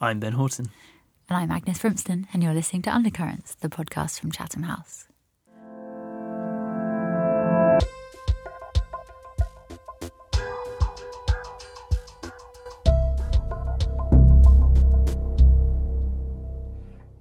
I'm 0.00 0.20
Ben 0.20 0.34
Horton. 0.34 0.66
And 1.28 1.36
I'm 1.36 1.50
Agnes 1.50 1.80
Frimston, 1.80 2.26
and 2.32 2.40
you're 2.40 2.54
listening 2.54 2.82
to 2.82 2.94
Undercurrents, 2.94 3.56
the 3.56 3.68
podcast 3.68 4.20
from 4.20 4.30
Chatham 4.30 4.62
House. 4.62 5.06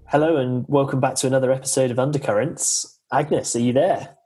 Hello, 0.06 0.38
and 0.38 0.64
welcome 0.68 1.00
back 1.00 1.16
to 1.16 1.26
another 1.26 1.52
episode 1.52 1.90
of 1.90 1.98
Undercurrents. 1.98 3.00
Agnes, 3.12 3.56
are 3.56 3.60
you 3.60 3.74
there? 3.74 4.18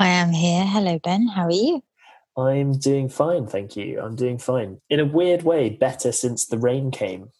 I 0.00 0.08
am 0.08 0.32
here. 0.32 0.64
Hello, 0.66 0.98
Ben. 0.98 1.28
How 1.28 1.44
are 1.44 1.52
you? 1.52 1.80
I'm 2.36 2.72
doing 2.72 3.08
fine, 3.08 3.46
thank 3.46 3.76
you. 3.76 4.00
I'm 4.00 4.16
doing 4.16 4.38
fine. 4.38 4.80
In 4.90 4.98
a 4.98 5.04
weird 5.04 5.44
way, 5.44 5.70
better 5.70 6.10
since 6.10 6.44
the 6.44 6.58
rain 6.58 6.90
came. 6.90 7.30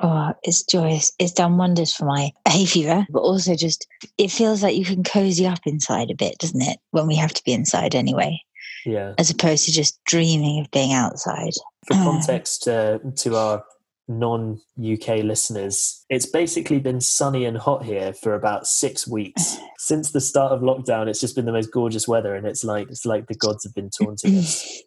Oh, 0.00 0.32
it's 0.42 0.62
joyous. 0.62 1.12
It's 1.18 1.32
done 1.32 1.56
wonders 1.56 1.92
for 1.92 2.04
my 2.04 2.32
hay 2.48 2.66
fever, 2.66 3.06
but 3.10 3.20
also 3.20 3.54
just 3.54 3.86
it 4.16 4.30
feels 4.30 4.62
like 4.62 4.76
you 4.76 4.84
can 4.84 5.02
cozy 5.02 5.46
up 5.46 5.60
inside 5.66 6.10
a 6.10 6.14
bit, 6.14 6.38
doesn't 6.38 6.62
it? 6.62 6.78
When 6.90 7.06
we 7.06 7.16
have 7.16 7.34
to 7.34 7.44
be 7.44 7.52
inside 7.52 7.94
anyway. 7.94 8.40
Yeah. 8.84 9.14
As 9.18 9.30
opposed 9.30 9.64
to 9.64 9.72
just 9.72 10.02
dreaming 10.04 10.60
of 10.60 10.70
being 10.70 10.92
outside. 10.92 11.52
For 11.86 11.94
context 11.94 12.68
uh, 12.68 12.98
to 13.16 13.36
our 13.36 13.64
non 14.06 14.60
UK 14.78 15.24
listeners, 15.24 16.04
it's 16.08 16.26
basically 16.26 16.78
been 16.78 17.00
sunny 17.00 17.44
and 17.44 17.58
hot 17.58 17.84
here 17.84 18.12
for 18.12 18.34
about 18.34 18.66
six 18.66 19.06
weeks. 19.06 19.56
Since 19.78 20.12
the 20.12 20.20
start 20.20 20.52
of 20.52 20.60
lockdown, 20.60 21.08
it's 21.08 21.20
just 21.20 21.36
been 21.36 21.44
the 21.44 21.52
most 21.52 21.72
gorgeous 21.72 22.06
weather, 22.06 22.34
and 22.34 22.46
it's 22.46 22.64
like 22.64 22.88
it's 22.88 23.04
like 23.04 23.26
the 23.26 23.34
gods 23.34 23.64
have 23.64 23.74
been 23.74 23.90
taunting 23.90 24.38
us. 24.38 24.82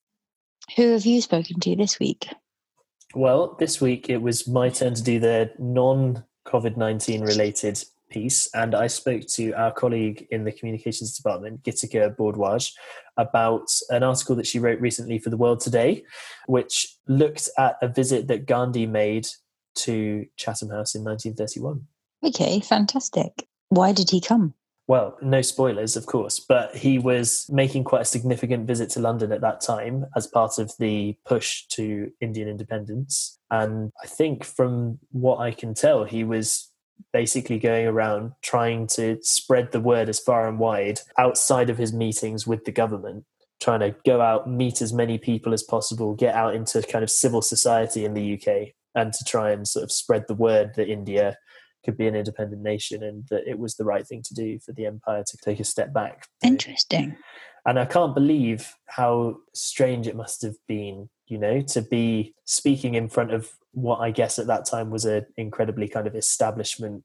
Who 0.76 0.92
have 0.92 1.04
you 1.04 1.20
spoken 1.20 1.58
to 1.60 1.76
this 1.76 1.98
week? 1.98 2.28
Well, 3.14 3.56
this 3.58 3.80
week 3.80 4.08
it 4.08 4.22
was 4.22 4.46
my 4.46 4.68
turn 4.68 4.94
to 4.94 5.02
do 5.02 5.18
the 5.18 5.50
non 5.58 6.24
COVID 6.46 6.76
19 6.76 7.22
related 7.22 7.82
piece, 8.08 8.48
and 8.54 8.74
I 8.74 8.86
spoke 8.86 9.26
to 9.34 9.52
our 9.52 9.72
colleague 9.72 10.26
in 10.30 10.44
the 10.44 10.52
communications 10.52 11.16
department, 11.16 11.62
Gitika 11.62 12.14
Bhardwaj, 12.14 12.72
about 13.16 13.68
an 13.90 14.02
article 14.02 14.36
that 14.36 14.46
she 14.46 14.58
wrote 14.58 14.80
recently 14.80 15.18
for 15.18 15.30
the 15.30 15.36
World 15.36 15.60
Today, 15.60 16.04
which 16.46 16.96
looked 17.08 17.48
at 17.58 17.76
a 17.82 17.88
visit 17.88 18.28
that 18.28 18.46
Gandhi 18.46 18.86
made 18.86 19.28
to 19.76 20.26
Chatham 20.36 20.70
House 20.70 20.94
in 20.94 21.04
1931. 21.04 21.86
Okay, 22.24 22.60
fantastic. 22.60 23.48
Why 23.70 23.92
did 23.92 24.10
he 24.10 24.20
come? 24.20 24.54
Well, 24.90 25.16
no 25.22 25.40
spoilers, 25.40 25.94
of 25.94 26.06
course, 26.06 26.40
but 26.40 26.74
he 26.74 26.98
was 26.98 27.46
making 27.48 27.84
quite 27.84 28.02
a 28.02 28.04
significant 28.04 28.66
visit 28.66 28.90
to 28.90 28.98
London 28.98 29.30
at 29.30 29.40
that 29.40 29.60
time 29.60 30.06
as 30.16 30.26
part 30.26 30.58
of 30.58 30.72
the 30.80 31.16
push 31.24 31.64
to 31.76 32.10
Indian 32.20 32.48
independence. 32.48 33.38
And 33.52 33.92
I 34.02 34.08
think 34.08 34.42
from 34.42 34.98
what 35.12 35.38
I 35.38 35.52
can 35.52 35.74
tell, 35.74 36.02
he 36.02 36.24
was 36.24 36.72
basically 37.12 37.60
going 37.60 37.86
around 37.86 38.32
trying 38.42 38.88
to 38.88 39.18
spread 39.22 39.70
the 39.70 39.78
word 39.78 40.08
as 40.08 40.18
far 40.18 40.48
and 40.48 40.58
wide 40.58 40.98
outside 41.16 41.70
of 41.70 41.78
his 41.78 41.92
meetings 41.92 42.44
with 42.44 42.64
the 42.64 42.72
government 42.72 43.24
trying 43.60 43.80
to 43.80 43.94
go 44.04 44.20
out 44.20 44.50
meet 44.50 44.82
as 44.82 44.92
many 44.92 45.18
people 45.18 45.52
as 45.54 45.62
possible 45.62 46.14
get 46.14 46.34
out 46.34 46.54
into 46.54 46.82
kind 46.82 47.02
of 47.02 47.10
civil 47.10 47.40
society 47.40 48.04
in 48.04 48.12
the 48.12 48.34
uk 48.34 48.68
and 48.94 49.12
to 49.14 49.24
try 49.24 49.50
and 49.50 49.66
sort 49.66 49.82
of 49.82 49.90
spread 49.90 50.24
the 50.28 50.34
word 50.34 50.72
that 50.76 50.88
india 50.88 51.36
could 51.84 51.96
be 51.96 52.06
an 52.06 52.14
independent 52.14 52.62
nation 52.62 53.02
and 53.02 53.24
that 53.30 53.46
it 53.46 53.58
was 53.58 53.76
the 53.76 53.84
right 53.84 54.06
thing 54.06 54.22
to 54.22 54.34
do 54.34 54.58
for 54.58 54.72
the 54.72 54.86
empire 54.86 55.24
to 55.24 55.36
take 55.44 55.60
a 55.60 55.64
step 55.64 55.92
back 55.92 56.26
interesting 56.42 57.16
and 57.66 57.78
i 57.78 57.84
can't 57.84 58.14
believe 58.14 58.74
how 58.86 59.36
strange 59.54 60.06
it 60.06 60.16
must 60.16 60.42
have 60.42 60.56
been 60.68 61.08
you 61.26 61.38
know 61.38 61.60
to 61.60 61.80
be 61.82 62.34
speaking 62.44 62.94
in 62.94 63.08
front 63.08 63.32
of 63.32 63.50
what 63.72 63.98
I 63.98 64.10
guess 64.10 64.38
at 64.38 64.46
that 64.48 64.64
time 64.64 64.90
was 64.90 65.04
an 65.04 65.26
incredibly 65.36 65.88
kind 65.88 66.06
of 66.06 66.14
establishment 66.14 67.04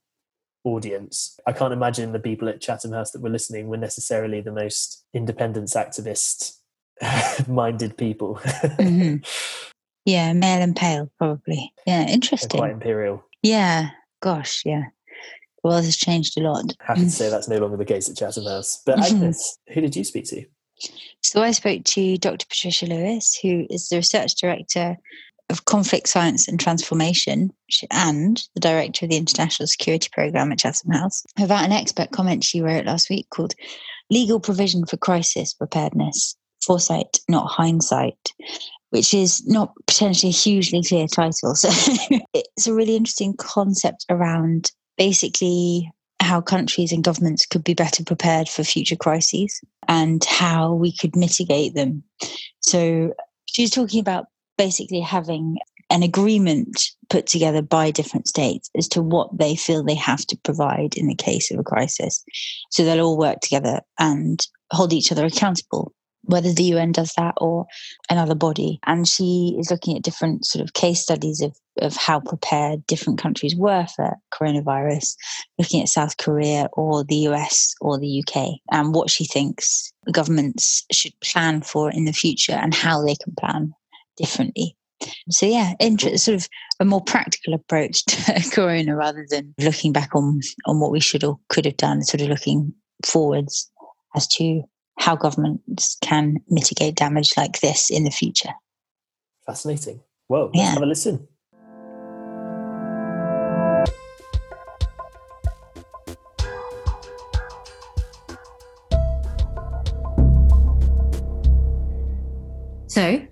audience. 0.63 1.39
I 1.45 1.51
can't 1.51 1.73
imagine 1.73 2.11
the 2.11 2.19
people 2.19 2.49
at 2.49 2.61
Chatham 2.61 2.91
House 2.91 3.11
that 3.11 3.21
were 3.21 3.29
listening 3.29 3.67
were 3.67 3.77
necessarily 3.77 4.41
the 4.41 4.51
most 4.51 5.05
independence 5.13 5.75
activist 5.75 6.57
minded 7.47 7.97
people. 7.97 8.39
mm-hmm. 8.43 9.17
Yeah, 10.07 10.33
male 10.33 10.61
and 10.61 10.75
pale, 10.75 11.11
probably. 11.17 11.73
Yeah, 11.87 12.07
interesting. 12.07 12.59
quite 12.59 12.69
imperial. 12.69 13.25
Yeah, 13.41 13.89
gosh, 14.21 14.63
yeah. 14.65 14.83
The 15.63 15.69
world 15.69 15.85
has 15.85 15.97
changed 15.97 16.37
a 16.37 16.41
lot. 16.41 16.75
Happy 16.79 17.01
to 17.01 17.09
say 17.09 17.29
that's 17.31 17.47
no 17.47 17.57
longer 17.57 17.77
the 17.77 17.85
case 17.85 18.09
at 18.09 18.17
Chatham 18.17 18.45
House. 18.45 18.81
But 18.85 18.97
mm-hmm. 18.97 19.15
Agnes, 19.15 19.57
who 19.73 19.81
did 19.81 19.95
you 19.95 20.03
speak 20.03 20.25
to? 20.25 20.45
So 21.21 21.41
I 21.41 21.51
spoke 21.51 21.83
to 21.83 22.17
Dr. 22.17 22.45
Patricia 22.47 22.85
Lewis, 22.85 23.37
who 23.41 23.65
is 23.69 23.89
the 23.89 23.97
research 23.97 24.35
director 24.35 24.97
of 25.49 25.65
Conflict 25.65 26.07
Science 26.07 26.47
and 26.47 26.59
Transformation 26.59 27.51
and 27.91 28.43
the 28.53 28.59
director 28.59 29.05
of 29.05 29.11
the 29.11 29.17
International 29.17 29.67
Security 29.67 30.09
Program 30.11 30.51
at 30.51 30.59
Chatham 30.59 30.91
House, 30.91 31.23
about 31.39 31.65
an 31.65 31.71
expert 31.71 32.11
comment 32.11 32.43
she 32.43 32.61
wrote 32.61 32.85
last 32.85 33.09
week 33.09 33.29
called 33.29 33.53
Legal 34.09 34.39
Provision 34.39 34.85
for 34.85 34.97
Crisis 34.97 35.53
Preparedness 35.53 36.35
Foresight, 36.63 37.19
Not 37.29 37.47
Hindsight, 37.47 38.33
which 38.95 39.13
is 39.13 39.45
not 39.45 39.73
potentially 39.87 40.29
a 40.29 40.33
hugely 40.33 40.81
clear 40.81 41.05
title. 41.05 41.53
So 41.55 41.69
it's 42.33 42.65
a 42.65 42.73
really 42.73 42.95
interesting 42.95 43.35
concept 43.35 44.05
around 44.09 44.71
basically 44.97 45.91
how 46.21 46.39
countries 46.39 46.93
and 46.93 47.03
governments 47.03 47.45
could 47.45 47.63
be 47.63 47.73
better 47.73 48.05
prepared 48.05 48.47
for 48.47 48.63
future 48.63 48.95
crises 48.95 49.59
and 49.89 50.23
how 50.23 50.73
we 50.73 50.95
could 50.95 51.13
mitigate 51.13 51.73
them. 51.75 52.03
So 52.61 53.13
she's 53.47 53.69
talking 53.69 53.99
about 53.99 54.27
basically 54.57 55.01
having 55.01 55.57
an 55.89 56.01
agreement 56.01 56.91
put 57.09 57.27
together 57.27 57.61
by 57.61 57.91
different 57.91 58.29
states 58.29 58.69
as 58.77 58.87
to 58.87 59.01
what 59.01 59.37
they 59.37 59.57
feel 59.57 59.83
they 59.83 59.93
have 59.95 60.25
to 60.27 60.37
provide 60.37 60.95
in 60.95 61.07
the 61.07 61.15
case 61.15 61.51
of 61.51 61.59
a 61.59 61.63
crisis. 61.63 62.23
So 62.71 62.85
they'll 62.85 63.05
all 63.05 63.17
work 63.17 63.41
together 63.41 63.81
and 63.99 64.39
hold 64.71 64.93
each 64.93 65.11
other 65.11 65.25
accountable, 65.25 65.93
whether 66.25 66.51
the 66.51 66.63
UN 66.63 66.91
does 66.91 67.13
that 67.17 67.35
or 67.37 67.65
another 68.09 68.35
body. 68.35 68.79
And 68.85 69.07
she 69.07 69.55
is 69.59 69.71
looking 69.71 69.95
at 69.95 70.03
different 70.03 70.45
sort 70.45 70.63
of 70.63 70.73
case 70.73 71.01
studies 71.01 71.41
of, 71.41 71.55
of 71.79 71.95
how 71.95 72.19
prepared 72.19 72.85
different 72.87 73.19
countries 73.19 73.55
were 73.55 73.85
for 73.95 74.17
coronavirus, 74.33 75.15
looking 75.57 75.81
at 75.81 75.89
South 75.89 76.17
Korea 76.17 76.67
or 76.73 77.03
the 77.03 77.27
US 77.27 77.73
or 77.81 77.99
the 77.99 78.23
UK, 78.23 78.59
and 78.71 78.93
what 78.93 79.09
she 79.09 79.25
thinks 79.25 79.91
governments 80.11 80.85
should 80.91 81.13
plan 81.21 81.61
for 81.61 81.91
in 81.91 82.05
the 82.05 82.13
future 82.13 82.53
and 82.53 82.73
how 82.73 83.03
they 83.03 83.15
can 83.15 83.33
plan 83.39 83.73
differently. 84.17 84.75
So 85.29 85.45
yeah, 85.45 85.73
inter- 85.79 86.17
sort 86.17 86.35
of 86.35 86.47
a 86.79 86.85
more 86.85 87.03
practical 87.03 87.53
approach 87.53 88.05
to 88.05 88.49
Corona 88.53 88.95
rather 88.95 89.25
than 89.29 89.53
looking 89.59 89.91
back 89.91 90.15
on 90.15 90.39
on 90.65 90.79
what 90.79 90.91
we 90.91 90.99
should 90.99 91.23
or 91.23 91.39
could 91.49 91.65
have 91.65 91.77
done, 91.77 92.01
sort 92.03 92.21
of 92.21 92.29
looking 92.29 92.73
forwards 93.05 93.69
as 94.15 94.27
to 94.27 94.63
how 94.97 95.15
governments 95.15 95.97
can 96.01 96.37
mitigate 96.49 96.95
damage 96.95 97.31
like 97.37 97.59
this 97.59 97.89
in 97.89 98.03
the 98.03 98.11
future. 98.11 98.53
Fascinating. 99.45 100.01
Well, 100.27 100.49
yeah. 100.53 100.71
have 100.71 100.81
a 100.81 100.85
listen. 100.85 101.27
So, 112.87 113.27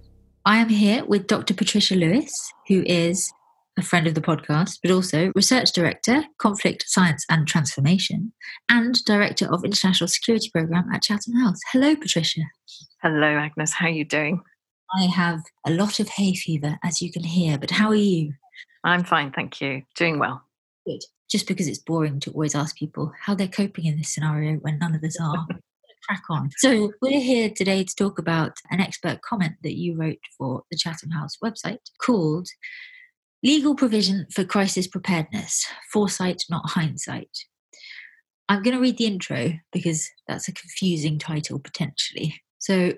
I 0.45 0.57
am 0.57 0.67
here 0.67 1.05
with 1.05 1.27
Dr. 1.27 1.53
Patricia 1.53 1.95
Lewis, 1.95 2.29
who 2.67 2.83
is 2.85 3.31
a 3.77 3.81
friend 3.81 4.07
of 4.07 4.13
the 4.13 4.21
podcast, 4.21 4.79
but 4.81 4.91
also 4.91 5.31
Research 5.35 5.71
Director, 5.71 6.23
Conflict 6.37 6.85
Science 6.87 7.25
and 7.29 7.47
Transformation, 7.47 8.33
and 8.69 9.03
Director 9.05 9.51
of 9.51 9.63
International 9.63 10.07
Security 10.07 10.49
Program 10.53 10.89
at 10.93 11.01
Chatham 11.01 11.33
House. 11.35 11.59
Hello, 11.71 11.95
Patricia. 11.95 12.41
Hello, 13.01 13.27
Agnes. 13.27 13.73
How 13.73 13.87
are 13.87 13.91
you 13.91 14.05
doing? 14.05 14.41
I 14.95 15.05
have 15.05 15.41
a 15.65 15.71
lot 15.71 15.99
of 15.99 16.07
hay 16.07 16.35
fever, 16.35 16.77
as 16.83 17.01
you 17.01 17.11
can 17.11 17.23
hear, 17.23 17.57
but 17.57 17.71
how 17.71 17.89
are 17.89 17.95
you? 17.95 18.33
I'm 18.83 19.03
fine, 19.03 19.31
thank 19.31 19.59
you. 19.59 19.83
Doing 19.95 20.19
well. 20.19 20.43
Good. 20.85 21.01
Just 21.31 21.47
because 21.47 21.67
it's 21.67 21.79
boring 21.79 22.19
to 22.21 22.31
always 22.31 22.53
ask 22.53 22.77
people 22.77 23.11
how 23.19 23.33
they're 23.33 23.47
coping 23.47 23.85
in 23.85 23.97
this 23.97 24.13
scenario 24.13 24.57
when 24.57 24.77
none 24.77 24.93
of 24.93 25.03
us 25.03 25.17
are. 25.19 25.47
crack 26.07 26.23
on. 26.29 26.49
So, 26.57 26.91
we're 27.01 27.21
here 27.21 27.49
today 27.49 27.83
to 27.85 27.95
talk 27.95 28.19
about 28.19 28.57
an 28.69 28.81
expert 28.81 29.21
comment 29.21 29.55
that 29.63 29.77
you 29.77 29.95
wrote 29.95 30.19
for 30.37 30.63
the 30.69 30.77
Chatham 30.77 31.11
House 31.11 31.37
website 31.43 31.79
called 32.01 32.47
Legal 33.43 33.75
Provision 33.75 34.25
for 34.31 34.45
Crisis 34.45 34.87
Preparedness 34.87 35.65
Foresight, 35.91 36.45
Not 36.49 36.69
Hindsight. 36.69 37.45
I'm 38.47 38.63
going 38.63 38.75
to 38.75 38.81
read 38.81 38.97
the 38.97 39.05
intro 39.05 39.53
because 39.73 40.09
that's 40.29 40.47
a 40.47 40.53
confusing 40.53 41.19
title 41.19 41.59
potentially. 41.59 42.41
So, 42.59 42.93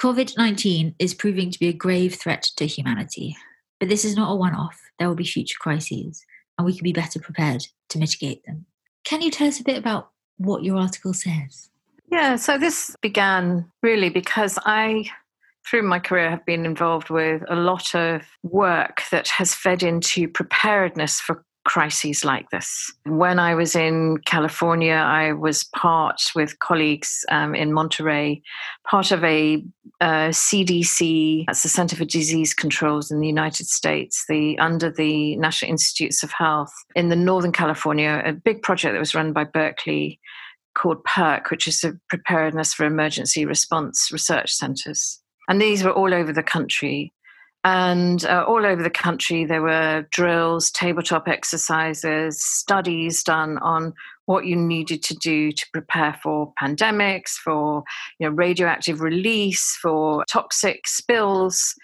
COVID 0.00 0.36
19 0.38 0.94
is 1.00 1.14
proving 1.14 1.50
to 1.50 1.58
be 1.58 1.68
a 1.68 1.72
grave 1.72 2.14
threat 2.14 2.48
to 2.56 2.66
humanity, 2.66 3.36
but 3.80 3.88
this 3.88 4.04
is 4.04 4.16
not 4.16 4.30
a 4.30 4.36
one 4.36 4.54
off. 4.54 4.80
There 4.98 5.08
will 5.08 5.16
be 5.16 5.24
future 5.24 5.58
crises, 5.58 6.24
and 6.56 6.64
we 6.64 6.74
can 6.74 6.84
be 6.84 6.92
better 6.92 7.18
prepared 7.18 7.64
to 7.88 7.98
mitigate 7.98 8.44
them. 8.46 8.66
Can 9.04 9.20
you 9.20 9.30
tell 9.32 9.48
us 9.48 9.60
a 9.60 9.64
bit 9.64 9.78
about 9.78 10.10
what 10.36 10.62
your 10.62 10.76
article 10.76 11.12
says? 11.12 11.70
Yeah, 12.10 12.36
so 12.36 12.56
this 12.56 12.94
began 13.00 13.70
really 13.82 14.10
because 14.10 14.58
I 14.64 15.10
through 15.68 15.82
my 15.82 15.98
career 15.98 16.30
have 16.30 16.44
been 16.44 16.66
involved 16.66 17.10
with 17.10 17.42
a 17.48 17.56
lot 17.56 17.94
of 17.94 18.22
work 18.42 19.02
that 19.10 19.28
has 19.28 19.54
fed 19.54 19.82
into 19.82 20.28
preparedness 20.28 21.20
for 21.20 21.44
crises 21.64 22.24
like 22.24 22.50
this. 22.50 22.92
When 23.06 23.38
I 23.38 23.54
was 23.54 23.76
in 23.76 24.18
California, 24.26 24.94
I 24.94 25.32
was 25.32 25.64
part 25.64 26.20
with 26.34 26.58
colleagues 26.58 27.24
um, 27.30 27.54
in 27.54 27.72
Monterey, 27.72 28.42
part 28.84 29.12
of 29.12 29.22
a 29.22 29.64
uh, 30.00 30.30
CDC, 30.30 31.44
that's 31.46 31.62
the 31.62 31.68
Center 31.68 31.94
for 31.94 32.04
Disease 32.04 32.54
Controls 32.54 33.10
in 33.10 33.20
the 33.20 33.28
United 33.28 33.68
States, 33.68 34.24
the 34.28 34.58
under 34.58 34.90
the 34.90 35.36
National 35.36 35.70
Institutes 35.70 36.22
of 36.22 36.32
Health 36.32 36.72
in 36.96 37.08
the 37.08 37.16
Northern 37.16 37.52
California, 37.52 38.20
a 38.24 38.32
big 38.32 38.62
project 38.62 38.94
that 38.94 38.98
was 38.98 39.14
run 39.14 39.32
by 39.32 39.44
Berkeley 39.44 40.18
called 40.74 41.04
PERC, 41.04 41.50
which 41.50 41.68
is 41.68 41.80
the 41.80 41.98
Preparedness 42.08 42.74
for 42.74 42.84
Emergency 42.84 43.44
Response 43.44 44.10
Research 44.10 44.50
Centers. 44.50 45.21
And 45.48 45.60
these 45.60 45.82
were 45.82 45.92
all 45.92 46.14
over 46.14 46.32
the 46.32 46.42
country. 46.42 47.12
And 47.64 48.24
uh, 48.24 48.44
all 48.46 48.66
over 48.66 48.82
the 48.82 48.90
country, 48.90 49.44
there 49.44 49.62
were 49.62 50.06
drills, 50.10 50.70
tabletop 50.72 51.28
exercises, 51.28 52.42
studies 52.42 53.22
done 53.22 53.58
on 53.58 53.94
what 54.26 54.46
you 54.46 54.56
needed 54.56 55.02
to 55.04 55.14
do 55.14 55.52
to 55.52 55.66
prepare 55.72 56.18
for 56.22 56.52
pandemics, 56.60 57.30
for 57.30 57.84
you 58.18 58.28
know, 58.28 58.34
radioactive 58.34 59.00
release, 59.00 59.78
for 59.80 60.24
toxic 60.28 60.88
spills. 60.88 61.74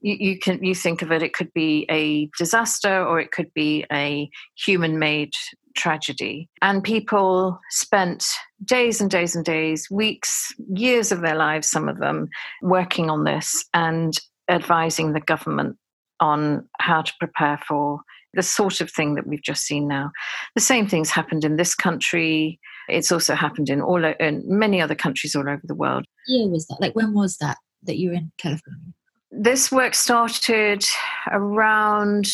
You, 0.00 0.16
you 0.18 0.38
can 0.38 0.62
you 0.64 0.74
think 0.74 1.02
of 1.02 1.12
it. 1.12 1.22
It 1.22 1.34
could 1.34 1.52
be 1.52 1.86
a 1.90 2.30
disaster, 2.38 3.04
or 3.04 3.20
it 3.20 3.32
could 3.32 3.52
be 3.52 3.84
a 3.92 4.30
human-made 4.64 5.32
tragedy. 5.76 6.48
And 6.62 6.82
people 6.82 7.60
spent 7.70 8.26
days 8.64 9.00
and 9.00 9.10
days 9.10 9.36
and 9.36 9.44
days, 9.44 9.88
weeks, 9.90 10.52
years 10.72 11.12
of 11.12 11.20
their 11.20 11.36
lives, 11.36 11.68
some 11.68 11.88
of 11.88 11.98
them, 11.98 12.28
working 12.62 13.10
on 13.10 13.24
this. 13.24 13.64
And 13.74 14.18
advising 14.48 15.12
the 15.12 15.20
government 15.20 15.76
on 16.20 16.68
how 16.80 17.02
to 17.02 17.12
prepare 17.18 17.58
for 17.66 18.00
the 18.34 18.42
sort 18.42 18.80
of 18.80 18.90
thing 18.90 19.14
that 19.14 19.26
we've 19.26 19.42
just 19.42 19.62
seen 19.62 19.88
now. 19.88 20.10
The 20.54 20.60
same 20.60 20.86
things 20.86 21.10
happened 21.10 21.44
in 21.44 21.56
this 21.56 21.74
country. 21.74 22.60
It's 22.88 23.10
also 23.10 23.34
happened 23.34 23.68
in 23.68 23.80
all 23.80 24.04
in 24.04 24.42
many 24.46 24.80
other 24.80 24.94
countries 24.94 25.34
all 25.34 25.48
over 25.48 25.62
the 25.64 25.74
world. 25.74 26.06
Yeah, 26.26 26.46
was 26.46 26.66
that 26.66 26.80
like 26.80 26.94
when 26.94 27.14
was 27.14 27.38
that 27.38 27.56
that 27.84 27.98
you 27.98 28.10
were 28.10 28.16
in 28.16 28.32
California? 28.38 28.92
This 29.30 29.72
work 29.72 29.94
started 29.94 30.84
around 31.30 32.28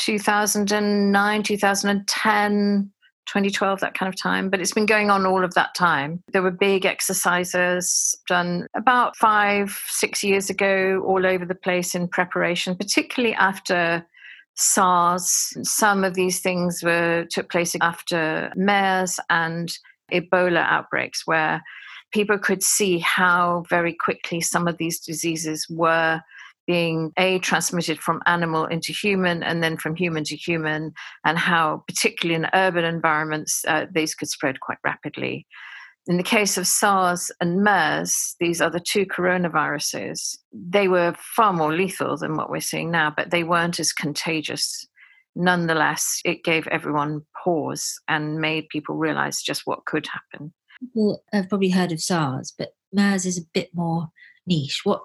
2009, 0.00 1.42
2010. 1.42 2.90
2012, 3.26 3.78
that 3.78 3.94
kind 3.94 4.12
of 4.12 4.20
time, 4.20 4.50
but 4.50 4.60
it's 4.60 4.72
been 4.72 4.86
going 4.86 5.08
on 5.08 5.24
all 5.24 5.44
of 5.44 5.54
that 5.54 5.72
time. 5.76 6.20
There 6.32 6.42
were 6.42 6.50
big 6.50 6.84
exercises 6.84 8.16
done 8.26 8.66
about 8.74 9.16
five, 9.16 9.78
six 9.86 10.24
years 10.24 10.50
ago, 10.50 11.00
all 11.06 11.24
over 11.24 11.44
the 11.44 11.54
place 11.54 11.94
in 11.94 12.08
preparation, 12.08 12.74
particularly 12.74 13.36
after 13.36 14.04
SARS. 14.56 15.56
Some 15.62 16.02
of 16.02 16.14
these 16.14 16.40
things 16.40 16.82
were 16.82 17.24
took 17.30 17.50
place 17.50 17.76
after 17.80 18.52
MERS 18.56 19.20
and 19.28 19.72
Ebola 20.12 20.64
outbreaks, 20.64 21.24
where 21.24 21.62
people 22.10 22.38
could 22.38 22.64
see 22.64 22.98
how 22.98 23.64
very 23.68 23.94
quickly 23.94 24.40
some 24.40 24.66
of 24.66 24.76
these 24.78 24.98
diseases 24.98 25.68
were 25.70 26.20
being 26.66 27.12
a 27.16 27.38
transmitted 27.40 27.98
from 27.98 28.20
animal 28.26 28.66
into 28.66 28.92
human 28.92 29.42
and 29.42 29.62
then 29.62 29.76
from 29.76 29.96
human 29.96 30.24
to 30.24 30.36
human 30.36 30.92
and 31.24 31.38
how 31.38 31.82
particularly 31.88 32.34
in 32.34 32.50
urban 32.54 32.84
environments 32.84 33.64
uh, 33.66 33.86
these 33.92 34.14
could 34.14 34.28
spread 34.28 34.60
quite 34.60 34.78
rapidly 34.84 35.46
in 36.06 36.16
the 36.16 36.22
case 36.22 36.56
of 36.56 36.66
SARS 36.66 37.30
and 37.40 37.62
MERS, 37.62 38.34
these 38.40 38.60
are 38.60 38.70
the 38.70 38.80
two 38.80 39.06
coronaviruses, 39.06 40.38
they 40.52 40.88
were 40.88 41.14
far 41.18 41.52
more 41.52 41.72
lethal 41.72 42.16
than 42.16 42.36
what 42.36 42.50
we're 42.50 42.60
seeing 42.60 42.90
now, 42.90 43.12
but 43.14 43.30
they 43.30 43.44
weren't 43.44 43.78
as 43.78 43.92
contagious. 43.92 44.86
Nonetheless, 45.36 46.20
it 46.24 46.42
gave 46.42 46.66
everyone 46.68 47.22
pause 47.44 48.00
and 48.08 48.40
made 48.40 48.68
people 48.70 48.96
realize 48.96 49.42
just 49.42 49.62
what 49.66 49.84
could 49.84 50.06
happen. 50.06 50.52
People 50.80 51.22
have 51.32 51.48
probably 51.48 51.70
heard 51.70 51.92
of 51.92 52.00
SARS, 52.00 52.52
but 52.58 52.70
MERS 52.92 53.26
is 53.26 53.38
a 53.38 53.46
bit 53.52 53.70
more 53.74 54.08
niche. 54.46 54.80
What 54.84 55.02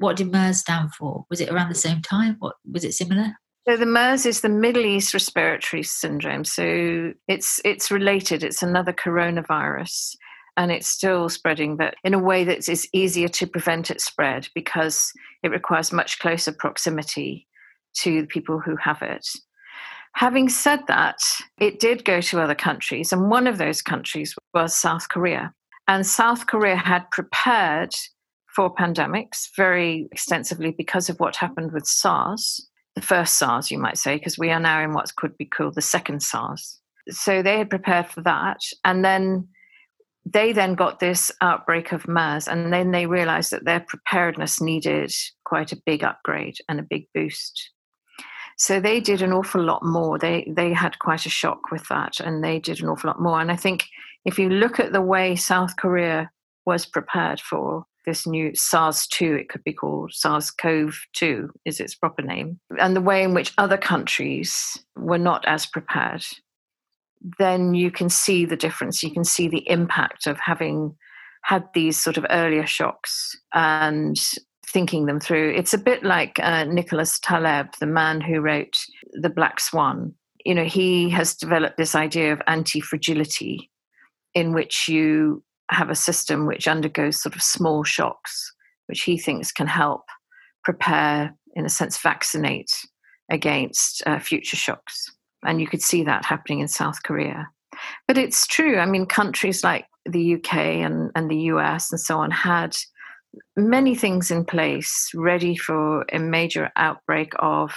what 0.00 0.16
did 0.16 0.32
MERS 0.32 0.58
stand 0.58 0.94
for? 0.94 1.26
Was 1.28 1.40
it 1.40 1.50
around 1.50 1.68
the 1.68 1.74
same 1.74 2.00
time? 2.00 2.36
What 2.38 2.56
was 2.70 2.84
it 2.84 2.94
similar? 2.94 3.34
So 3.68 3.76
the 3.76 3.86
MERS 3.86 4.24
is 4.24 4.40
the 4.40 4.48
Middle 4.48 4.86
East 4.86 5.12
Respiratory 5.12 5.82
Syndrome. 5.82 6.44
So 6.44 7.12
it's 7.28 7.60
it's 7.64 7.90
related. 7.90 8.42
It's 8.42 8.62
another 8.62 8.92
coronavirus, 8.92 10.16
and 10.56 10.72
it's 10.72 10.88
still 10.88 11.28
spreading, 11.28 11.76
but 11.76 11.94
in 12.02 12.14
a 12.14 12.18
way 12.18 12.44
that 12.44 12.68
is 12.68 12.88
easier 12.94 13.28
to 13.28 13.46
prevent 13.46 13.90
its 13.90 14.06
spread 14.06 14.48
because 14.54 15.12
it 15.42 15.50
requires 15.50 15.92
much 15.92 16.18
closer 16.18 16.52
proximity 16.52 17.46
to 17.98 18.22
the 18.22 18.26
people 18.26 18.58
who 18.58 18.76
have 18.76 19.02
it. 19.02 19.26
Having 20.14 20.48
said 20.48 20.80
that, 20.88 21.18
it 21.60 21.78
did 21.78 22.04
go 22.04 22.22
to 22.22 22.40
other 22.40 22.54
countries, 22.54 23.12
and 23.12 23.30
one 23.30 23.46
of 23.46 23.58
those 23.58 23.82
countries 23.82 24.34
was 24.54 24.74
South 24.74 25.10
Korea. 25.10 25.52
And 25.86 26.06
South 26.06 26.46
Korea 26.46 26.76
had 26.76 27.10
prepared 27.10 27.90
for 28.54 28.74
pandemics 28.74 29.48
very 29.56 30.08
extensively 30.12 30.72
because 30.76 31.08
of 31.08 31.18
what 31.20 31.36
happened 31.36 31.72
with 31.72 31.86
SARS, 31.86 32.66
the 32.94 33.00
first 33.00 33.38
SARS, 33.38 33.70
you 33.70 33.78
might 33.78 33.98
say, 33.98 34.16
because 34.16 34.38
we 34.38 34.50
are 34.50 34.60
now 34.60 34.82
in 34.82 34.92
what 34.92 35.14
could 35.16 35.36
be 35.36 35.44
called 35.44 35.74
the 35.74 35.82
second 35.82 36.22
SARS. 36.22 36.78
So 37.08 37.42
they 37.42 37.58
had 37.58 37.70
prepared 37.70 38.08
for 38.08 38.20
that. 38.22 38.58
And 38.84 39.04
then 39.04 39.48
they 40.26 40.52
then 40.52 40.74
got 40.74 41.00
this 41.00 41.32
outbreak 41.40 41.92
of 41.92 42.06
MERS, 42.06 42.46
and 42.46 42.72
then 42.72 42.90
they 42.90 43.06
realized 43.06 43.50
that 43.52 43.64
their 43.64 43.80
preparedness 43.80 44.60
needed 44.60 45.12
quite 45.44 45.72
a 45.72 45.80
big 45.86 46.04
upgrade 46.04 46.56
and 46.68 46.78
a 46.78 46.84
big 46.84 47.06
boost. 47.14 47.70
So 48.58 48.78
they 48.78 49.00
did 49.00 49.22
an 49.22 49.32
awful 49.32 49.62
lot 49.62 49.82
more. 49.82 50.18
They 50.18 50.52
they 50.54 50.74
had 50.74 50.98
quite 50.98 51.24
a 51.24 51.30
shock 51.30 51.70
with 51.72 51.88
that, 51.88 52.20
and 52.20 52.44
they 52.44 52.58
did 52.58 52.82
an 52.82 52.88
awful 52.88 53.08
lot 53.08 53.20
more. 53.20 53.40
And 53.40 53.50
I 53.50 53.56
think 53.56 53.86
if 54.26 54.38
you 54.38 54.50
look 54.50 54.78
at 54.78 54.92
the 54.92 55.00
way 55.00 55.34
South 55.36 55.76
Korea 55.76 56.30
was 56.66 56.84
prepared 56.84 57.40
for 57.40 57.86
this 58.06 58.26
new 58.26 58.54
SARS 58.54 59.06
2, 59.08 59.34
it 59.34 59.48
could 59.48 59.64
be 59.64 59.72
called 59.72 60.12
SARS 60.12 60.50
CoV 60.50 60.94
2, 61.14 61.50
is 61.64 61.80
its 61.80 61.94
proper 61.94 62.22
name, 62.22 62.60
and 62.78 62.96
the 62.96 63.00
way 63.00 63.22
in 63.22 63.34
which 63.34 63.52
other 63.58 63.76
countries 63.76 64.78
were 64.96 65.18
not 65.18 65.44
as 65.46 65.66
prepared, 65.66 66.24
then 67.38 67.74
you 67.74 67.90
can 67.90 68.08
see 68.08 68.44
the 68.44 68.56
difference. 68.56 69.02
You 69.02 69.10
can 69.10 69.24
see 69.24 69.48
the 69.48 69.68
impact 69.68 70.26
of 70.26 70.38
having 70.40 70.96
had 71.42 71.64
these 71.74 72.00
sort 72.00 72.16
of 72.16 72.26
earlier 72.30 72.66
shocks 72.66 73.36
and 73.54 74.16
thinking 74.66 75.06
them 75.06 75.20
through. 75.20 75.52
It's 75.56 75.74
a 75.74 75.78
bit 75.78 76.04
like 76.04 76.38
uh, 76.40 76.64
Nicholas 76.64 77.18
Taleb, 77.20 77.68
the 77.80 77.86
man 77.86 78.20
who 78.20 78.40
wrote 78.40 78.76
The 79.12 79.30
Black 79.30 79.60
Swan. 79.60 80.14
You 80.44 80.54
know, 80.54 80.64
he 80.64 81.10
has 81.10 81.34
developed 81.34 81.76
this 81.76 81.94
idea 81.94 82.32
of 82.32 82.40
anti 82.46 82.80
fragility 82.80 83.70
in 84.34 84.52
which 84.52 84.88
you 84.88 85.42
have 85.70 85.90
a 85.90 85.94
system 85.94 86.46
which 86.46 86.68
undergoes 86.68 87.20
sort 87.20 87.34
of 87.34 87.42
small 87.42 87.84
shocks, 87.84 88.52
which 88.86 89.02
he 89.02 89.18
thinks 89.18 89.52
can 89.52 89.66
help 89.66 90.02
prepare, 90.64 91.34
in 91.54 91.64
a 91.64 91.70
sense, 91.70 91.98
vaccinate 91.98 92.72
against 93.30 94.02
uh, 94.06 94.18
future 94.18 94.56
shocks. 94.56 95.10
And 95.44 95.60
you 95.60 95.66
could 95.66 95.82
see 95.82 96.02
that 96.04 96.24
happening 96.24 96.60
in 96.60 96.68
South 96.68 97.02
Korea. 97.02 97.48
But 98.06 98.18
it's 98.18 98.46
true. 98.46 98.78
I 98.78 98.86
mean, 98.86 99.06
countries 99.06 99.64
like 99.64 99.86
the 100.04 100.34
UK 100.34 100.54
and, 100.54 101.10
and 101.14 101.30
the 101.30 101.42
US 101.52 101.90
and 101.92 102.00
so 102.00 102.18
on 102.18 102.30
had 102.30 102.76
many 103.56 103.94
things 103.94 104.30
in 104.30 104.44
place 104.44 105.10
ready 105.14 105.56
for 105.56 106.04
a 106.12 106.18
major 106.18 106.70
outbreak 106.76 107.32
of 107.38 107.72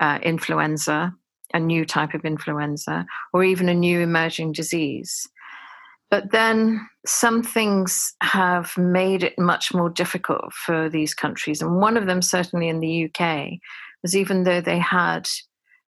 uh, 0.00 0.18
influenza, 0.22 1.12
a 1.52 1.60
new 1.60 1.84
type 1.84 2.14
of 2.14 2.24
influenza, 2.24 3.06
or 3.32 3.44
even 3.44 3.68
a 3.68 3.74
new 3.74 4.00
emerging 4.00 4.52
disease. 4.52 5.28
But 6.10 6.30
then 6.30 6.88
some 7.04 7.42
things 7.42 8.14
have 8.22 8.76
made 8.76 9.22
it 9.22 9.38
much 9.38 9.74
more 9.74 9.90
difficult 9.90 10.52
for 10.52 10.88
these 10.88 11.14
countries. 11.14 11.60
And 11.60 11.80
one 11.80 11.96
of 11.96 12.06
them, 12.06 12.22
certainly 12.22 12.68
in 12.68 12.80
the 12.80 13.10
UK, 13.10 13.58
was 14.02 14.16
even 14.16 14.44
though 14.44 14.60
they 14.60 14.78
had 14.78 15.28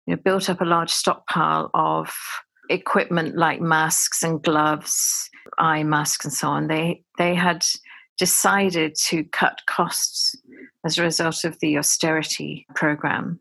you 0.05 0.15
know, 0.15 0.21
built 0.23 0.49
up 0.49 0.61
a 0.61 0.65
large 0.65 0.91
stockpile 0.91 1.69
of 1.73 2.15
equipment 2.69 3.35
like 3.35 3.59
masks 3.59 4.23
and 4.23 4.41
gloves, 4.41 5.29
eye 5.57 5.83
masks, 5.83 6.25
and 6.25 6.33
so 6.33 6.47
on, 6.47 6.67
they, 6.67 7.03
they 7.17 7.35
had 7.35 7.65
decided 8.17 8.95
to 8.95 9.23
cut 9.25 9.59
costs 9.67 10.35
as 10.85 10.97
a 10.97 11.03
result 11.03 11.43
of 11.43 11.59
the 11.59 11.77
austerity 11.77 12.65
program 12.75 13.39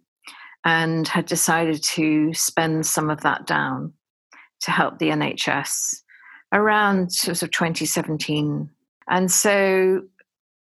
and 0.64 1.06
had 1.06 1.26
decided 1.26 1.82
to 1.82 2.32
spend 2.34 2.84
some 2.86 3.10
of 3.10 3.20
that 3.20 3.46
down 3.46 3.92
to 4.60 4.70
help 4.70 4.98
the 4.98 5.10
NHS 5.10 6.02
around 6.54 7.12
sort 7.12 7.42
of 7.42 7.50
2017. 7.50 8.70
And 9.08 9.30
so, 9.30 10.02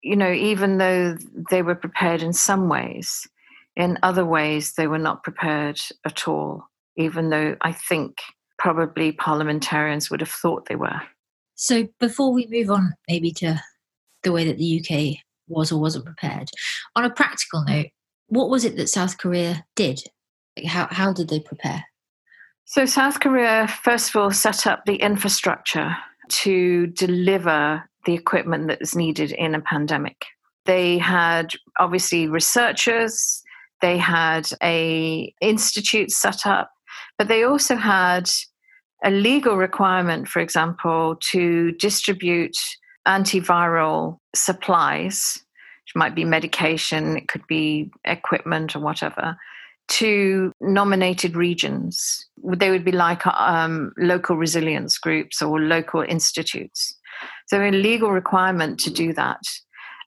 you 0.01 0.15
know, 0.15 0.31
even 0.31 0.77
though 0.77 1.17
they 1.49 1.61
were 1.61 1.75
prepared 1.75 2.21
in 2.21 2.33
some 2.33 2.67
ways, 2.67 3.27
in 3.77 3.97
other 4.03 4.25
ways 4.25 4.73
they 4.73 4.87
were 4.87 4.99
not 4.99 5.23
prepared 5.23 5.79
at 6.05 6.27
all, 6.27 6.67
even 6.97 7.29
though 7.29 7.55
I 7.61 7.71
think 7.71 8.17
probably 8.57 9.11
parliamentarians 9.11 10.09
would 10.09 10.21
have 10.21 10.29
thought 10.29 10.67
they 10.67 10.75
were. 10.75 11.01
So, 11.57 11.87
before 11.99 12.33
we 12.33 12.47
move 12.49 12.69
on, 12.69 12.93
maybe 13.07 13.31
to 13.33 13.61
the 14.23 14.31
way 14.31 14.45
that 14.45 14.57
the 14.57 14.81
UK 14.81 15.19
was 15.47 15.71
or 15.71 15.79
wasn't 15.79 16.05
prepared. 16.05 16.49
On 16.95 17.05
a 17.05 17.09
practical 17.09 17.63
note, 17.63 17.87
what 18.27 18.49
was 18.49 18.65
it 18.65 18.75
that 18.77 18.89
South 18.89 19.17
Korea 19.17 19.63
did? 19.75 20.01
Like 20.57 20.65
how, 20.65 20.87
how 20.89 21.13
did 21.13 21.29
they 21.29 21.39
prepare? 21.39 21.85
So, 22.67 22.85
South 22.85 23.19
Korea, 23.19 23.67
first 23.67 24.09
of 24.09 24.15
all, 24.15 24.31
set 24.31 24.65
up 24.65 24.85
the 24.85 24.95
infrastructure 24.95 25.95
to 26.29 26.87
deliver 26.87 27.87
the 28.05 28.15
equipment 28.15 28.67
that 28.67 28.81
is 28.81 28.95
needed 28.95 29.31
in 29.31 29.53
a 29.53 29.61
pandemic. 29.61 30.25
They 30.65 30.97
had 30.97 31.51
obviously 31.79 32.27
researchers, 32.27 33.43
they 33.81 33.99
had 33.99 34.49
a 34.63 35.31
institute 35.41 36.09
set 36.09 36.47
up, 36.47 36.71
but 37.19 37.27
they 37.27 37.43
also 37.43 37.75
had 37.75 38.29
a 39.03 39.11
legal 39.11 39.57
requirement, 39.57 40.27
for 40.27 40.39
example, 40.39 41.17
to 41.31 41.71
distribute 41.73 42.57
antiviral 43.07 44.17
supplies, 44.33 45.39
which 45.83 45.95
might 45.95 46.15
be 46.15 46.25
medication, 46.25 47.15
it 47.15 47.27
could 47.27 47.45
be 47.45 47.91
equipment 48.05 48.75
or 48.75 48.79
whatever, 48.79 49.37
to 49.87 50.51
nominated 50.61 51.35
regions. 51.35 52.27
They 52.43 52.71
would 52.71 52.85
be 52.85 52.91
like 52.91 53.25
um, 53.27 53.91
local 53.97 54.37
resilience 54.37 54.97
groups 54.97 55.41
or 55.41 55.59
local 55.59 56.01
institutes. 56.01 56.95
So, 57.47 57.61
a 57.61 57.71
legal 57.71 58.11
requirement 58.11 58.79
to 58.81 58.91
do 58.91 59.13
that. 59.13 59.41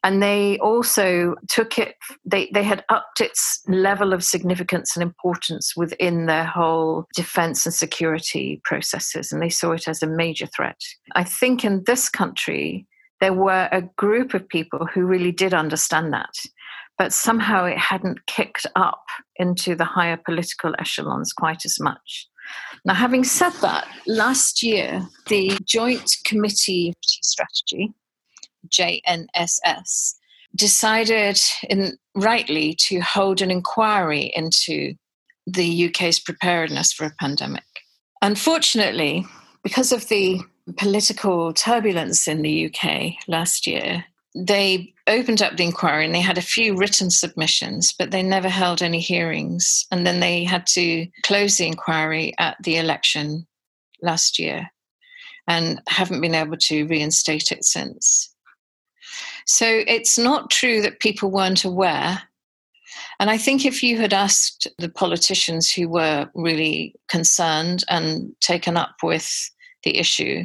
And 0.05 0.23
they 0.23 0.59
also 0.59 1.35
took 1.49 1.79
it, 1.79 1.97
they, 2.25 2.51
they 2.55 2.63
had 2.63 2.85
upped 2.89 3.21
its 3.21 3.61
level 3.67 4.13
of 4.13 4.23
significance 4.23 4.95
and 4.95 5.03
importance 5.03 5.75
within 5.77 6.27
their 6.27 6.45
whole 6.45 7.07
defense 7.15 7.67
and 7.67 7.75
security 7.75 8.61
processes. 8.65 9.33
And 9.33 9.43
they 9.43 9.49
saw 9.49 9.73
it 9.73 9.89
as 9.89 10.03
a 10.03 10.07
major 10.07 10.47
threat. 10.47 10.81
I 11.17 11.25
think 11.25 11.65
in 11.65 11.83
this 11.87 12.09
country, 12.09 12.87
there 13.21 13.33
were 13.33 13.69
a 13.73 13.83
group 13.83 14.35
of 14.35 14.49
people 14.49 14.87
who 14.87 15.05
really 15.05 15.33
did 15.33 15.53
understand 15.53 16.13
that 16.13 16.35
but 16.99 17.13
somehow 17.13 17.65
it 17.65 17.79
hadn't 17.79 18.27
kicked 18.27 18.67
up 18.75 19.05
into 19.37 19.75
the 19.75 19.85
higher 19.85 20.17
political 20.17 20.75
echelons 20.79 21.33
quite 21.33 21.65
as 21.65 21.79
much. 21.81 22.29
Now, 22.85 22.95
having 22.95 23.25
said 23.25 23.53
that, 23.61 23.87
last 24.07 24.63
year, 24.63 25.07
the 25.29 25.57
Joint 25.65 26.11
Committee 26.25 26.95
Strategy, 27.03 27.93
JNSS, 28.69 30.15
decided 30.55 31.41
in, 31.69 31.97
rightly 32.15 32.75
to 32.75 33.01
hold 33.01 33.43
an 33.43 33.51
inquiry 33.51 34.33
into 34.35 34.95
the 35.47 35.89
UK's 35.89 36.19
preparedness 36.19 36.93
for 36.93 37.05
a 37.07 37.15
pandemic. 37.21 37.65
Unfortunately, 38.23 39.25
because 39.63 39.93
of 39.93 40.09
the 40.09 40.41
political 40.77 41.53
turbulence 41.53 42.27
in 42.27 42.43
the 42.43 42.67
UK 42.67 43.15
last 43.29 43.67
year, 43.67 44.05
they 44.35 44.93
opened 45.07 45.43
up 45.43 45.57
the 45.57 45.65
inquiry 45.65 46.05
and 46.05 46.15
they 46.15 46.21
had 46.21 46.39
a 46.39 46.43
few 46.43 46.77
written 46.77 47.11
submissions, 47.11 47.93
but 47.93 48.11
they 48.11 48.23
never 48.23 48.49
held 48.49 48.83
any 48.83 49.01
hearings. 49.01 49.87
And 49.91 50.07
then 50.07 50.21
they 50.21 50.45
had 50.45 50.67
to 50.69 51.07
close 51.23 51.57
the 51.57 51.67
inquiry 51.67 52.35
at 52.39 52.57
the 52.63 52.77
election 52.77 53.47
last 54.03 54.39
year 54.39 54.71
and 55.47 55.81
haven't 55.89 56.21
been 56.21 56.35
able 56.35 56.59
to 56.59 56.87
reinstate 56.87 57.51
it 57.51 57.65
since. 57.65 58.33
So 59.47 59.83
it's 59.87 60.19
not 60.19 60.51
true 60.51 60.83
that 60.83 61.01
people 61.01 61.31
weren't 61.31 61.65
aware. 61.65 62.23
And 63.19 63.31
I 63.31 63.39
think 63.39 63.65
if 63.65 63.83
you 63.83 63.99
had 63.99 64.13
asked 64.13 64.69
the 64.79 64.91
politicians 64.91 65.71
who 65.71 65.89
were 65.89 66.31
really 66.35 66.95
concerned 67.09 67.83
and 67.89 68.33
taken 68.41 68.77
up 68.77 68.97
with 69.03 69.51
the 69.85 69.97
issue, 69.97 70.45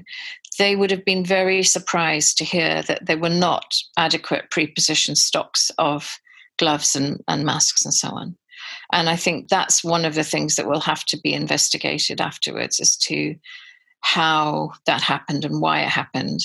they 0.57 0.75
would 0.75 0.91
have 0.91 1.05
been 1.05 1.25
very 1.25 1.63
surprised 1.63 2.37
to 2.37 2.43
hear 2.43 2.81
that 2.83 3.05
there 3.05 3.17
were 3.17 3.29
not 3.29 3.75
adequate 3.97 4.49
pre-positioned 4.49 5.17
stocks 5.17 5.71
of 5.77 6.17
gloves 6.57 6.95
and, 6.95 7.21
and 7.27 7.45
masks 7.45 7.83
and 7.85 7.93
so 7.93 8.09
on. 8.09 8.35
And 8.91 9.09
I 9.09 9.15
think 9.15 9.49
that's 9.49 9.83
one 9.83 10.05
of 10.05 10.15
the 10.15 10.23
things 10.23 10.55
that 10.55 10.67
will 10.67 10.79
have 10.81 11.03
to 11.05 11.19
be 11.19 11.33
investigated 11.33 12.21
afterwards 12.21 12.79
as 12.79 12.95
to 12.97 13.35
how 14.01 14.71
that 14.85 15.01
happened 15.01 15.45
and 15.45 15.61
why 15.61 15.81
it 15.81 15.89
happened. 15.89 16.41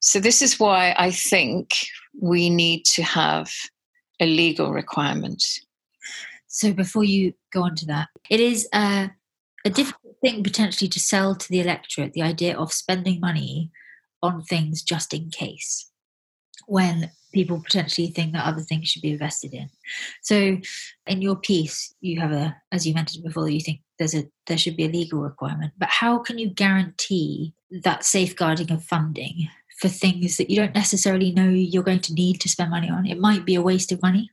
So, 0.00 0.20
this 0.20 0.42
is 0.42 0.60
why 0.60 0.94
I 0.98 1.10
think 1.10 1.74
we 2.20 2.50
need 2.50 2.84
to 2.86 3.02
have 3.02 3.52
a 4.20 4.26
legal 4.26 4.72
requirement. 4.72 5.42
So, 6.48 6.72
before 6.72 7.04
you 7.04 7.32
go 7.52 7.62
on 7.62 7.76
to 7.76 7.86
that, 7.86 8.08
it 8.30 8.40
is 8.40 8.68
a, 8.74 9.10
a 9.64 9.70
difficult 9.70 10.07
thing 10.20 10.42
potentially 10.42 10.88
to 10.88 11.00
sell 11.00 11.34
to 11.34 11.48
the 11.48 11.60
electorate 11.60 12.12
the 12.12 12.22
idea 12.22 12.56
of 12.56 12.72
spending 12.72 13.20
money 13.20 13.70
on 14.22 14.42
things 14.42 14.82
just 14.82 15.14
in 15.14 15.30
case 15.30 15.90
when 16.66 17.10
people 17.32 17.60
potentially 17.62 18.08
think 18.08 18.32
that 18.32 18.46
other 18.46 18.62
things 18.62 18.88
should 18.88 19.02
be 19.02 19.12
invested 19.12 19.54
in. 19.54 19.68
So 20.22 20.58
in 21.06 21.22
your 21.22 21.36
piece 21.36 21.94
you 22.00 22.20
have 22.20 22.32
a 22.32 22.56
as 22.72 22.86
you 22.86 22.94
mentioned 22.94 23.24
before 23.24 23.48
you 23.48 23.60
think 23.60 23.80
there's 23.98 24.14
a 24.14 24.24
there 24.46 24.58
should 24.58 24.76
be 24.76 24.86
a 24.86 24.90
legal 24.90 25.20
requirement 25.20 25.72
but 25.78 25.88
how 25.88 26.18
can 26.18 26.38
you 26.38 26.48
guarantee 26.50 27.54
that 27.82 28.04
safeguarding 28.04 28.70
of 28.72 28.82
funding 28.84 29.48
for 29.80 29.88
things 29.88 30.36
that 30.36 30.50
you 30.50 30.56
don't 30.56 30.74
necessarily 30.74 31.32
know 31.32 31.48
you're 31.48 31.82
going 31.82 32.00
to 32.00 32.14
need 32.14 32.40
to 32.40 32.48
spend 32.48 32.70
money 32.70 32.90
on 32.90 33.06
it 33.06 33.18
might 33.18 33.44
be 33.44 33.54
a 33.54 33.62
waste 33.62 33.92
of 33.92 34.02
money 34.02 34.30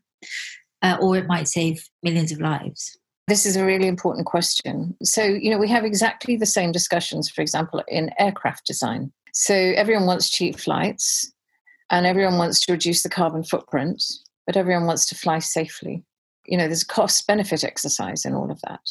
uh, 0.82 0.98
or 1.02 1.18
it 1.18 1.28
might 1.28 1.48
save 1.48 1.90
millions 2.04 2.32
of 2.32 2.40
lives 2.40 2.98
this 3.28 3.46
is 3.46 3.56
a 3.56 3.66
really 3.66 3.88
important 3.88 4.26
question. 4.26 4.96
So, 5.04 5.24
you 5.24 5.50
know, 5.50 5.58
we 5.58 5.70
have 5.70 5.84
exactly 5.84 6.36
the 6.36 6.46
same 6.46 6.72
discussions, 6.72 7.30
for 7.30 7.42
example, 7.42 7.84
in 7.88 8.12
aircraft 8.20 8.66
design. 8.66 9.12
So, 9.34 9.54
everyone 9.54 10.06
wants 10.06 10.30
cheap 10.30 10.60
flights 10.60 11.32
and 11.90 12.06
everyone 12.06 12.38
wants 12.38 12.60
to 12.62 12.74
reduce 12.74 13.04
the 13.04 13.10
carbon 13.10 13.44
footprint, 13.44 14.04
but 14.46 14.58
everyone 14.58 14.86
wants 14.86 15.06
to 15.08 15.16
fly 15.16 15.40
safely. 15.40 16.04
You 16.46 16.58
know, 16.58 16.68
there's 16.68 16.84
a 16.84 16.88
cost 16.88 17.26
benefit 17.26 17.64
exercise 17.64 18.26
in 18.26 18.36
all 18.36 18.52
of 18.52 18.62
that. 18.62 18.82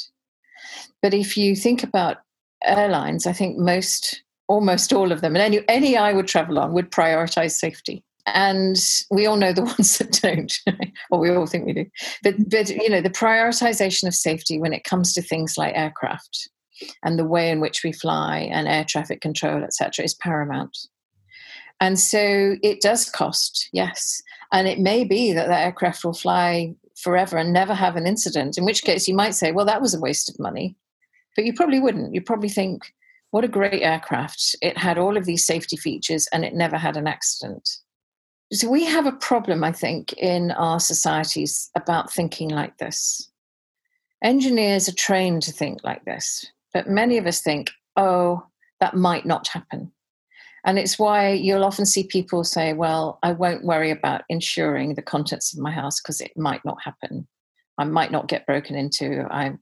But 1.01 1.15
if 1.15 1.37
you 1.37 1.55
think 1.55 1.83
about 1.85 2.19
airlines, 2.65 3.27
I 3.27 3.33
think 3.33 3.59
most, 3.59 4.23
almost 4.49 4.93
all 4.93 5.13
of 5.13 5.21
them, 5.21 5.37
and 5.37 5.43
any, 5.43 5.69
any 5.69 5.97
I 5.97 6.13
would 6.13 6.27
travel 6.27 6.59
on 6.59 6.73
would 6.73 6.91
prioritize 6.91 7.53
safety 7.53 8.03
and 8.27 8.77
we 9.11 9.27
all 9.27 9.37
know 9.37 9.53
the 9.53 9.63
ones 9.77 9.99
that 9.99 10.13
don't 10.23 10.61
or 11.11 11.19
we 11.19 11.31
all 11.31 11.47
think 11.47 11.67
we 11.67 11.73
do. 11.73 11.87
But 12.23 12.49
but 12.49 12.71
you 12.71 12.89
know 12.89 13.01
the 13.01 13.11
prioritization 13.11 14.07
of 14.07 14.15
safety 14.15 14.59
when 14.59 14.73
it 14.73 14.85
comes 14.85 15.13
to 15.15 15.23
things 15.23 15.59
like 15.59 15.77
aircraft 15.77 16.49
and 17.03 17.19
the 17.19 17.27
way 17.27 17.51
in 17.51 17.61
which 17.61 17.83
we 17.85 17.93
fly 17.93 18.49
and 18.51 18.67
air 18.67 18.85
traffic 18.85 19.21
control 19.21 19.63
etc 19.63 20.05
is 20.05 20.15
paramount. 20.15 20.77
And 21.81 21.99
so 21.99 22.57
it 22.63 22.81
does 22.81 23.11
cost 23.11 23.69
yes. 23.73 24.23
And 24.53 24.69
it 24.69 24.79
may 24.79 25.05
be 25.05 25.33
that 25.33 25.49
the 25.49 25.59
aircraft 25.59 26.05
will 26.05 26.15
fly 26.15 26.75
forever 26.97 27.37
and 27.37 27.53
never 27.53 27.75
have 27.75 27.97
an 27.97 28.07
incident 28.07 28.57
in 28.57 28.65
which 28.65 28.85
case 28.85 29.09
you 29.09 29.15
might 29.15 29.35
say 29.35 29.53
well 29.53 29.67
that 29.67 29.83
was 29.83 29.95
a 29.95 30.01
waste 30.01 30.29
of 30.29 30.39
money. 30.39 30.77
But 31.37 31.45
you 31.45 31.53
probably 31.53 31.81
wouldn't. 31.81 32.15
You 32.15 32.23
probably 32.23 32.49
think 32.49 32.95
what 33.33 33.45
a 33.45 33.49
great 33.49 33.83
aircraft. 33.83 34.55
It 34.63 34.79
had 34.79 34.97
all 34.97 35.17
of 35.17 35.25
these 35.25 35.45
safety 35.45 35.77
features 35.77 36.29
and 36.33 36.45
it 36.45 36.55
never 36.55 36.79
had 36.79 36.97
an 36.97 37.09
accident 37.09 37.69
so 38.53 38.69
we 38.69 38.85
have 38.85 39.07
a 39.07 39.13
problem, 39.13 39.65
I 39.65 39.73
think, 39.73 40.13
in 40.15 40.51
our 40.53 40.79
societies 40.79 41.71
about 41.75 42.13
thinking 42.13 42.51
like 42.51 42.77
this. 42.79 43.31
Engineers 44.23 44.89
are 44.89 44.95
trained 44.95 45.43
to 45.43 45.53
think 45.53 45.83
like 45.83 46.05
this, 46.05 46.47
but 46.73 46.89
many 46.89 47.19
of 47.19 47.27
us 47.27 47.41
think, 47.41 47.71
oh, 47.97 48.47
that 48.81 48.95
might 48.95 49.27
not 49.27 49.49
happen. 49.49 49.93
And 50.65 50.79
it's 50.79 50.99
why 50.99 51.31
you'll 51.31 51.65
often 51.65 51.85
see 51.85 52.05
people 52.05 52.43
say, 52.43 52.73
well, 52.73 53.19
I 53.23 53.33
won't 53.33 53.65
worry 53.65 53.91
about 53.91 54.23
insuring 54.29 54.95
the 54.95 55.03
contents 55.03 55.53
of 55.53 55.61
my 55.61 55.71
house 55.71 56.01
because 56.01 56.21
it 56.21 56.33
might 56.37 56.65
not 56.65 56.83
happen. 56.83 57.29
I 57.77 57.85
might 57.85 58.11
not 58.11 58.29
get 58.29 58.47
broken 58.47 58.75
into. 58.75 59.27
I 59.31 59.53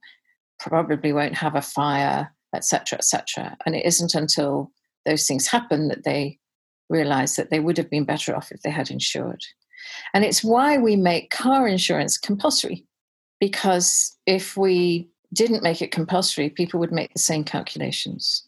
probably 0.61 1.13
won't 1.13 1.35
have 1.35 1.57
a 1.57 1.63
fire, 1.63 2.33
etc., 2.55 2.99
etc. 2.99 3.57
And 3.67 3.75
it 3.75 3.85
isn't 3.85 4.15
until 4.15 4.71
those 5.05 5.27
things 5.27 5.49
happen 5.49 5.89
that 5.89 6.05
they 6.05 6.39
realize 6.89 7.37
that 7.37 7.51
they 7.51 7.61
would 7.61 7.77
have 7.77 7.91
been 7.91 8.05
better 8.05 8.35
off 8.35 8.53
if 8.53 8.63
they 8.63 8.71
had 8.71 8.91
insured. 8.91 9.43
And 10.15 10.25
it's 10.25 10.45
why 10.45 10.79
we 10.79 10.97
make 10.97 11.31
car 11.31 11.67
insurance 11.67 12.19
compulsory, 12.19 12.85
because 13.41 14.17
if 14.27 14.57
we 14.57 15.09
didn't 15.33 15.63
make 15.63 15.83
it 15.83 15.93
compulsory, 15.93 16.51
people 16.51 16.79
would 16.81 16.93
make 16.93 17.13
the 17.13 17.19
same 17.19 17.45
calculations. 17.45 18.47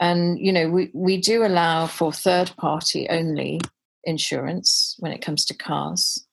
And, 0.00 0.38
you 0.38 0.52
know, 0.52 0.68
we, 0.68 0.90
we 0.94 1.16
do 1.16 1.44
allow 1.44 1.86
for 1.86 2.12
third 2.12 2.52
party 2.56 3.08
only 3.08 3.60
insurance 4.04 4.96
when 5.00 5.12
it 5.12 5.22
comes 5.22 5.44
to 5.46 5.54
cars, 5.54 6.24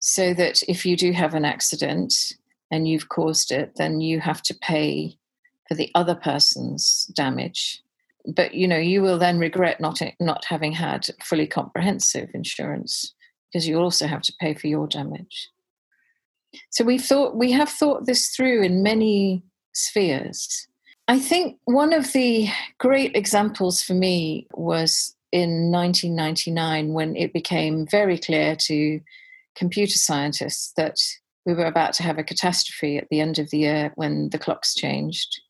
so 0.00 0.34
that 0.34 0.62
if 0.68 0.84
you 0.84 0.96
do 0.96 1.12
have 1.12 1.34
an 1.34 1.44
accident 1.44 2.34
and 2.70 2.86
you've 2.86 3.08
caused 3.08 3.50
it, 3.50 3.72
then 3.76 4.00
you 4.00 4.20
have 4.20 4.42
to 4.42 4.54
pay 4.54 5.16
for 5.68 5.74
the 5.74 5.90
other 5.94 6.14
person's 6.14 7.04
damage 7.14 7.82
but 8.34 8.54
you 8.54 8.68
know 8.68 8.76
you 8.76 9.02
will 9.02 9.18
then 9.18 9.38
regret 9.38 9.80
not 9.80 10.00
not 10.20 10.44
having 10.44 10.72
had 10.72 11.08
fully 11.22 11.46
comprehensive 11.46 12.30
insurance 12.34 13.14
because 13.50 13.66
you 13.66 13.78
also 13.78 14.06
have 14.06 14.22
to 14.22 14.34
pay 14.40 14.54
for 14.54 14.66
your 14.66 14.86
damage. 14.86 15.48
So 16.70 16.84
we 16.84 16.98
thought 16.98 17.36
we 17.36 17.52
have 17.52 17.68
thought 17.68 18.06
this 18.06 18.28
through 18.28 18.62
in 18.62 18.82
many 18.82 19.42
spheres. 19.72 20.66
I 21.06 21.18
think 21.18 21.58
one 21.64 21.94
of 21.94 22.12
the 22.12 22.48
great 22.78 23.16
examples 23.16 23.82
for 23.82 23.94
me 23.94 24.46
was 24.52 25.14
in 25.32 25.70
1999 25.70 26.92
when 26.92 27.16
it 27.16 27.32
became 27.32 27.86
very 27.86 28.18
clear 28.18 28.56
to 28.56 29.00
computer 29.54 29.96
scientists 29.96 30.72
that 30.76 30.96
we 31.46 31.54
were 31.54 31.64
about 31.64 31.94
to 31.94 32.02
have 32.02 32.18
a 32.18 32.22
catastrophe 32.22 32.98
at 32.98 33.08
the 33.10 33.20
end 33.20 33.38
of 33.38 33.48
the 33.50 33.58
year 33.58 33.92
when 33.94 34.28
the 34.30 34.38
clocks 34.38 34.74
changed 34.74 35.40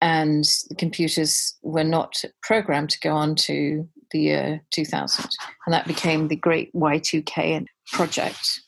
and 0.00 0.44
the 0.68 0.74
computers 0.74 1.56
were 1.62 1.84
not 1.84 2.22
programmed 2.42 2.90
to 2.90 3.00
go 3.00 3.14
on 3.14 3.34
to 3.34 3.88
the 4.10 4.20
year 4.20 4.62
2000 4.70 5.28
and 5.66 5.72
that 5.72 5.86
became 5.86 6.28
the 6.28 6.36
great 6.36 6.72
y2k 6.74 7.66
project 7.92 8.60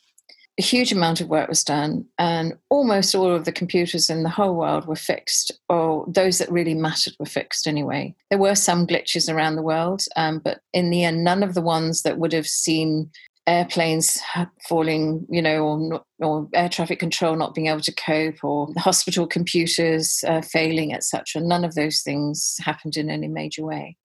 a 0.59 0.61
huge 0.61 0.91
amount 0.91 1.21
of 1.21 1.29
work 1.29 1.47
was 1.47 1.63
done, 1.63 2.05
and 2.19 2.53
almost 2.69 3.15
all 3.15 3.33
of 3.33 3.45
the 3.45 3.51
computers 3.51 4.09
in 4.09 4.23
the 4.23 4.29
whole 4.29 4.55
world 4.55 4.85
were 4.85 4.95
fixed, 4.95 5.51
or 5.69 6.05
those 6.07 6.37
that 6.37 6.51
really 6.51 6.73
mattered 6.73 7.13
were 7.19 7.25
fixed 7.25 7.67
anyway. 7.67 8.13
There 8.29 8.39
were 8.39 8.55
some 8.55 8.85
glitches 8.85 9.33
around 9.33 9.55
the 9.55 9.61
world, 9.61 10.03
um, 10.17 10.39
but 10.39 10.59
in 10.73 10.89
the 10.89 11.03
end, 11.03 11.23
none 11.23 11.41
of 11.41 11.53
the 11.53 11.61
ones 11.61 12.03
that 12.03 12.17
would 12.17 12.33
have 12.33 12.47
seen 12.47 13.09
airplanes 13.47 14.19
falling, 14.67 15.25
you 15.29 15.41
know, 15.41 15.63
or, 15.63 16.03
or 16.19 16.47
air 16.53 16.69
traffic 16.69 16.99
control 16.99 17.35
not 17.35 17.55
being 17.55 17.67
able 17.67 17.81
to 17.81 17.95
cope, 17.95 18.43
or 18.43 18.69
hospital 18.77 19.27
computers 19.27 20.23
uh, 20.27 20.41
failing, 20.41 20.93
etc. 20.93 21.41
None 21.41 21.65
of 21.65 21.75
those 21.75 22.01
things 22.01 22.55
happened 22.59 22.97
in 22.97 23.09
any 23.09 23.27
major 23.27 23.63
way. 23.63 23.97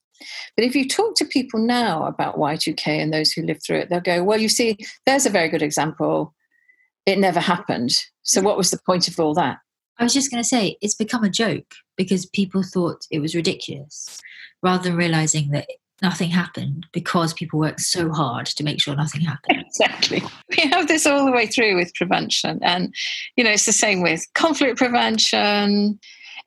But 0.56 0.64
if 0.64 0.74
you 0.74 0.88
talk 0.88 1.14
to 1.16 1.26
people 1.26 1.60
now 1.60 2.06
about 2.06 2.38
Y2K 2.38 2.86
and 2.86 3.12
those 3.12 3.32
who 3.32 3.42
lived 3.42 3.62
through 3.62 3.80
it, 3.80 3.90
they'll 3.90 4.00
go, 4.00 4.24
Well, 4.24 4.40
you 4.40 4.48
see, 4.48 4.78
there's 5.04 5.26
a 5.26 5.30
very 5.30 5.48
good 5.48 5.62
example 5.62 6.34
it 7.06 7.18
never 7.18 7.40
happened. 7.40 8.04
So, 8.22 8.42
what 8.42 8.56
was 8.56 8.70
the 8.70 8.80
point 8.84 9.08
of 9.08 9.18
all 9.20 9.34
that? 9.34 9.58
I 9.98 10.02
was 10.02 10.12
just 10.12 10.30
going 10.30 10.42
to 10.42 10.48
say 10.48 10.76
it's 10.82 10.94
become 10.94 11.24
a 11.24 11.30
joke 11.30 11.72
because 11.96 12.26
people 12.26 12.62
thought 12.62 13.06
it 13.10 13.20
was 13.20 13.34
ridiculous 13.34 14.20
rather 14.62 14.82
than 14.84 14.96
realizing 14.96 15.50
that 15.50 15.66
nothing 16.02 16.30
happened 16.30 16.86
because 16.92 17.32
people 17.32 17.58
worked 17.58 17.80
so 17.80 18.10
hard 18.10 18.46
to 18.46 18.64
make 18.64 18.80
sure 18.80 18.94
nothing 18.94 19.22
happened. 19.22 19.64
Exactly. 19.76 20.22
We 20.56 20.70
have 20.70 20.88
this 20.88 21.06
all 21.06 21.26
the 21.26 21.32
way 21.32 21.46
through 21.46 21.76
with 21.76 21.94
prevention. 21.94 22.58
And, 22.62 22.94
you 23.36 23.44
know, 23.44 23.50
it's 23.50 23.66
the 23.66 23.72
same 23.72 24.00
with 24.00 24.24
conflict 24.34 24.78
prevention. 24.78 25.98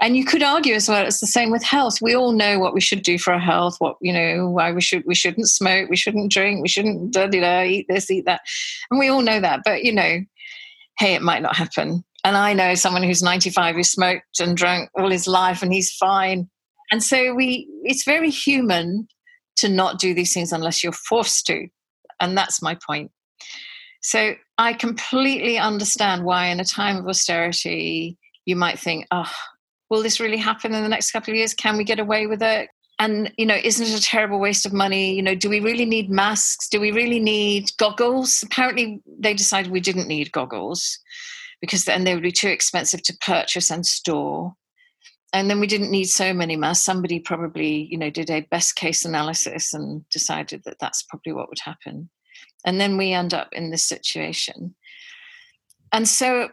And 0.02 0.18
you 0.18 0.26
could 0.26 0.42
argue 0.42 0.74
as 0.74 0.90
well, 0.90 1.06
it's 1.06 1.20
the 1.20 1.28
same 1.28 1.52
with 1.52 1.62
health. 1.62 2.02
We 2.02 2.16
all 2.16 2.32
know 2.32 2.58
what 2.58 2.74
we 2.74 2.82
should 2.82 3.04
do 3.04 3.20
for 3.20 3.34
our 3.34 3.40
health, 3.40 3.76
what, 3.78 3.98
you 4.02 4.12
know, 4.12 4.50
why 4.50 4.72
we 4.72 4.82
should, 4.82 5.04
we 5.06 5.14
shouldn't 5.14 5.48
smoke, 5.48 5.92
we 5.92 5.96
shouldn't 5.96 6.32
drink, 6.32 6.64
we 6.64 6.70
shouldn't, 6.70 7.14
da, 7.14 7.28
da, 7.28 7.40
da, 7.40 7.64
eat 7.66 7.86
this, 7.88 8.10
eat 8.10 8.26
that. 8.26 8.42
And 8.90 9.00
we 9.00 9.10
all 9.10 9.22
know 9.22 9.40
that. 9.40 9.62
But, 9.64 9.84
you 9.84 9.94
know, 9.94 10.20
hey, 10.98 11.14
it 11.14 11.22
might 11.22 11.44
not 11.44 11.56
happen. 11.56 12.04
And 12.24 12.36
I 12.36 12.54
know 12.54 12.76
someone 12.76 13.04
who's 13.04 13.22
95 13.22 13.76
who 13.76 13.84
smoked 13.84 14.40
and 14.40 14.58
drank 14.58 14.90
all 14.96 15.12
his 15.12 15.28
life 15.28 15.62
and 15.62 15.72
he's 15.72 15.92
fine. 15.92 16.50
And 16.92 17.04
so 17.04 17.34
we 17.36 17.68
it's 17.84 18.04
very 18.04 18.30
human 18.30 19.08
to 19.60 19.70
not 19.70 20.00
do 20.00 20.14
these 20.14 20.34
things 20.34 20.52
unless 20.52 20.84
you're 20.84 20.92
forced 20.92 21.46
to. 21.48 21.68
And 22.20 22.38
that's 22.38 22.62
my 22.62 22.76
point. 22.76 23.12
So 24.02 24.34
I 24.58 24.74
completely 24.74 25.58
understand 25.58 26.24
why 26.24 26.48
in 26.48 26.60
a 26.60 26.66
time 26.66 26.98
of 26.98 27.08
austerity 27.08 28.18
you 28.46 28.56
might 28.56 28.80
think, 28.80 29.06
oh, 29.12 29.32
will 29.90 30.04
this 30.04 30.20
really 30.20 30.38
happen 30.38 30.74
in 30.74 30.84
the 30.84 30.90
next 30.90 31.12
couple 31.12 31.32
of 31.32 31.38
years? 31.38 31.54
Can 31.54 31.78
we 31.78 31.84
get 31.84 32.00
away 32.00 32.28
with 32.28 32.42
it? 32.42 32.70
and 33.00 33.32
you 33.38 33.46
know 33.46 33.58
isn't 33.64 33.88
it 33.88 33.98
a 33.98 34.02
terrible 34.02 34.40
waste 34.40 34.66
of 34.66 34.74
money 34.74 35.16
you 35.16 35.24
know 35.24 35.34
do 35.34 35.50
we 35.50 35.60
really 35.60 35.86
need 35.86 36.10
masks 36.10 36.68
do 36.68 36.80
we 36.80 36.92
really 36.92 37.20
need 37.20 37.72
goggles 37.78 38.44
apparently 38.44 39.02
they 39.20 39.34
decided 39.34 39.72
we 39.72 39.80
didn't 39.80 40.08
need 40.08 40.32
goggles 40.32 41.00
because 41.62 41.86
then 41.86 42.04
they 42.04 42.14
would 42.14 42.24
be 42.24 42.32
too 42.32 42.50
expensive 42.50 43.02
to 43.02 43.18
purchase 43.22 43.72
and 43.72 43.86
store 43.86 44.54
and 45.34 45.50
then 45.50 45.60
we 45.60 45.68
didn't 45.68 45.92
need 45.92 46.06
so 46.06 46.34
many 46.34 46.56
masks. 46.56 46.86
Somebody 46.86 47.20
probably 47.20 47.88
you 47.92 47.98
know 47.98 48.10
did 48.10 48.30
a 48.30 48.42
best 48.42 48.76
case 48.76 49.06
analysis 49.06 49.74
and 49.74 50.08
decided 50.10 50.64
that 50.66 50.80
that's 50.80 51.04
probably 51.04 51.34
what 51.34 51.50
would 51.50 51.60
happen. 51.64 52.10
And 52.66 52.80
then 52.80 52.98
we 52.98 53.14
end 53.14 53.34
up 53.34 53.50
in 53.54 53.72
this 53.72 53.84
situation. 53.84 54.76
And 55.92 56.08
so 56.08 56.50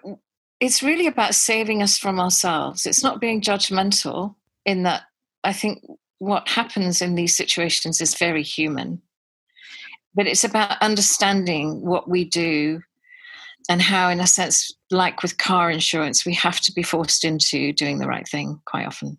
it's 0.60 0.82
really 0.82 1.06
about 1.06 1.34
saving 1.34 1.82
us 1.82 1.98
from 1.98 2.18
ourselves. 2.18 2.86
It's 2.86 3.02
not 3.02 3.20
being 3.20 3.40
judgmental 3.40 4.34
in 4.64 4.82
that 4.82 5.02
i 5.44 5.52
think 5.52 5.80
what 6.18 6.48
happens 6.48 7.02
in 7.02 7.14
these 7.14 7.36
situations 7.36 8.00
is 8.00 8.16
very 8.16 8.42
human. 8.42 9.02
But 10.14 10.26
it's 10.26 10.44
about 10.44 10.80
understanding 10.80 11.82
what 11.82 12.08
we 12.08 12.24
do 12.24 12.82
and 13.68 13.82
how, 13.82 14.08
in 14.10 14.20
a 14.20 14.26
sense, 14.26 14.72
like 14.90 15.22
with 15.22 15.38
car 15.38 15.70
insurance, 15.70 16.24
we 16.24 16.34
have 16.34 16.60
to 16.60 16.72
be 16.72 16.82
forced 16.82 17.24
into 17.24 17.72
doing 17.72 17.98
the 17.98 18.06
right 18.06 18.28
thing 18.28 18.60
quite 18.66 18.86
often. 18.86 19.18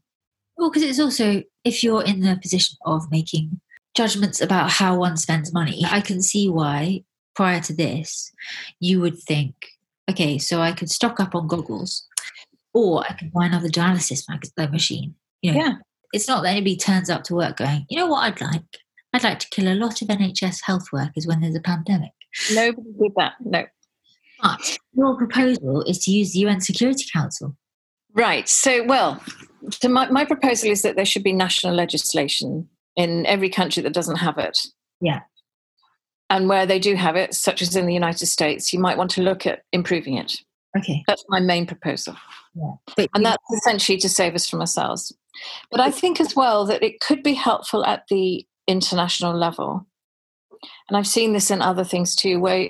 Well, 0.57 0.69
because 0.69 0.83
it's 0.83 0.99
also, 0.99 1.43
if 1.63 1.83
you're 1.83 2.03
in 2.03 2.21
the 2.21 2.38
position 2.41 2.77
of 2.86 3.12
making 3.12 3.60
judgments 3.95 4.41
about 4.41 4.71
how 4.71 4.97
one 4.97 5.17
spends 5.17 5.53
money, 5.53 5.83
I 5.86 6.01
can 6.01 6.21
see 6.21 6.49
why 6.49 7.03
prior 7.36 7.62
to 7.62 7.73
this 7.73 8.31
you 8.79 8.99
would 9.01 9.19
think, 9.19 9.53
okay, 10.10 10.38
so 10.38 10.62
I 10.62 10.71
could 10.71 10.89
stock 10.89 11.19
up 11.19 11.36
on 11.36 11.47
goggles 11.47 12.07
or 12.73 13.03
I 13.07 13.13
could 13.13 13.31
buy 13.31 13.45
another 13.45 13.69
dialysis 13.69 14.23
machine. 14.71 15.15
You 15.41 15.53
know, 15.53 15.60
yeah 15.60 15.73
it's 16.13 16.27
not 16.27 16.43
that 16.43 16.49
anybody 16.49 16.75
turns 16.75 17.10
up 17.10 17.23
to 17.25 17.36
work 17.36 17.57
going, 17.57 17.86
you 17.89 17.97
know 17.97 18.07
what 18.07 18.23
I'd 18.23 18.41
like? 18.41 18.63
I'd 19.13 19.23
like 19.23 19.39
to 19.39 19.49
kill 19.49 19.71
a 19.71 19.75
lot 19.75 20.01
of 20.01 20.07
NHS 20.07 20.62
health 20.63 20.91
workers 20.91 21.25
when 21.25 21.41
there's 21.41 21.55
a 21.55 21.62
pandemic. 21.62 22.12
Nobody 22.53 22.89
did 22.99 23.13
that, 23.15 23.33
no. 23.39 23.65
But 24.41 24.78
your 24.93 25.17
proposal 25.17 25.84
is 25.84 26.00
to 26.06 26.12
use 26.12 26.34
the 26.34 26.39
UN 26.39 26.62
Security 26.62 27.06
Council. 27.12 27.56
Right. 28.13 28.47
So, 28.50 28.84
well, 28.84 29.21
so 29.71 29.89
my, 29.89 30.10
my 30.10 30.26
proposal 30.26 30.71
is 30.71 30.82
that 30.82 30.95
there 30.95 31.06
should 31.06 31.23
be 31.23 31.34
national 31.34 31.76
legislation 31.76 32.67
in 32.95 33.26
every 33.26 33.50
country 33.50 33.84
that 33.84 33.93
doesn't 33.93 34.17
have 34.17 34.38
it. 34.38 34.58
Yeah. 35.02 35.21
And 36.30 36.50
where 36.50 36.65
they 36.65 36.80
do 36.80 36.95
have 36.95 37.15
it, 37.15 37.34
such 37.34 37.62
as 37.62 37.76
in 37.76 37.86
the 37.86 37.93
United 37.93 38.26
States, 38.26 38.73
you 38.73 38.80
might 38.80 38.97
want 38.97 39.12
to 39.12 39.21
look 39.21 39.45
at 39.45 39.63
improving 39.71 40.17
it. 40.17 40.41
Okay. 40.78 41.04
That's 41.08 41.23
my 41.30 41.39
main 41.39 41.65
proposal. 41.65 42.15
Yeah. 42.56 42.73
But 42.95 43.10
and 43.13 43.26
that's 43.26 43.43
essentially 43.56 43.97
to 44.00 44.10
save 44.10 44.36
us 44.36 44.50
from 44.50 44.60
ourselves. 44.60 45.15
But 45.71 45.80
I 45.80 45.91
think 45.91 46.19
as 46.19 46.36
well 46.36 46.65
that 46.65 46.84
it 46.84 47.00
could 47.00 47.23
be 47.23 47.34
helpful 47.34 47.86
at 47.86 48.04
the 48.10 48.45
international 48.67 49.38
level. 49.38 49.88
And 50.89 50.97
I've 50.97 51.08
seen 51.08 51.34
this 51.34 51.52
in 51.52 51.62
other 51.62 51.84
things 51.84 52.15
too, 52.15 52.39
where 52.39 52.69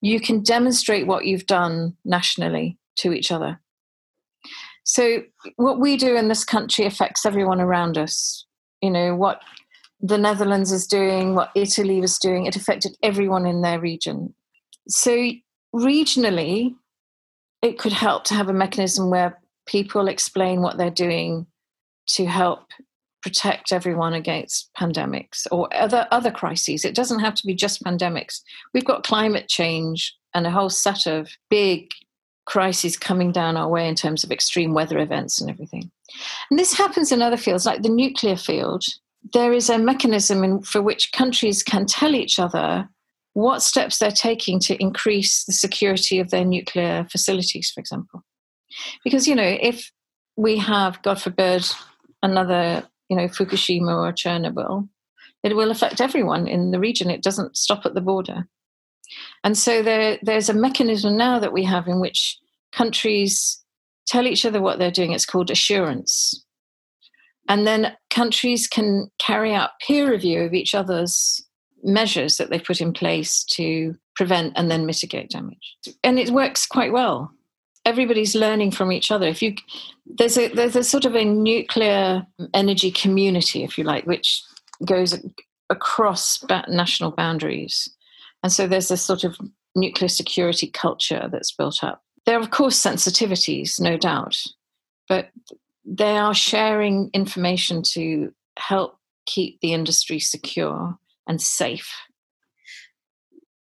you 0.00 0.20
can 0.20 0.42
demonstrate 0.42 1.06
what 1.06 1.24
you've 1.24 1.46
done 1.46 1.96
nationally 2.04 2.78
to 2.96 3.12
each 3.12 3.32
other. 3.32 3.60
So, 4.84 5.22
what 5.56 5.80
we 5.80 5.96
do 5.96 6.16
in 6.16 6.28
this 6.28 6.44
country 6.44 6.86
affects 6.86 7.26
everyone 7.26 7.60
around 7.60 7.98
us. 7.98 8.46
You 8.80 8.90
know, 8.90 9.14
what 9.14 9.42
the 10.00 10.18
Netherlands 10.18 10.72
is 10.72 10.86
doing, 10.86 11.34
what 11.34 11.50
Italy 11.54 12.00
was 12.00 12.18
doing, 12.18 12.46
it 12.46 12.56
affected 12.56 12.96
everyone 13.02 13.44
in 13.46 13.60
their 13.60 13.80
region. 13.80 14.34
So, 14.88 15.30
regionally, 15.74 16.74
it 17.60 17.78
could 17.78 17.92
help 17.92 18.24
to 18.24 18.34
have 18.34 18.48
a 18.48 18.54
mechanism 18.54 19.10
where 19.10 19.38
people 19.66 20.08
explain 20.08 20.62
what 20.62 20.78
they're 20.78 20.90
doing 20.90 21.46
to 22.06 22.24
help 22.24 22.70
protect 23.28 23.72
everyone 23.72 24.14
against 24.14 24.70
pandemics 24.74 25.46
or 25.50 25.68
other 25.74 26.08
other 26.10 26.30
crises. 26.30 26.84
It 26.84 26.94
doesn't 26.94 27.20
have 27.20 27.34
to 27.34 27.46
be 27.46 27.54
just 27.54 27.84
pandemics. 27.84 28.40
We've 28.72 28.84
got 28.84 29.04
climate 29.04 29.48
change 29.48 30.14
and 30.34 30.46
a 30.46 30.50
whole 30.50 30.70
set 30.70 31.06
of 31.06 31.28
big 31.50 31.90
crises 32.46 32.96
coming 32.96 33.30
down 33.30 33.58
our 33.58 33.68
way 33.68 33.86
in 33.86 33.94
terms 33.94 34.24
of 34.24 34.32
extreme 34.32 34.72
weather 34.72 34.98
events 34.98 35.40
and 35.40 35.50
everything. 35.50 35.90
And 36.50 36.58
this 36.58 36.72
happens 36.72 37.12
in 37.12 37.20
other 37.20 37.36
fields 37.36 37.66
like 37.66 37.82
the 37.82 37.90
nuclear 37.90 38.36
field. 38.36 38.84
There 39.34 39.52
is 39.52 39.68
a 39.68 39.78
mechanism 39.78 40.42
in, 40.42 40.62
for 40.62 40.80
which 40.80 41.12
countries 41.12 41.62
can 41.62 41.84
tell 41.84 42.14
each 42.14 42.38
other 42.38 42.88
what 43.34 43.62
steps 43.62 43.98
they're 43.98 44.10
taking 44.10 44.58
to 44.60 44.80
increase 44.80 45.44
the 45.44 45.52
security 45.52 46.18
of 46.18 46.30
their 46.30 46.46
nuclear 46.46 47.06
facilities 47.10 47.70
for 47.70 47.80
example. 47.80 48.24
Because 49.04 49.28
you 49.28 49.34
know 49.34 49.58
if 49.60 49.92
we 50.36 50.56
have 50.56 51.02
god 51.02 51.20
forbid 51.20 51.66
another, 52.22 52.84
you 53.08 53.16
know, 53.16 53.24
Fukushima 53.24 53.94
or 53.94 54.12
Chernobyl, 54.12 54.88
it 55.42 55.56
will 55.56 55.70
affect 55.70 56.00
everyone 56.00 56.46
in 56.46 56.70
the 56.70 56.80
region. 56.80 57.10
It 57.10 57.22
doesn't 57.22 57.56
stop 57.56 57.86
at 57.86 57.94
the 57.94 58.00
border. 58.00 58.48
And 59.44 59.56
so 59.56 59.82
there, 59.82 60.18
there's 60.22 60.48
a 60.48 60.54
mechanism 60.54 61.16
now 61.16 61.38
that 61.38 61.52
we 61.52 61.64
have 61.64 61.88
in 61.88 62.00
which 62.00 62.38
countries 62.72 63.62
tell 64.06 64.26
each 64.26 64.44
other 64.44 64.60
what 64.60 64.78
they're 64.78 64.90
doing. 64.90 65.12
It's 65.12 65.26
called 65.26 65.50
assurance. 65.50 66.44
And 67.48 67.66
then 67.66 67.96
countries 68.10 68.66
can 68.66 69.10
carry 69.18 69.54
out 69.54 69.70
peer 69.86 70.10
review 70.10 70.42
of 70.42 70.52
each 70.52 70.74
other's 70.74 71.42
measures 71.82 72.36
that 72.36 72.50
they 72.50 72.58
put 72.58 72.80
in 72.80 72.92
place 72.92 73.44
to 73.44 73.94
prevent 74.16 74.52
and 74.56 74.70
then 74.70 74.84
mitigate 74.84 75.30
damage. 75.30 75.76
And 76.02 76.18
it 76.18 76.30
works 76.30 76.66
quite 76.66 76.92
well 76.92 77.30
everybody's 77.88 78.34
learning 78.34 78.70
from 78.70 78.92
each 78.92 79.10
other. 79.10 79.26
If 79.26 79.42
you 79.42 79.54
there's 80.06 80.36
a 80.36 80.48
there's 80.48 80.76
a 80.76 80.84
sort 80.84 81.04
of 81.06 81.14
a 81.14 81.24
nuclear 81.24 82.26
energy 82.52 82.90
community, 82.90 83.64
if 83.64 83.78
you 83.78 83.84
like, 83.84 84.06
which 84.06 84.42
goes 84.84 85.18
across 85.70 86.44
national 86.68 87.12
boundaries, 87.12 87.88
and 88.42 88.52
so 88.52 88.66
there's 88.66 88.90
a 88.90 88.96
sort 88.96 89.24
of 89.24 89.36
nuclear 89.74 90.08
security 90.08 90.66
culture 90.66 91.28
that's 91.32 91.52
built 91.52 91.82
up. 91.82 92.02
There 92.26 92.36
are 92.36 92.42
of 92.42 92.50
course 92.50 92.80
sensitivities, 92.80 93.80
no 93.80 93.96
doubt, 93.96 94.36
but 95.08 95.30
they 95.84 96.18
are 96.18 96.34
sharing 96.34 97.10
information 97.14 97.82
to 97.94 98.32
help 98.58 98.98
keep 99.24 99.60
the 99.60 99.72
industry 99.72 100.18
secure 100.18 100.98
and 101.26 101.40
safe. 101.40 101.90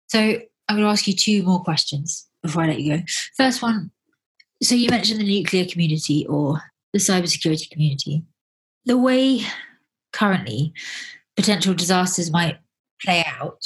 So 0.07 0.19
I'm 0.19 0.75
going 0.75 0.87
to 0.87 0.91
ask 0.91 1.07
you 1.07 1.13
two 1.13 1.43
more 1.43 1.63
questions 1.63 2.27
before 2.41 2.63
I 2.63 2.67
let 2.67 2.79
you 2.79 2.97
go. 2.97 3.03
First 3.37 3.61
one. 3.61 3.91
So 4.63 4.75
you 4.75 4.89
mentioned 4.89 5.19
the 5.19 5.25
nuclear 5.25 5.65
community 5.65 6.25
or 6.27 6.61
the 6.93 6.99
cybersecurity 6.99 7.69
community. 7.69 8.23
The 8.85 8.97
way 8.97 9.41
currently 10.13 10.73
potential 11.35 11.73
disasters 11.73 12.31
might 12.31 12.57
play 13.03 13.25
out 13.27 13.61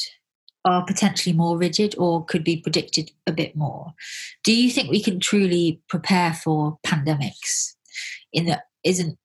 are 0.65 0.85
potentially 0.85 1.35
more 1.35 1.57
rigid 1.57 1.95
or 1.97 2.25
could 2.25 2.43
be 2.43 2.57
predicted 2.57 3.11
a 3.27 3.31
bit 3.31 3.55
more. 3.55 3.93
Do 4.43 4.53
you 4.53 4.69
think 4.69 4.89
we 4.89 5.01
can 5.01 5.19
truly 5.19 5.81
prepare 5.87 6.33
for 6.33 6.77
pandemics? 6.85 7.75
In 8.33 8.45
that, 8.45 8.63
isn't 8.83 9.17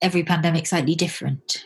every 0.00 0.24
pandemic 0.24 0.66
slightly 0.66 0.94
different? 0.94 1.64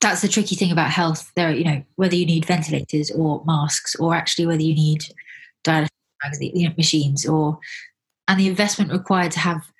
That's 0.00 0.22
the 0.22 0.28
tricky 0.28 0.56
thing 0.56 0.72
about 0.72 0.90
health. 0.90 1.30
There, 1.36 1.50
you 1.50 1.64
know, 1.64 1.82
whether 1.96 2.16
you 2.16 2.26
need 2.26 2.44
ventilators 2.44 3.10
or 3.10 3.42
masks, 3.44 3.94
or 3.96 4.14
actually 4.14 4.46
whether 4.46 4.62
you 4.62 4.74
need 4.74 5.04
dialysis 5.64 6.76
machines, 6.76 7.26
or 7.26 7.58
and 8.30 8.38
the 8.38 8.46
investment 8.46 8.92
required 8.92 9.32
to 9.32 9.40
have 9.40 9.72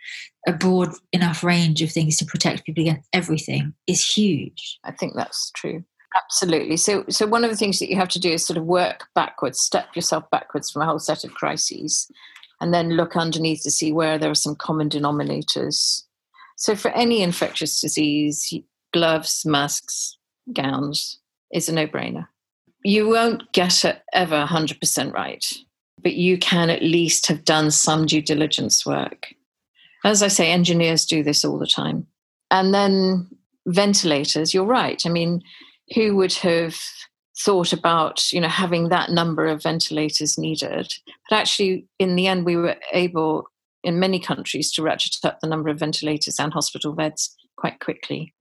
a 0.48 0.52
broad 0.52 0.88
enough 1.12 1.44
range 1.44 1.82
of 1.82 1.92
things 1.92 2.16
to 2.16 2.24
protect 2.24 2.64
people 2.64 2.82
against 2.82 3.08
everything 3.12 3.72
is 3.86 4.04
huge. 4.04 4.80
I 4.82 4.90
think 4.90 5.14
that's 5.14 5.52
true. 5.52 5.84
Absolutely. 6.16 6.76
So, 6.76 7.04
so 7.08 7.28
one 7.28 7.44
of 7.44 7.50
the 7.50 7.56
things 7.56 7.78
that 7.78 7.88
you 7.88 7.94
have 7.94 8.08
to 8.08 8.18
do 8.18 8.32
is 8.32 8.44
sort 8.44 8.56
of 8.56 8.64
work 8.64 9.06
backwards, 9.14 9.60
step 9.60 9.94
yourself 9.94 10.28
backwards 10.32 10.68
from 10.68 10.82
a 10.82 10.86
whole 10.86 10.98
set 10.98 11.22
of 11.22 11.32
crises, 11.32 12.10
and 12.60 12.74
then 12.74 12.96
look 12.96 13.16
underneath 13.16 13.62
to 13.62 13.70
see 13.70 13.92
where 13.92 14.18
there 14.18 14.32
are 14.32 14.34
some 14.34 14.56
common 14.56 14.88
denominators. 14.88 16.02
So, 16.56 16.74
for 16.74 16.90
any 16.90 17.22
infectious 17.22 17.80
disease, 17.80 18.52
gloves, 18.92 19.46
masks, 19.46 20.18
gowns 20.52 21.20
is 21.52 21.68
a 21.68 21.72
no-brainer. 21.72 22.26
You 22.82 23.08
won't 23.08 23.52
get 23.52 23.84
it 23.84 24.02
ever 24.12 24.44
100% 24.44 25.12
right, 25.12 25.54
but 26.02 26.14
you 26.14 26.38
can 26.38 26.70
at 26.70 26.82
least 26.82 27.26
have 27.26 27.44
done 27.44 27.70
some 27.70 28.06
due 28.06 28.22
diligence 28.22 28.84
work. 28.86 29.34
As 30.04 30.22
I 30.22 30.28
say, 30.28 30.50
engineers 30.50 31.04
do 31.04 31.22
this 31.22 31.44
all 31.44 31.58
the 31.58 31.66
time. 31.66 32.06
And 32.50 32.72
then 32.72 33.28
ventilators, 33.66 34.54
you're 34.54 34.64
right. 34.64 35.04
I 35.04 35.08
mean, 35.08 35.42
who 35.94 36.16
would 36.16 36.32
have 36.34 36.76
thought 37.38 37.72
about 37.72 38.32
you 38.32 38.40
know 38.40 38.48
having 38.48 38.88
that 38.88 39.10
number 39.10 39.46
of 39.46 39.62
ventilators 39.62 40.36
needed 40.36 40.92
but 41.28 41.36
actually 41.36 41.86
in 41.98 42.14
the 42.16 42.26
end 42.26 42.44
we 42.44 42.56
were 42.56 42.76
able 42.92 43.44
in 43.82 43.98
many 43.98 44.20
countries 44.20 44.70
to 44.70 44.82
ratchet 44.82 45.16
up 45.24 45.38
the 45.40 45.48
number 45.48 45.70
of 45.70 45.78
ventilators 45.78 46.38
and 46.38 46.52
hospital 46.52 46.92
beds 46.92 47.34
quite 47.56 47.80
quickly 47.80 48.34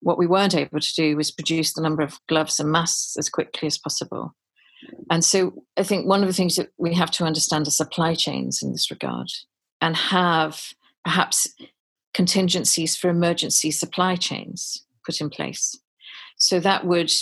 what 0.00 0.18
we 0.18 0.26
weren't 0.26 0.54
able 0.54 0.78
to 0.78 0.94
do 0.94 1.16
was 1.16 1.32
produce 1.32 1.72
the 1.72 1.82
number 1.82 2.02
of 2.02 2.20
gloves 2.28 2.60
and 2.60 2.70
masks 2.70 3.16
as 3.18 3.28
quickly 3.28 3.66
as 3.66 3.78
possible 3.78 4.34
and 5.10 5.24
so 5.24 5.64
i 5.76 5.82
think 5.82 6.06
one 6.06 6.22
of 6.22 6.28
the 6.28 6.34
things 6.34 6.56
that 6.56 6.70
we 6.78 6.94
have 6.94 7.10
to 7.10 7.24
understand 7.24 7.66
are 7.66 7.70
supply 7.70 8.14
chains 8.14 8.62
in 8.62 8.72
this 8.72 8.90
regard 8.90 9.28
and 9.80 9.96
have 9.96 10.72
perhaps 11.04 11.48
contingencies 12.14 12.96
for 12.96 13.08
emergency 13.08 13.70
supply 13.70 14.16
chains 14.16 14.84
put 15.04 15.20
in 15.20 15.30
place 15.30 15.78
so 16.36 16.60
that 16.60 16.84
would 16.84 17.12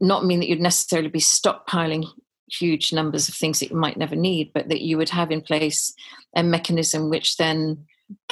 not 0.00 0.24
mean 0.24 0.40
that 0.40 0.48
you'd 0.48 0.60
necessarily 0.60 1.08
be 1.08 1.20
stockpiling 1.20 2.04
huge 2.50 2.92
numbers 2.92 3.28
of 3.28 3.34
things 3.34 3.60
that 3.60 3.70
you 3.70 3.76
might 3.76 3.96
never 3.96 4.16
need, 4.16 4.52
but 4.52 4.68
that 4.68 4.82
you 4.82 4.96
would 4.96 5.10
have 5.10 5.30
in 5.30 5.40
place 5.40 5.94
a 6.34 6.42
mechanism 6.42 7.10
which 7.10 7.36
then 7.36 7.84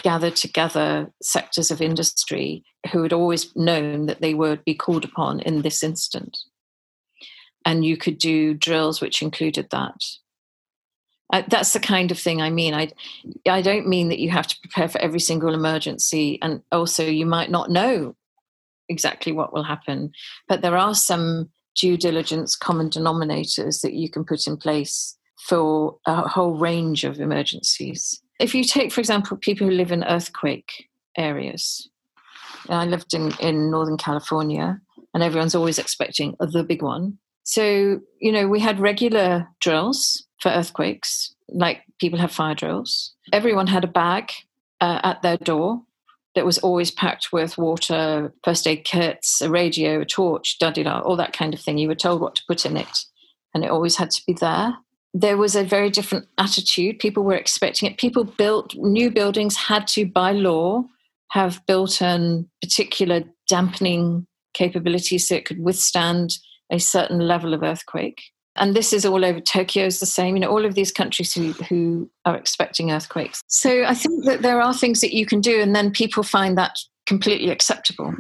gathered 0.02 0.36
together 0.36 1.12
sectors 1.22 1.70
of 1.70 1.82
industry 1.82 2.64
who 2.92 3.02
had 3.02 3.12
always 3.12 3.54
known 3.54 4.06
that 4.06 4.20
they 4.20 4.32
would 4.32 4.64
be 4.64 4.74
called 4.74 5.04
upon 5.04 5.40
in 5.40 5.62
this 5.62 5.82
instant. 5.82 6.38
And 7.66 7.84
you 7.84 7.98
could 7.98 8.16
do 8.16 8.54
drills 8.54 9.02
which 9.02 9.20
included 9.20 9.68
that. 9.70 10.00
Uh, 11.32 11.42
that's 11.48 11.72
the 11.72 11.80
kind 11.80 12.12
of 12.12 12.18
thing 12.18 12.40
I 12.40 12.50
mean. 12.50 12.72
I, 12.72 12.92
I 13.48 13.60
don't 13.60 13.88
mean 13.88 14.08
that 14.08 14.20
you 14.20 14.30
have 14.30 14.46
to 14.46 14.60
prepare 14.60 14.88
for 14.88 15.00
every 15.00 15.18
single 15.18 15.52
emergency, 15.52 16.38
and 16.40 16.62
also 16.70 17.04
you 17.04 17.26
might 17.26 17.50
not 17.50 17.70
know 17.70 18.14
exactly 18.88 19.32
what 19.32 19.52
will 19.52 19.64
happen. 19.64 20.12
But 20.48 20.62
there 20.62 20.76
are 20.76 20.94
some 20.94 21.50
due 21.74 21.96
diligence 21.96 22.54
common 22.54 22.88
denominators 22.88 23.82
that 23.82 23.92
you 23.92 24.08
can 24.08 24.24
put 24.24 24.46
in 24.46 24.56
place 24.56 25.16
for 25.48 25.98
a 26.06 26.28
whole 26.28 26.56
range 26.56 27.02
of 27.02 27.20
emergencies. 27.20 28.22
If 28.38 28.54
you 28.54 28.62
take, 28.62 28.92
for 28.92 29.00
example, 29.00 29.36
people 29.36 29.66
who 29.66 29.72
live 29.72 29.92
in 29.92 30.04
earthquake 30.04 30.88
areas, 31.16 31.90
I 32.68 32.86
lived 32.86 33.14
in, 33.14 33.32
in 33.40 33.70
Northern 33.70 33.96
California, 33.96 34.80
and 35.12 35.22
everyone's 35.22 35.54
always 35.54 35.78
expecting 35.78 36.36
the 36.38 36.62
big 36.62 36.82
one. 36.82 37.18
So, 37.46 38.00
you 38.18 38.32
know, 38.32 38.48
we 38.48 38.58
had 38.58 38.80
regular 38.80 39.48
drills 39.60 40.26
for 40.40 40.50
earthquakes, 40.50 41.32
like 41.48 41.82
people 42.00 42.18
have 42.18 42.32
fire 42.32 42.56
drills. 42.56 43.14
Everyone 43.32 43.68
had 43.68 43.84
a 43.84 43.88
bag 43.88 44.32
uh, 44.80 45.00
at 45.04 45.22
their 45.22 45.36
door 45.36 45.80
that 46.34 46.44
was 46.44 46.58
always 46.58 46.90
packed 46.90 47.28
with 47.32 47.56
water, 47.56 48.34
first 48.42 48.66
aid 48.66 48.84
kits, 48.84 49.40
a 49.40 49.48
radio, 49.48 50.00
a 50.00 50.04
torch, 50.04 50.58
da 50.58 50.70
da 50.70 51.00
all 51.00 51.14
that 51.16 51.32
kind 51.32 51.54
of 51.54 51.60
thing. 51.60 51.78
You 51.78 51.86
were 51.86 51.94
told 51.94 52.20
what 52.20 52.34
to 52.34 52.42
put 52.48 52.66
in 52.66 52.76
it, 52.76 53.04
and 53.54 53.64
it 53.64 53.70
always 53.70 53.96
had 53.96 54.10
to 54.10 54.22
be 54.26 54.32
there. 54.32 54.74
There 55.14 55.36
was 55.36 55.54
a 55.54 55.62
very 55.62 55.88
different 55.88 56.26
attitude. 56.38 56.98
People 56.98 57.22
were 57.22 57.36
expecting 57.36 57.88
it. 57.88 57.96
People 57.96 58.24
built 58.24 58.74
new 58.74 59.08
buildings, 59.08 59.56
had 59.56 59.86
to, 59.88 60.04
by 60.04 60.32
law, 60.32 60.84
have 61.30 61.64
built 61.66 62.02
in 62.02 62.50
particular 62.60 63.22
dampening 63.48 64.26
capabilities 64.52 65.28
so 65.28 65.36
it 65.36 65.44
could 65.44 65.62
withstand 65.62 66.38
a 66.70 66.78
certain 66.78 67.20
level 67.20 67.54
of 67.54 67.62
earthquake 67.62 68.22
and 68.56 68.74
this 68.74 68.92
is 68.92 69.04
all 69.04 69.24
over 69.24 69.40
Tokyo 69.40 69.86
is 69.86 70.00
the 70.00 70.06
same. 70.06 70.36
You 70.36 70.40
know, 70.40 70.50
all 70.50 70.64
of 70.64 70.74
these 70.74 70.92
countries 70.92 71.32
who 71.32 71.52
who 71.52 72.10
are 72.24 72.36
expecting 72.36 72.90
earthquakes. 72.90 73.42
So 73.48 73.84
I 73.84 73.94
think 73.94 74.24
that 74.24 74.42
there 74.42 74.60
are 74.60 74.74
things 74.74 75.00
that 75.00 75.14
you 75.14 75.26
can 75.26 75.40
do, 75.40 75.60
and 75.60 75.74
then 75.74 75.90
people 75.90 76.22
find 76.22 76.56
that 76.58 76.76
completely 77.06 77.50
acceptable, 77.50 78.14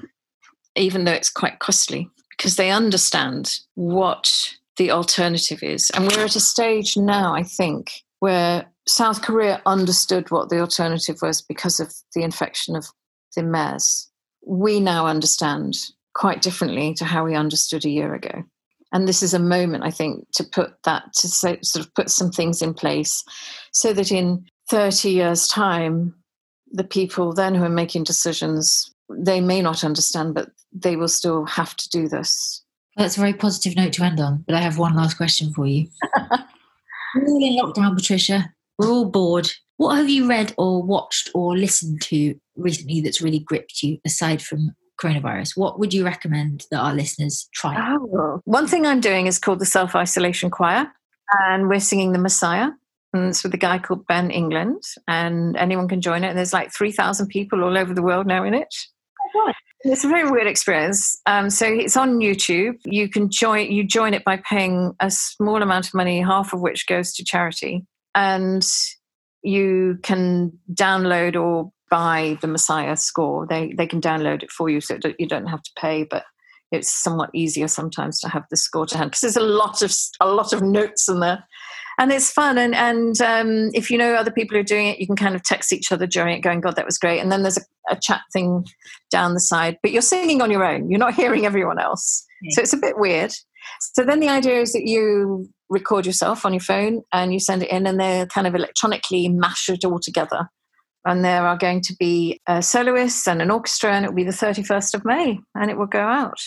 even 0.76 1.04
though 1.04 1.12
it's 1.12 1.30
quite 1.30 1.58
costly, 1.58 2.08
because 2.30 2.56
they 2.56 2.70
understand 2.70 3.60
what 3.74 4.54
the 4.76 4.90
alternative 4.90 5.62
is. 5.62 5.90
And 5.90 6.04
we're 6.04 6.24
at 6.24 6.36
a 6.36 6.40
stage 6.40 6.96
now, 6.96 7.34
I 7.34 7.42
think, 7.42 7.90
where 8.20 8.66
South 8.86 9.22
Korea 9.22 9.62
understood 9.66 10.30
what 10.30 10.50
the 10.50 10.60
alternative 10.60 11.16
was 11.22 11.40
because 11.40 11.80
of 11.80 11.92
the 12.14 12.22
infection 12.22 12.76
of 12.76 12.86
the 13.34 13.42
MERS. 13.42 14.10
We 14.46 14.78
now 14.80 15.06
understand 15.06 15.76
quite 16.16 16.40
differently 16.40 16.94
to 16.94 17.04
how 17.04 17.26
we 17.26 17.34
understood 17.34 17.84
a 17.84 17.90
year 17.90 18.14
ago. 18.14 18.42
And 18.92 19.06
this 19.06 19.22
is 19.22 19.34
a 19.34 19.38
moment 19.38 19.84
i 19.84 19.90
think 19.90 20.26
to 20.32 20.44
put 20.44 20.70
that 20.84 21.12
to 21.18 21.28
so, 21.28 21.56
sort 21.62 21.84
of 21.84 21.94
put 21.94 22.08
some 22.08 22.30
things 22.30 22.62
in 22.62 22.72
place 22.72 23.22
so 23.72 23.92
that 23.92 24.10
in 24.10 24.46
30 24.70 25.10
years 25.10 25.48
time 25.48 26.14
the 26.70 26.84
people 26.84 27.34
then 27.34 27.54
who 27.54 27.64
are 27.64 27.80
making 27.82 28.04
decisions 28.04 28.90
they 29.10 29.40
may 29.40 29.60
not 29.60 29.84
understand 29.84 30.34
but 30.34 30.48
they 30.72 30.96
will 30.96 31.08
still 31.08 31.44
have 31.44 31.76
to 31.76 31.88
do 31.90 32.08
this. 32.08 32.62
That's 32.96 33.16
a 33.16 33.20
very 33.20 33.34
positive 33.34 33.76
note 33.76 33.92
to 33.94 34.04
end 34.04 34.20
on 34.20 34.44
but 34.46 34.54
i 34.54 34.60
have 34.60 34.78
one 34.78 34.96
last 34.96 35.18
question 35.18 35.52
for 35.52 35.66
you. 35.66 35.88
We're 37.14 37.28
all 37.28 37.44
in 37.44 37.58
lockdown 37.58 37.96
patricia. 37.96 38.50
We're 38.78 38.90
all 38.90 39.10
bored. 39.10 39.50
What 39.76 39.96
have 39.96 40.08
you 40.08 40.26
read 40.28 40.54
or 40.56 40.82
watched 40.82 41.30
or 41.34 41.56
listened 41.56 42.00
to 42.02 42.34
recently 42.56 43.00
that's 43.02 43.20
really 43.20 43.40
gripped 43.40 43.82
you 43.82 43.98
aside 44.06 44.40
from 44.40 44.74
coronavirus, 45.00 45.56
what 45.56 45.78
would 45.78 45.92
you 45.92 46.04
recommend 46.04 46.66
that 46.70 46.78
our 46.78 46.94
listeners 46.94 47.48
try? 47.54 47.76
Oh, 47.78 48.40
one 48.44 48.66
thing 48.66 48.86
I'm 48.86 49.00
doing 49.00 49.26
is 49.26 49.38
called 49.38 49.58
the 49.58 49.66
Self 49.66 49.94
Isolation 49.94 50.50
Choir, 50.50 50.92
and 51.48 51.68
we're 51.68 51.80
singing 51.80 52.12
the 52.12 52.18
Messiah. 52.18 52.70
And 53.12 53.28
it's 53.28 53.42
with 53.42 53.54
a 53.54 53.58
guy 53.58 53.78
called 53.78 54.06
Ben 54.06 54.30
England, 54.30 54.82
and 55.08 55.56
anyone 55.56 55.88
can 55.88 56.00
join 56.00 56.24
it. 56.24 56.28
And 56.28 56.38
there's 56.38 56.52
like 56.52 56.72
3,000 56.72 57.28
people 57.28 57.64
all 57.64 57.78
over 57.78 57.94
the 57.94 58.02
world 58.02 58.26
now 58.26 58.44
in 58.44 58.52
it. 58.52 58.74
Oh, 59.34 59.52
it's 59.80 60.04
a 60.04 60.08
very 60.08 60.28
weird 60.30 60.46
experience. 60.46 61.20
Um, 61.26 61.50
so 61.50 61.66
it's 61.66 61.96
on 61.96 62.18
YouTube. 62.18 62.74
You 62.84 63.08
can 63.08 63.30
join. 63.30 63.70
You 63.70 63.84
join 63.84 64.14
it 64.14 64.24
by 64.24 64.42
paying 64.48 64.94
a 65.00 65.10
small 65.10 65.62
amount 65.62 65.86
of 65.86 65.94
money, 65.94 66.20
half 66.20 66.52
of 66.52 66.60
which 66.60 66.86
goes 66.86 67.12
to 67.14 67.24
charity, 67.24 67.86
and 68.14 68.66
you 69.42 69.98
can 70.02 70.58
download 70.72 71.40
or 71.40 71.72
buy 71.90 72.38
the 72.40 72.46
Messiah 72.46 72.96
score. 72.96 73.46
They 73.46 73.72
they 73.76 73.86
can 73.86 74.00
download 74.00 74.42
it 74.42 74.50
for 74.50 74.68
you, 74.68 74.80
so 74.80 74.98
you 75.18 75.26
don't 75.26 75.46
have 75.46 75.62
to 75.62 75.70
pay. 75.78 76.04
But 76.04 76.24
it's 76.72 76.90
somewhat 76.90 77.30
easier 77.32 77.68
sometimes 77.68 78.20
to 78.20 78.28
have 78.28 78.44
the 78.50 78.56
score 78.56 78.86
to 78.86 78.98
hand 78.98 79.10
because 79.10 79.20
there's 79.20 79.36
a 79.36 79.40
lot 79.40 79.82
of 79.82 79.94
a 80.20 80.26
lot 80.26 80.52
of 80.52 80.62
notes 80.62 81.08
in 81.08 81.20
there, 81.20 81.44
and 81.98 82.12
it's 82.12 82.30
fun. 82.30 82.58
And 82.58 82.74
and 82.74 83.20
um, 83.20 83.70
if 83.74 83.90
you 83.90 83.98
know 83.98 84.14
other 84.14 84.30
people 84.30 84.56
who 84.56 84.60
are 84.60 84.64
doing 84.64 84.88
it, 84.88 84.98
you 84.98 85.06
can 85.06 85.16
kind 85.16 85.34
of 85.34 85.42
text 85.42 85.72
each 85.72 85.92
other 85.92 86.06
during 86.06 86.36
it, 86.36 86.40
going, 86.40 86.60
"God, 86.60 86.76
that 86.76 86.86
was 86.86 86.98
great." 86.98 87.20
And 87.20 87.30
then 87.30 87.42
there's 87.42 87.58
a, 87.58 87.62
a 87.90 87.98
chat 88.00 88.22
thing 88.32 88.64
down 89.10 89.34
the 89.34 89.40
side, 89.40 89.78
but 89.82 89.92
you're 89.92 90.02
singing 90.02 90.42
on 90.42 90.50
your 90.50 90.64
own. 90.64 90.90
You're 90.90 90.98
not 90.98 91.14
hearing 91.14 91.46
everyone 91.46 91.78
else, 91.78 92.24
so 92.50 92.60
it's 92.60 92.72
a 92.72 92.78
bit 92.78 92.98
weird. 92.98 93.32
So 93.94 94.04
then 94.04 94.20
the 94.20 94.28
idea 94.28 94.60
is 94.60 94.72
that 94.72 94.86
you 94.86 95.48
record 95.68 96.06
yourself 96.06 96.46
on 96.46 96.52
your 96.52 96.60
phone 96.60 97.02
and 97.12 97.32
you 97.32 97.40
send 97.40 97.62
it 97.62 97.70
in, 97.70 97.86
and 97.86 98.00
they 98.00 98.26
kind 98.32 98.46
of 98.46 98.54
electronically 98.54 99.28
mash 99.28 99.68
it 99.68 99.84
all 99.84 100.00
together 100.00 100.48
and 101.06 101.24
there 101.24 101.46
are 101.46 101.56
going 101.56 101.80
to 101.82 101.94
be 101.98 102.40
a 102.46 102.60
soloists 102.60 103.26
and 103.26 103.40
an 103.40 103.50
orchestra, 103.50 103.92
and 103.92 104.04
it 104.04 104.08
will 104.08 104.16
be 104.16 104.24
the 104.24 104.30
31st 104.32 104.94
of 104.94 105.04
May, 105.04 105.38
and 105.54 105.70
it 105.70 105.78
will 105.78 105.86
go 105.86 106.00
out. 106.00 106.38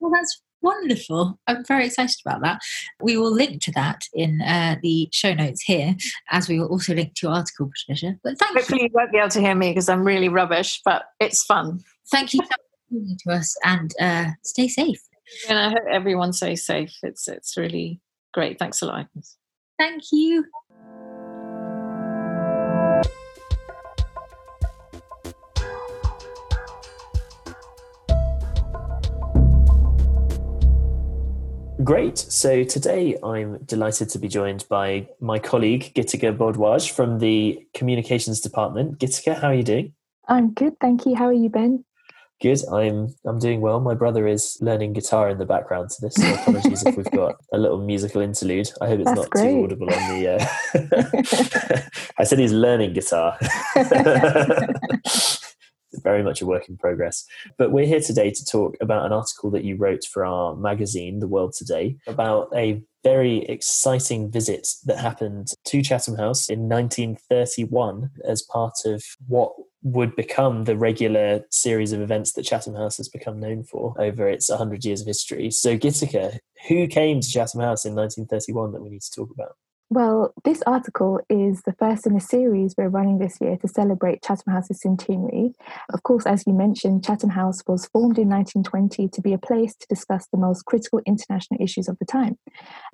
Well, 0.00 0.10
that's 0.12 0.42
wonderful. 0.60 1.38
I'm 1.46 1.64
very 1.64 1.86
excited 1.86 2.16
about 2.26 2.42
that. 2.42 2.60
We 3.00 3.16
will 3.16 3.32
link 3.32 3.62
to 3.62 3.72
that 3.72 4.02
in 4.12 4.42
uh, 4.42 4.76
the 4.82 5.08
show 5.12 5.34
notes 5.34 5.62
here, 5.62 5.94
as 6.30 6.48
we 6.48 6.58
will 6.58 6.68
also 6.68 6.94
link 6.94 7.14
to 7.14 7.28
your 7.28 7.36
article, 7.36 7.70
Patricia. 7.70 8.16
But 8.22 8.38
thank 8.38 8.56
Hopefully, 8.56 8.82
you. 8.82 8.88
you 8.88 8.94
won't 8.94 9.12
be 9.12 9.18
able 9.18 9.28
to 9.30 9.40
hear 9.40 9.54
me 9.54 9.70
because 9.70 9.88
I'm 9.88 10.04
really 10.04 10.28
rubbish, 10.28 10.80
but 10.84 11.04
it's 11.20 11.44
fun. 11.44 11.80
Thank 12.10 12.34
you 12.34 12.40
for 12.42 12.48
talking 12.48 13.18
to 13.26 13.32
us 13.32 13.56
and 13.64 13.94
uh, 14.00 14.30
stay 14.44 14.68
safe. 14.68 15.00
And 15.48 15.58
I 15.58 15.68
hope 15.68 15.84
everyone 15.90 16.32
stays 16.32 16.64
safe. 16.64 16.92
It's 17.02 17.28
it's 17.28 17.56
really 17.56 18.00
great. 18.32 18.58
Thanks 18.58 18.80
a 18.82 18.86
lot. 18.86 19.06
Thank 19.78 20.02
you. 20.10 20.44
Great. 31.88 32.18
So 32.18 32.64
today 32.64 33.16
I'm 33.24 33.64
delighted 33.64 34.10
to 34.10 34.18
be 34.18 34.28
joined 34.28 34.66
by 34.68 35.08
my 35.20 35.38
colleague 35.38 35.94
Gitika 35.94 36.36
Bhardwaj 36.36 36.90
from 36.90 37.18
the 37.18 37.66
Communications 37.72 38.42
Department. 38.42 38.98
Gitika, 38.98 39.40
how 39.40 39.48
are 39.48 39.54
you 39.54 39.62
doing? 39.62 39.94
I'm 40.28 40.52
good, 40.52 40.78
thank 40.82 41.06
you. 41.06 41.14
How 41.14 41.24
are 41.24 41.32
you, 41.32 41.48
Ben? 41.48 41.86
Good. 42.42 42.60
I'm 42.70 43.14
I'm 43.26 43.38
doing 43.38 43.62
well. 43.62 43.80
My 43.80 43.94
brother 43.94 44.28
is 44.28 44.58
learning 44.60 44.92
guitar 44.92 45.28
in 45.28 45.38
the 45.38 45.46
background 45.46 45.88
to 45.90 46.02
this. 46.02 46.14
So 46.14 46.34
apologies 46.34 46.84
if 46.84 46.96
we've 46.96 47.10
got 47.10 47.36
a 47.52 47.58
little 47.58 47.78
musical 47.78 48.20
interlude. 48.20 48.70
I 48.80 48.86
hope 48.86 49.00
it's 49.00 49.08
That's 49.08 49.20
not 49.22 49.30
great. 49.30 49.54
too 49.54 49.64
audible 49.64 49.92
on 49.92 50.20
the. 50.20 50.28
Uh... 50.36 51.80
I 52.18 52.24
said 52.24 52.38
he's 52.38 52.52
learning 52.52 52.92
guitar. 52.92 53.36
very 56.02 56.22
much 56.22 56.40
a 56.40 56.46
work 56.46 56.68
in 56.68 56.76
progress. 56.76 57.24
But 57.56 57.72
we're 57.72 57.86
here 57.86 58.00
today 58.00 58.30
to 58.30 58.44
talk 58.44 58.76
about 58.80 59.06
an 59.06 59.12
article 59.12 59.50
that 59.50 59.64
you 59.64 59.76
wrote 59.76 60.04
for 60.04 60.24
our 60.24 60.54
magazine, 60.56 61.20
The 61.20 61.28
World 61.28 61.54
Today, 61.54 61.96
about 62.06 62.48
a 62.54 62.82
very 63.04 63.44
exciting 63.44 64.30
visit 64.30 64.68
that 64.84 64.98
happened 64.98 65.48
to 65.64 65.82
Chatham 65.82 66.16
House 66.16 66.48
in 66.48 66.68
1931 66.68 68.10
as 68.24 68.42
part 68.42 68.74
of 68.84 69.04
what 69.28 69.52
would 69.82 70.16
become 70.16 70.64
the 70.64 70.76
regular 70.76 71.44
series 71.50 71.92
of 71.92 72.00
events 72.00 72.32
that 72.32 72.42
Chatham 72.42 72.74
House 72.74 72.96
has 72.96 73.08
become 73.08 73.38
known 73.38 73.62
for 73.62 73.94
over 73.98 74.28
its 74.28 74.48
100 74.48 74.84
years 74.84 75.00
of 75.00 75.06
history. 75.06 75.50
So, 75.50 75.78
Gitika, 75.78 76.38
who 76.68 76.86
came 76.88 77.20
to 77.20 77.28
Chatham 77.28 77.60
House 77.60 77.84
in 77.84 77.94
1931 77.94 78.72
that 78.72 78.82
we 78.82 78.90
need 78.90 79.02
to 79.02 79.10
talk 79.10 79.30
about? 79.30 79.56
Well, 79.90 80.34
this 80.44 80.62
article 80.66 81.18
is 81.30 81.62
the 81.62 81.72
first 81.72 82.06
in 82.06 82.14
a 82.14 82.20
series 82.20 82.74
we're 82.76 82.90
running 82.90 83.18
this 83.18 83.38
year 83.40 83.56
to 83.56 83.68
celebrate 83.68 84.22
Chatham 84.22 84.52
House's 84.52 84.82
centenary. 84.82 85.52
Of 85.94 86.02
course, 86.02 86.26
as 86.26 86.44
you 86.46 86.52
mentioned, 86.52 87.04
Chatham 87.04 87.30
House 87.30 87.62
was 87.66 87.86
formed 87.86 88.18
in 88.18 88.28
1920 88.28 89.08
to 89.08 89.22
be 89.22 89.32
a 89.32 89.38
place 89.38 89.74
to 89.76 89.86
discuss 89.88 90.26
the 90.30 90.36
most 90.36 90.66
critical 90.66 91.00
international 91.06 91.62
issues 91.62 91.88
of 91.88 91.98
the 91.98 92.04
time. 92.04 92.36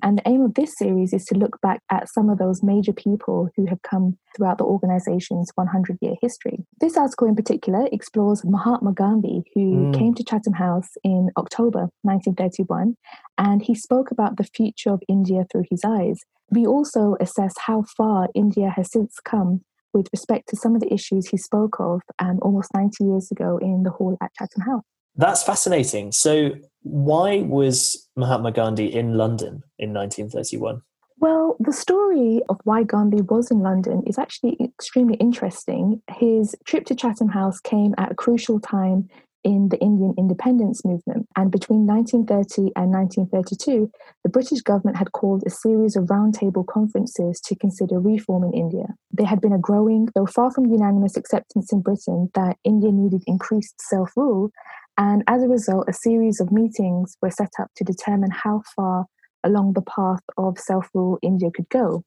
And 0.01 0.17
the 0.17 0.27
aim 0.29 0.41
of 0.41 0.53
this 0.53 0.77
series 0.77 1.11
is 1.11 1.25
to 1.25 1.37
look 1.37 1.59
back 1.59 1.81
at 1.91 2.07
some 2.07 2.29
of 2.29 2.37
those 2.37 2.63
major 2.63 2.93
people 2.93 3.49
who 3.57 3.65
have 3.65 3.81
come 3.81 4.17
throughout 4.33 4.57
the 4.57 4.63
organization's 4.63 5.51
100 5.55 5.97
year 6.01 6.15
history. 6.21 6.65
This 6.79 6.95
article 6.95 7.27
in 7.27 7.35
particular 7.35 7.89
explores 7.91 8.45
Mahatma 8.45 8.93
Gandhi, 8.93 9.43
who 9.53 9.91
mm. 9.91 9.97
came 9.97 10.13
to 10.13 10.23
Chatham 10.23 10.53
House 10.53 10.91
in 11.03 11.29
October 11.35 11.89
1931, 12.03 12.95
and 13.37 13.61
he 13.61 13.75
spoke 13.75 14.11
about 14.11 14.37
the 14.37 14.45
future 14.45 14.91
of 14.91 15.03
India 15.09 15.45
through 15.51 15.65
his 15.69 15.83
eyes. 15.83 16.21
We 16.51 16.65
also 16.65 17.15
assess 17.19 17.53
how 17.65 17.83
far 17.97 18.29
India 18.35 18.69
has 18.75 18.91
since 18.91 19.19
come 19.23 19.63
with 19.93 20.07
respect 20.11 20.49
to 20.49 20.55
some 20.55 20.75
of 20.75 20.81
the 20.81 20.93
issues 20.93 21.27
he 21.27 21.37
spoke 21.37 21.77
of 21.79 22.01
um, 22.19 22.39
almost 22.41 22.73
90 22.73 23.03
years 23.03 23.31
ago 23.31 23.57
in 23.57 23.83
the 23.83 23.91
hall 23.91 24.17
at 24.21 24.33
Chatham 24.37 24.61
House. 24.61 24.83
That's 25.15 25.43
fascinating. 25.43 26.11
So, 26.11 26.51
why 26.81 27.41
was 27.41 28.09
Mahatma 28.17 28.51
Gandhi 28.51 28.93
in 28.93 29.17
London 29.17 29.63
in 29.79 29.93
1931? 29.93 30.81
Well, 31.17 31.55
the 31.59 31.71
story 31.71 32.41
of 32.49 32.59
why 32.65 32.83
Gandhi 32.83 33.21
was 33.21 33.49
in 33.49 33.61
London 33.61 34.03
is 34.05 34.19
actually 34.19 34.57
extremely 34.61 35.15
interesting. 35.15 36.01
His 36.11 36.55
trip 36.65 36.85
to 36.87 36.95
Chatham 36.95 37.29
House 37.29 37.61
came 37.61 37.95
at 37.97 38.11
a 38.11 38.15
crucial 38.15 38.59
time 38.59 39.07
in 39.45 39.69
the 39.69 39.77
Indian 39.77 40.13
independence 40.17 40.83
movement. 40.83 41.27
And 41.37 41.51
between 41.51 41.85
1930 41.85 42.73
and 42.75 42.91
1932, 42.91 43.89
the 44.23 44.29
British 44.29 44.61
government 44.61 44.97
had 44.97 45.11
called 45.11 45.43
a 45.45 45.51
series 45.51 45.95
of 45.95 46.05
roundtable 46.05 46.65
conferences 46.65 47.39
to 47.45 47.55
consider 47.55 47.99
reform 47.99 48.43
in 48.43 48.53
India. 48.53 48.87
There 49.11 49.27
had 49.27 49.39
been 49.39 49.53
a 49.53 49.59
growing, 49.59 50.09
though 50.15 50.25
far 50.25 50.51
from 50.51 50.65
unanimous 50.65 51.15
acceptance 51.15 51.71
in 51.71 51.81
Britain, 51.81 52.31
that 52.33 52.57
India 52.63 52.91
needed 52.91 53.21
increased 53.27 53.75
self 53.79 54.09
rule. 54.17 54.49
And 54.97 55.23
as 55.27 55.43
a 55.43 55.47
result, 55.47 55.85
a 55.87 55.93
series 55.93 56.39
of 56.41 56.51
meetings 56.51 57.15
were 57.21 57.29
set 57.29 57.51
up 57.61 57.69
to 57.75 57.83
determine 57.83 58.31
how 58.31 58.63
far 58.75 59.05
along 59.43 59.73
the 59.73 59.83
path 59.83 60.21
of 60.37 60.57
self 60.57 60.89
rule 60.95 61.19
India 61.21 61.49
could 61.55 61.69
go. 61.69 62.03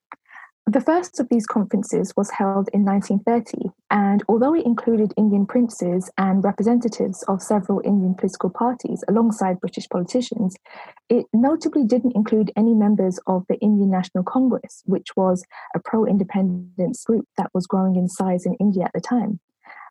The 0.68 0.82
first 0.82 1.18
of 1.18 1.30
these 1.30 1.46
conferences 1.46 2.12
was 2.14 2.28
held 2.28 2.68
in 2.74 2.84
1930, 2.84 3.72
and 3.90 4.22
although 4.28 4.52
it 4.52 4.66
included 4.66 5.14
Indian 5.16 5.46
princes 5.46 6.10
and 6.18 6.44
representatives 6.44 7.22
of 7.22 7.40
several 7.40 7.80
Indian 7.86 8.14
political 8.14 8.50
parties 8.50 9.02
alongside 9.08 9.60
British 9.60 9.88
politicians, 9.88 10.56
it 11.08 11.24
notably 11.32 11.84
didn't 11.84 12.14
include 12.14 12.52
any 12.54 12.74
members 12.74 13.18
of 13.26 13.46
the 13.48 13.56
Indian 13.60 13.88
National 13.88 14.22
Congress, 14.22 14.82
which 14.84 15.16
was 15.16 15.42
a 15.74 15.80
pro 15.80 16.04
independence 16.04 17.02
group 17.02 17.26
that 17.38 17.48
was 17.54 17.66
growing 17.66 17.96
in 17.96 18.06
size 18.06 18.44
in 18.44 18.52
India 18.60 18.84
at 18.84 18.92
the 18.92 19.00
time. 19.00 19.40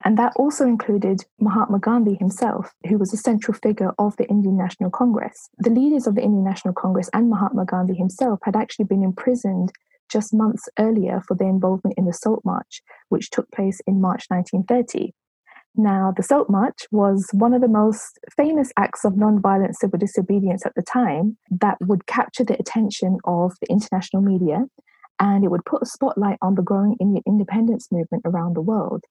And 0.05 0.15
that 0.19 0.33
also 0.35 0.67
included 0.67 1.25
Mahatma 1.39 1.79
Gandhi 1.79 2.13
himself, 2.13 2.75
who 2.87 2.99
was 2.99 3.11
a 3.11 3.17
central 3.17 3.57
figure 3.57 3.93
of 3.97 4.15
the 4.17 4.27
Indian 4.27 4.55
National 4.55 4.91
Congress. 4.91 5.49
The 5.57 5.71
leaders 5.71 6.05
of 6.05 6.13
the 6.13 6.21
Indian 6.21 6.43
National 6.43 6.75
Congress 6.75 7.09
and 7.13 7.31
Mahatma 7.31 7.65
Gandhi 7.65 7.95
himself 7.95 8.41
had 8.43 8.55
actually 8.55 8.85
been 8.85 9.01
imprisoned 9.01 9.71
just 10.09 10.33
months 10.33 10.67
earlier 10.79 11.21
for 11.27 11.35
their 11.35 11.49
involvement 11.49 11.97
in 11.97 12.05
the 12.05 12.13
Salt 12.13 12.41
March, 12.45 12.81
which 13.09 13.29
took 13.29 13.49
place 13.51 13.79
in 13.87 14.01
March 14.01 14.25
1930. 14.29 15.13
Now, 15.75 16.11
the 16.15 16.23
Salt 16.23 16.49
March 16.49 16.87
was 16.91 17.29
one 17.33 17.53
of 17.53 17.61
the 17.61 17.67
most 17.67 18.19
famous 18.35 18.71
acts 18.77 19.05
of 19.05 19.15
non-violent 19.15 19.77
civil 19.77 19.99
disobedience 19.99 20.65
at 20.65 20.73
the 20.75 20.81
time 20.81 21.37
that 21.51 21.77
would 21.81 22.07
capture 22.07 22.43
the 22.43 22.59
attention 22.59 23.19
of 23.25 23.53
the 23.61 23.67
international 23.69 24.23
media 24.23 24.65
and 25.19 25.43
it 25.43 25.51
would 25.51 25.65
put 25.65 25.83
a 25.83 25.85
spotlight 25.85 26.37
on 26.41 26.55
the 26.55 26.61
growing 26.61 26.95
Indian 26.99 27.23
independence 27.27 27.91
movement 27.91 28.23
around 28.25 28.55
the 28.55 28.61
world. 28.61 29.03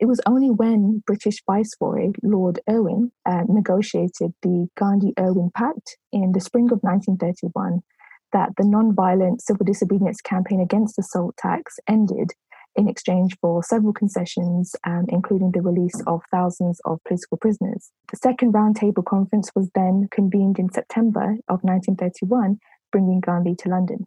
It 0.00 0.06
was 0.06 0.20
only 0.26 0.50
when 0.50 1.02
British 1.06 1.42
Viceroy 1.46 2.12
Lord 2.22 2.60
Irwin 2.68 3.12
uh, 3.26 3.42
negotiated 3.48 4.34
the 4.42 4.68
Gandhi 4.76 5.14
Irwin 5.18 5.50
Pact 5.54 5.96
in 6.12 6.32
the 6.32 6.40
spring 6.40 6.66
of 6.66 6.80
1931 6.82 7.82
that 8.34 8.50
the 8.58 8.64
non-violent 8.64 9.40
civil 9.40 9.64
disobedience 9.64 10.20
campaign 10.20 10.60
against 10.60 10.96
the 10.96 11.02
salt 11.02 11.34
tax 11.38 11.78
ended 11.88 12.32
in 12.76 12.88
exchange 12.88 13.36
for 13.40 13.62
several 13.62 13.92
concessions, 13.92 14.74
um, 14.84 15.06
including 15.08 15.52
the 15.52 15.62
release 15.62 16.02
of 16.06 16.20
thousands 16.30 16.80
of 16.84 17.02
political 17.04 17.38
prisoners. 17.38 17.90
The 18.10 18.16
second 18.16 18.52
roundtable 18.52 19.04
conference 19.04 19.50
was 19.54 19.70
then 19.74 20.08
convened 20.10 20.58
in 20.58 20.70
September 20.70 21.36
of 21.48 21.62
1931, 21.62 22.58
bringing 22.90 23.20
Gandhi 23.20 23.54
to 23.56 23.68
London. 23.68 24.06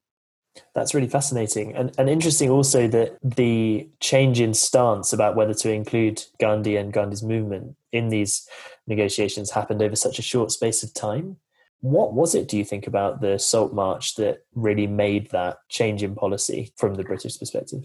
That's 0.73 0.93
really 0.93 1.07
fascinating 1.07 1.75
and, 1.75 1.91
and 1.99 2.09
interesting 2.09 2.49
also 2.49 2.87
that 2.87 3.17
the 3.23 3.87
change 3.99 4.39
in 4.39 4.55
stance 4.55 5.13
about 5.13 5.35
whether 5.35 5.53
to 5.53 5.71
include 5.71 6.23
Gandhi 6.39 6.77
and 6.77 6.91
Gandhi's 6.91 7.21
movement 7.21 7.75
in 7.91 8.09
these 8.09 8.47
negotiations 8.87 9.51
happened 9.51 9.83
over 9.83 9.95
such 9.95 10.17
a 10.17 10.23
short 10.23 10.51
space 10.51 10.81
of 10.81 10.95
time. 10.95 11.37
What 11.81 12.13
was 12.13 12.33
it, 12.35 12.47
do 12.47 12.57
you 12.57 12.65
think, 12.65 12.87
about 12.87 13.21
the 13.21 13.37
Salt 13.37 13.73
March 13.73 14.15
that 14.15 14.39
really 14.55 14.87
made 14.87 15.29
that 15.31 15.57
change 15.69 16.03
in 16.03 16.15
policy 16.15 16.73
from 16.75 16.95
the 16.95 17.03
British 17.03 17.37
perspective? 17.37 17.83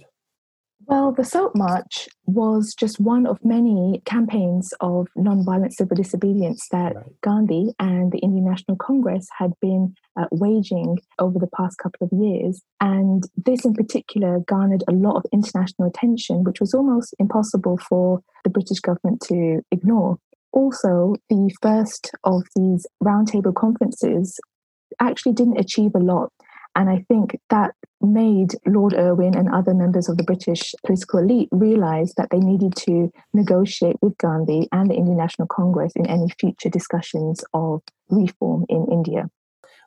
Well, 0.86 1.12
the 1.12 1.24
Salt 1.24 1.54
March 1.54 2.08
was 2.26 2.74
just 2.74 2.98
one 2.98 3.26
of 3.26 3.38
many 3.44 4.02
campaigns 4.04 4.74
of 4.80 5.06
non-violent 5.14 5.74
civil 5.74 5.96
disobedience 5.96 6.66
that 6.72 6.96
right. 6.96 7.04
Gandhi 7.22 7.72
and 7.78 8.10
the 8.10 8.18
Indian 8.18 8.46
National 8.46 8.76
Congress 8.76 9.28
had 9.38 9.52
been 9.60 9.94
uh, 10.18 10.26
waging 10.32 10.98
over 11.18 11.38
the 11.38 11.50
past 11.56 11.78
couple 11.78 12.06
of 12.06 12.12
years. 12.12 12.62
And 12.80 13.24
this 13.36 13.64
in 13.64 13.74
particular 13.74 14.40
garnered 14.40 14.82
a 14.88 14.92
lot 14.92 15.16
of 15.16 15.24
international 15.32 15.86
attention, 15.86 16.42
which 16.42 16.60
was 16.60 16.74
almost 16.74 17.14
impossible 17.18 17.78
for 17.78 18.20
the 18.42 18.50
British 18.50 18.80
government 18.80 19.22
to 19.28 19.60
ignore. 19.70 20.18
Also, 20.52 21.14
the 21.28 21.50
first 21.62 22.10
of 22.24 22.42
these 22.54 22.86
roundtable 23.02 23.54
conferences 23.54 24.38
actually 25.00 25.32
didn't 25.32 25.58
achieve 25.58 25.92
a 25.94 25.98
lot. 25.98 26.30
And 26.74 26.88
I 26.88 27.04
think 27.08 27.38
that 27.50 27.72
made 28.00 28.54
Lord 28.66 28.94
Irwin 28.94 29.36
and 29.36 29.48
other 29.48 29.74
members 29.74 30.08
of 30.08 30.16
the 30.16 30.24
British 30.24 30.74
political 30.86 31.20
elite 31.20 31.48
realize 31.52 32.14
that 32.16 32.28
they 32.30 32.38
needed 32.38 32.74
to 32.76 33.10
negotiate 33.34 33.96
with 34.00 34.16
Gandhi 34.16 34.68
and 34.72 34.90
the 34.90 34.94
Indian 34.94 35.18
National 35.18 35.48
Congress 35.48 35.92
in 35.96 36.06
any 36.06 36.28
future 36.40 36.70
discussions 36.70 37.44
of 37.52 37.82
reform 38.08 38.64
in 38.68 38.86
India. 38.90 39.26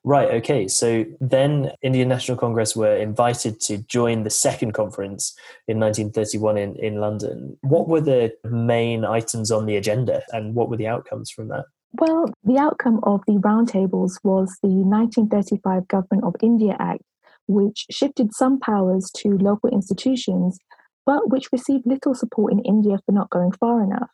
Right, 0.05 0.29
okay. 0.35 0.67
So 0.67 1.03
then 1.19 1.71
Indian 1.81 2.07
National 2.07 2.37
Congress 2.37 2.75
were 2.75 2.95
invited 2.95 3.59
to 3.61 3.79
join 3.79 4.21
the 4.21 4.29
second 4.29 4.73
conference 4.73 5.35
in 5.67 5.79
1931 5.79 6.57
in, 6.57 6.75
in 6.75 7.01
London. 7.01 7.57
What 7.61 7.87
were 7.87 8.01
the 8.01 8.31
main 8.43 9.03
items 9.03 9.49
on 9.49 9.65
the 9.65 9.77
agenda 9.77 10.21
and 10.31 10.53
what 10.53 10.69
were 10.69 10.77
the 10.77 10.85
outcomes 10.85 11.31
from 11.31 11.47
that? 11.47 11.65
Well, 11.93 12.31
the 12.43 12.59
outcome 12.59 12.99
of 13.01 13.21
the 13.25 13.39
roundtables 13.39 14.19
was 14.23 14.55
the 14.61 14.69
1935 14.69 15.87
Government 15.87 16.23
of 16.23 16.35
India 16.43 16.75
Act, 16.79 17.01
which 17.47 17.87
shifted 17.89 18.31
some 18.35 18.59
powers 18.59 19.09
to 19.17 19.29
local 19.29 19.71
institutions, 19.71 20.59
but 21.07 21.31
which 21.31 21.51
received 21.51 21.87
little 21.87 22.13
support 22.13 22.53
in 22.53 22.59
India 22.59 22.99
for 23.07 23.11
not 23.11 23.31
going 23.31 23.53
far 23.53 23.83
enough. 23.83 24.11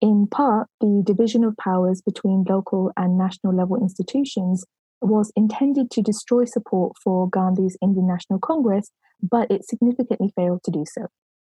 In 0.00 0.26
part, 0.26 0.66
the 0.80 1.04
division 1.06 1.44
of 1.44 1.56
powers 1.56 2.02
between 2.02 2.46
local 2.48 2.90
and 2.96 3.16
national 3.16 3.54
level 3.54 3.76
institutions 3.80 4.64
was 5.00 5.32
intended 5.36 5.90
to 5.92 6.02
destroy 6.02 6.44
support 6.44 6.96
for 7.02 7.28
Gandhi's 7.28 7.76
Indian 7.82 8.06
National 8.06 8.38
Congress, 8.38 8.90
but 9.22 9.50
it 9.50 9.66
significantly 9.66 10.32
failed 10.34 10.62
to 10.64 10.70
do 10.70 10.84
so. 10.86 11.06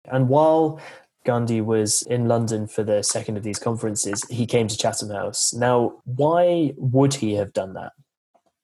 And 0.05 0.29
while 0.29 0.81
Gandhi 1.25 1.61
was 1.61 2.03
in 2.03 2.29
London 2.29 2.67
for 2.67 2.83
the 2.83 3.03
second 3.03 3.37
of 3.37 3.43
these 3.43 3.59
conferences, 3.59 4.25
he 4.31 4.47
came 4.47 4.69
to 4.69 4.77
Chatham 4.77 5.11
House. 5.11 5.53
Now, 5.53 6.01
why 6.05 6.73
would 6.77 7.15
he 7.15 7.35
have 7.35 7.53
done 7.53 7.75
that? 7.75 7.93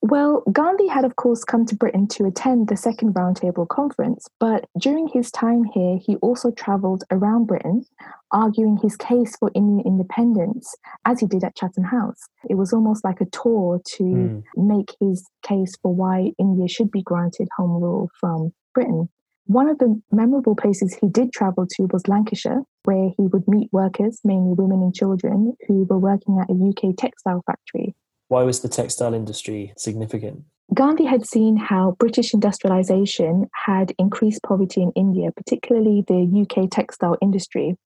Well, 0.03 0.43
Gandhi 0.53 0.87
had, 0.87 1.05
of 1.05 1.17
course, 1.17 1.43
come 1.43 1.65
to 1.67 1.75
Britain 1.75 2.07
to 2.09 2.27
attend 2.27 2.69
the 2.69 2.77
second 2.77 3.15
roundtable 3.15 3.67
conference, 3.67 4.29
but 4.39 4.67
during 4.79 5.09
his 5.09 5.31
time 5.31 5.65
here, 5.65 5.99
he 6.01 6.17
also 6.17 6.51
travelled 6.51 7.05
around 7.11 7.47
Britain, 7.47 7.85
arguing 8.31 8.77
his 8.77 8.97
case 8.97 9.37
for 9.37 9.51
Indian 9.55 9.83
independence, 9.87 10.75
as 11.07 11.19
he 11.21 11.27
did 11.27 11.43
at 11.45 11.57
Chatham 11.57 11.85
House. 11.85 12.21
It 12.49 12.55
was 12.55 12.73
almost 12.73 13.05
like 13.05 13.21
a 13.21 13.27
tour 13.27 13.81
to 13.97 14.03
mm. 14.03 14.43
make 14.57 14.95
his 15.01 15.27
case 15.43 15.75
for 15.83 15.95
why 15.95 16.33
India 16.39 16.69
should 16.69 16.91
be 16.91 17.03
granted 17.03 17.49
home 17.57 17.83
rule 17.83 18.11
from 18.21 18.53
Britain. 18.75 19.09
One 19.47 19.69
of 19.69 19.79
the 19.79 20.01
memorable 20.13 20.57
places 20.57 20.95
he 21.01 21.09
did 21.09 21.33
travel 21.33 21.67
to 21.69 21.89
was 21.93 22.07
Lancashire, 22.09 22.63
where 22.85 23.11
he 23.17 23.29
would 23.29 23.47
meet 23.49 23.73
workers, 23.73 24.21
mainly 24.25 24.53
women 24.53 24.83
and 24.83 24.95
children, 24.95 25.55
who 25.67 25.85
were 25.85 25.99
working 25.99 26.39
at 26.41 26.51
a 26.51 26.53
UK 26.53 26.97
textile 26.97 27.43
factory. 27.47 27.95
Why 28.29 28.43
was 28.43 28.61
the 28.61 28.69
textile 28.69 29.15
industry 29.15 29.73
significant? 29.77 30.45
Gandhi 30.75 31.05
had 31.05 31.25
seen 31.25 31.57
how 31.57 31.97
British 31.99 32.35
industrialization 32.35 33.49
had 33.67 33.93
increased 33.99 34.43
poverty 34.43 34.83
in 34.83 34.93
India, 34.97 35.31
particularly 35.31 36.05
the 36.07 36.43
UK 36.43 36.69
textile 36.69 37.17
industry. 37.23 37.77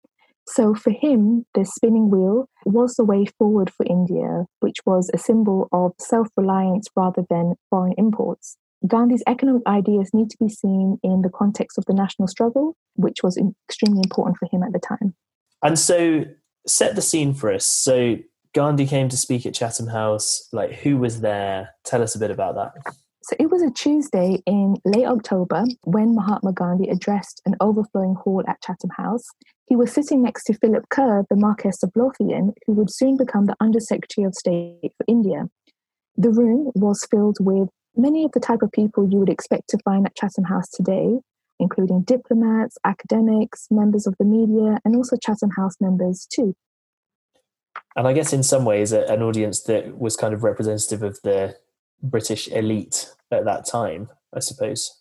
So 0.48 0.74
for 0.74 0.90
him, 0.90 1.44
the 1.54 1.64
spinning 1.64 2.10
wheel 2.10 2.48
was 2.64 2.94
the 2.94 3.04
way 3.04 3.26
forward 3.38 3.70
for 3.70 3.84
India, 3.86 4.46
which 4.60 4.78
was 4.86 5.10
a 5.12 5.18
symbol 5.18 5.68
of 5.72 5.92
self 5.98 6.28
reliance 6.36 6.88
rather 6.96 7.24
than 7.28 7.54
foreign 7.68 7.94
imports. 7.98 8.56
Gandhi's 8.88 9.22
economic 9.26 9.62
ideas 9.66 10.10
need 10.14 10.30
to 10.30 10.38
be 10.38 10.48
seen 10.48 10.98
in 11.02 11.20
the 11.20 11.28
context 11.28 11.76
of 11.76 11.84
the 11.84 11.92
national 11.92 12.28
struggle, 12.28 12.76
which 12.94 13.18
was 13.22 13.38
extremely 13.68 14.00
important 14.02 14.38
for 14.38 14.48
him 14.50 14.62
at 14.62 14.72
the 14.72 14.78
time. 14.78 15.14
And 15.62 15.78
so, 15.78 16.24
set 16.66 16.94
the 16.94 17.02
scene 17.02 17.34
for 17.34 17.52
us. 17.52 17.66
So, 17.66 18.16
Gandhi 18.52 18.86
came 18.86 19.08
to 19.08 19.16
speak 19.16 19.46
at 19.46 19.54
Chatham 19.54 19.86
House. 19.86 20.48
Like, 20.52 20.72
who 20.72 20.96
was 20.96 21.20
there? 21.20 21.70
Tell 21.84 22.02
us 22.02 22.14
a 22.14 22.18
bit 22.18 22.30
about 22.30 22.56
that. 22.56 22.94
So 23.22 23.36
it 23.38 23.50
was 23.50 23.62
a 23.62 23.70
Tuesday 23.70 24.42
in 24.46 24.76
late 24.84 25.06
October 25.06 25.64
when 25.84 26.14
Mahatma 26.14 26.52
Gandhi 26.52 26.88
addressed 26.88 27.42
an 27.46 27.54
overflowing 27.60 28.14
hall 28.14 28.42
at 28.48 28.60
Chatham 28.62 28.90
House. 28.96 29.24
He 29.66 29.76
was 29.76 29.92
sitting 29.92 30.22
next 30.22 30.44
to 30.44 30.54
Philip 30.54 30.88
Kerr, 30.88 31.24
the 31.30 31.36
Marquess 31.36 31.82
of 31.82 31.92
Lothian, 31.94 32.54
who 32.66 32.72
would 32.72 32.90
soon 32.90 33.16
become 33.16 33.46
the 33.46 33.56
Under 33.60 33.78
Secretary 33.78 34.24
of 34.24 34.34
State 34.34 34.92
for 34.96 35.04
India. 35.06 35.48
The 36.16 36.30
room 36.30 36.72
was 36.74 37.06
filled 37.08 37.36
with 37.40 37.68
many 37.94 38.24
of 38.24 38.32
the 38.32 38.40
type 38.40 38.62
of 38.62 38.72
people 38.72 39.08
you 39.08 39.18
would 39.18 39.28
expect 39.28 39.68
to 39.68 39.78
find 39.84 40.06
at 40.06 40.16
Chatham 40.16 40.44
House 40.44 40.68
today, 40.70 41.20
including 41.60 42.02
diplomats, 42.02 42.78
academics, 42.84 43.68
members 43.70 44.06
of 44.06 44.16
the 44.18 44.24
media, 44.24 44.80
and 44.84 44.96
also 44.96 45.16
Chatham 45.16 45.50
House 45.50 45.76
members 45.80 46.26
too 46.32 46.56
and 47.96 48.06
I 48.06 48.12
guess 48.12 48.32
in 48.32 48.42
some 48.42 48.64
ways 48.64 48.92
an 48.92 49.22
audience 49.22 49.62
that 49.62 49.98
was 49.98 50.16
kind 50.16 50.32
of 50.32 50.44
representative 50.44 51.02
of 51.02 51.18
the 51.22 51.56
British 52.02 52.48
elite 52.48 53.12
at 53.30 53.44
that 53.44 53.66
time, 53.66 54.08
I 54.34 54.40
suppose. 54.40 55.00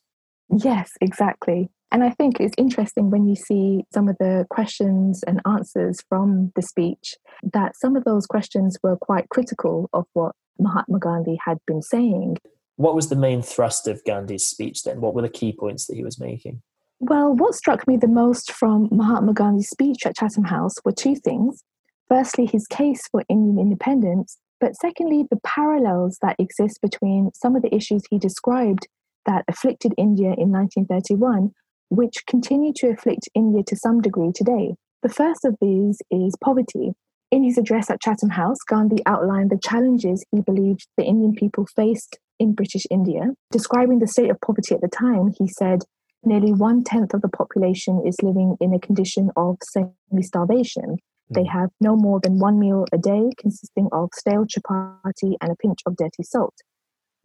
Yes, 0.50 0.92
exactly. 1.00 1.70
And 1.92 2.04
I 2.04 2.12
think 2.12 2.40
it's 2.40 2.54
interesting 2.58 3.10
when 3.10 3.28
you 3.28 3.36
see 3.36 3.84
some 3.94 4.08
of 4.08 4.18
the 4.20 4.46
questions 4.50 5.24
and 5.24 5.42
answers 5.46 6.04
from 6.08 6.52
the 6.56 6.62
speech 6.62 7.16
that 7.54 7.76
some 7.78 7.96
of 7.96 8.04
those 8.04 8.26
questions 8.26 8.78
were 8.84 8.96
quite 8.96 9.30
critical 9.30 9.90
of 9.94 10.06
what 10.14 10.36
Mahatma 10.60 11.00
Gandhi 11.00 11.40
had 11.46 11.58
been 11.66 11.82
saying. 11.82 12.38
What 12.76 12.96
was 12.96 13.10
the 13.10 13.16
main 13.16 13.42
thrust 13.42 13.88
of 13.88 14.04
Gandhi's 14.04 14.46
speech 14.46 14.84
then? 14.84 15.02
What 15.02 15.14
were 15.14 15.22
the 15.22 15.30
key 15.30 15.52
points 15.52 15.88
that 15.88 15.96
he 15.96 16.04
was 16.04 16.20
making? 16.20 16.62
Well, 17.00 17.34
what 17.34 17.56
struck 17.56 17.88
me 17.88 17.98
the 17.98 18.08
most 18.08 18.52
from 18.52 18.90
Mahatma 18.92 19.34
Gandhi's 19.34 19.70
speech 19.70 20.06
at 20.06 20.16
Chatham 20.16 20.46
House 20.46 20.76
were 20.84 20.92
two 20.92 21.16
things 21.16 21.64
firstly, 22.10 22.46
his 22.46 22.68
case 22.68 23.02
for 23.12 23.24
Indian 23.30 23.60
independence, 23.60 24.38
but 24.60 24.76
secondly, 24.76 25.26
the 25.30 25.40
parallels 25.44 26.18
that 26.22 26.36
exist 26.38 26.82
between 26.82 27.32
some 27.34 27.56
of 27.56 27.62
the 27.62 27.74
issues 27.74 28.04
he 28.10 28.20
described 28.20 28.88
that 29.26 29.46
afflicted 29.48 29.94
India 29.98 30.34
in 30.38 30.52
1931, 30.52 31.52
which 31.90 32.26
continue 32.28 32.74
to 32.76 32.90
afflict 32.90 33.30
India 33.34 33.64
to 33.68 33.76
some 33.76 34.02
degree 34.02 34.32
today. 34.34 34.76
The 35.02 35.10
first 35.10 35.46
of 35.46 35.56
these 35.62 36.02
is 36.12 36.36
poverty. 36.44 36.92
In 37.32 37.44
his 37.44 37.58
address 37.58 37.90
at 37.90 38.02
Chatham 38.02 38.30
House, 38.30 38.58
Gandhi 38.68 39.02
outlined 39.06 39.52
the 39.52 39.60
challenges 39.64 40.26
he 40.32 40.42
believed 40.42 40.88
the 40.98 41.06
Indian 41.06 41.34
people 41.34 41.68
faced 41.76 42.20
in 42.40 42.54
British 42.54 42.86
India. 42.90 43.34
Describing 43.52 44.00
the 44.00 44.08
state 44.08 44.32
of 44.32 44.42
poverty 44.42 44.74
at 44.76 44.82
the 44.82 44.88
time, 44.88 45.34
he 45.38 45.48
said, 45.48 45.84
Nearly 46.24 46.52
one 46.52 46.84
tenth 46.84 47.14
of 47.14 47.22
the 47.22 47.30
population 47.30 48.02
is 48.06 48.18
living 48.22 48.58
in 48.60 48.74
a 48.74 48.80
condition 48.80 49.30
of 49.38 49.58
semi 49.64 50.22
starvation. 50.22 50.98
They 51.30 51.44
mm. 51.44 51.52
have 51.52 51.70
no 51.80 51.96
more 51.96 52.20
than 52.20 52.40
one 52.40 52.60
meal 52.60 52.86
a 52.92 52.98
day 52.98 53.30
consisting 53.38 53.88
of 53.92 54.10
stale 54.14 54.46
chapati 54.46 55.36
and 55.42 55.52
a 55.52 55.56
pinch 55.56 55.80
of 55.86 55.96
dirty 55.96 56.24
salt. 56.24 56.56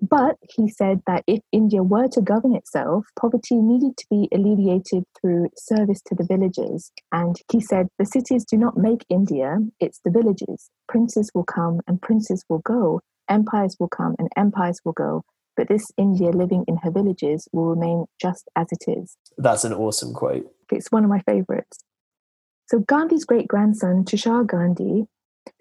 But 0.01 0.37
he 0.55 0.69
said 0.69 1.01
that 1.07 1.25
if 1.27 1.41
India 1.53 1.83
were 1.83 2.09
to 2.09 2.21
govern 2.21 2.55
itself, 2.55 3.07
poverty 3.19 3.57
needed 3.57 3.97
to 3.97 4.07
be 4.11 4.29
alleviated 4.33 5.05
through 5.19 5.49
service 5.57 6.03
to 6.07 6.15
the 6.15 6.25
villages. 6.25 6.93
And 7.13 7.37
he 7.51 7.61
said, 7.61 7.89
the 7.99 8.05
cities 8.05 8.45
do 8.45 8.57
not 8.57 8.77
make 8.77 9.07
India, 9.09 9.59
it's 9.81 10.01
the 10.05 10.11
villages. 10.11 10.71
Princes 10.89 11.31
will 11.35 11.45
come 11.45 11.81
and 11.87 12.03
princes 12.03 12.45
will 12.49 12.59
go. 12.59 13.01
Empires 13.31 13.77
will 13.81 13.89
come 13.89 14.15
and 14.19 14.29
empires 14.37 14.81
will 14.85 14.93
go. 14.93 15.23
But 15.57 15.69
this 15.69 15.87
India 15.97 16.31
living 16.31 16.65
in 16.67 16.77
her 16.79 16.91
villages 16.91 17.49
will 17.53 17.67
remain 17.67 18.05
just 18.21 18.49
as 18.57 18.67
it 18.73 18.85
is. 18.89 19.17
That's 19.39 19.65
an 19.65 19.73
awesome 19.73 20.13
quote. 20.13 20.51
It's 20.71 20.91
one 20.91 21.05
of 21.05 21.11
my 21.11 21.21
favorites. 21.21 21.79
So 22.67 22.81
Gandhi's 22.81 23.25
great 23.25 23.47
grandson, 23.47 24.05
Tushar 24.05 24.47
Gandhi, 24.47 25.05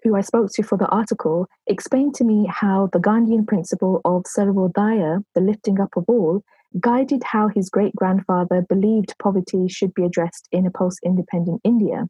who 0.02 0.16
I 0.16 0.22
spoke 0.22 0.50
to 0.54 0.62
for 0.62 0.78
the 0.78 0.88
article, 0.88 1.46
explained 1.66 2.14
to 2.14 2.24
me 2.24 2.46
how 2.48 2.88
the 2.92 2.98
Gandhian 2.98 3.46
principle 3.46 4.00
of 4.04 4.22
Sarvodaya, 4.24 5.22
the 5.34 5.40
lifting 5.42 5.80
up 5.80 5.90
of 5.96 6.04
all, 6.08 6.42
guided 6.80 7.22
how 7.22 7.48
his 7.48 7.68
great 7.68 7.94
grandfather 7.94 8.64
believed 8.68 9.14
poverty 9.22 9.68
should 9.68 9.92
be 9.94 10.04
addressed 10.04 10.48
in 10.50 10.66
a 10.66 10.70
post 10.70 10.98
independent 11.04 11.60
India. 11.62 12.06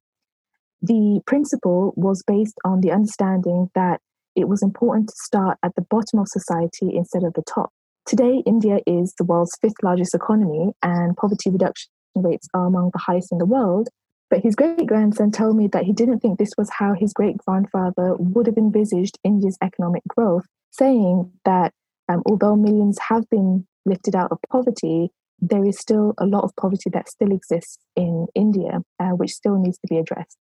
The 0.80 1.20
principle 1.26 1.92
was 1.96 2.22
based 2.26 2.56
on 2.64 2.80
the 2.80 2.92
understanding 2.92 3.70
that 3.74 4.00
it 4.36 4.48
was 4.48 4.62
important 4.62 5.08
to 5.08 5.14
start 5.16 5.58
at 5.62 5.74
the 5.74 5.82
bottom 5.90 6.18
of 6.18 6.28
society 6.28 6.94
instead 6.94 7.24
of 7.24 7.34
the 7.34 7.42
top. 7.42 7.70
Today, 8.06 8.42
India 8.46 8.78
is 8.86 9.14
the 9.18 9.24
world's 9.24 9.56
fifth 9.60 9.82
largest 9.82 10.14
economy, 10.14 10.72
and 10.82 11.16
poverty 11.16 11.50
reduction 11.50 11.90
rates 12.14 12.46
are 12.54 12.66
among 12.66 12.90
the 12.92 13.00
highest 13.04 13.32
in 13.32 13.38
the 13.38 13.46
world. 13.46 13.88
But 14.34 14.42
his 14.42 14.56
great 14.56 14.88
grandson 14.88 15.30
told 15.30 15.56
me 15.56 15.68
that 15.68 15.84
he 15.84 15.92
didn't 15.92 16.18
think 16.18 16.40
this 16.40 16.54
was 16.58 16.68
how 16.68 16.94
his 16.94 17.12
great 17.12 17.36
grandfather 17.36 18.16
would 18.16 18.48
have 18.48 18.56
envisaged 18.56 19.16
India's 19.22 19.56
economic 19.62 20.02
growth, 20.08 20.44
saying 20.72 21.30
that 21.44 21.72
um, 22.08 22.20
although 22.26 22.56
millions 22.56 22.98
have 23.10 23.30
been 23.30 23.64
lifted 23.86 24.16
out 24.16 24.32
of 24.32 24.38
poverty, 24.50 25.12
there 25.38 25.64
is 25.64 25.78
still 25.78 26.14
a 26.18 26.26
lot 26.26 26.42
of 26.42 26.50
poverty 26.56 26.90
that 26.90 27.08
still 27.08 27.30
exists 27.30 27.78
in 27.94 28.26
India, 28.34 28.80
uh, 28.98 29.10
which 29.10 29.30
still 29.30 29.56
needs 29.56 29.78
to 29.78 29.86
be 29.88 29.98
addressed. 29.98 30.36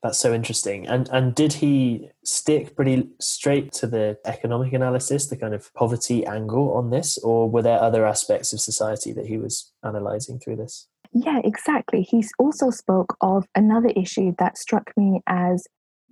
That's 0.00 0.18
so 0.18 0.32
interesting. 0.32 0.86
And 0.86 1.08
and 1.08 1.34
did 1.34 1.54
he 1.54 2.10
stick 2.24 2.76
pretty 2.76 3.08
straight 3.20 3.72
to 3.72 3.88
the 3.88 4.16
economic 4.24 4.72
analysis, 4.72 5.26
the 5.26 5.36
kind 5.36 5.54
of 5.54 5.74
poverty 5.74 6.24
angle 6.24 6.72
on 6.72 6.90
this, 6.90 7.18
or 7.18 7.50
were 7.50 7.62
there 7.62 7.80
other 7.80 8.06
aspects 8.06 8.52
of 8.52 8.60
society 8.60 9.12
that 9.12 9.26
he 9.26 9.38
was 9.38 9.72
analyzing 9.82 10.38
through 10.38 10.54
this? 10.54 10.86
Yeah, 11.14 11.40
exactly. 11.44 12.02
He 12.02 12.24
also 12.40 12.70
spoke 12.70 13.16
of 13.20 13.46
another 13.54 13.90
issue 13.94 14.34
that 14.38 14.58
struck 14.58 14.90
me 14.96 15.20
as 15.28 15.64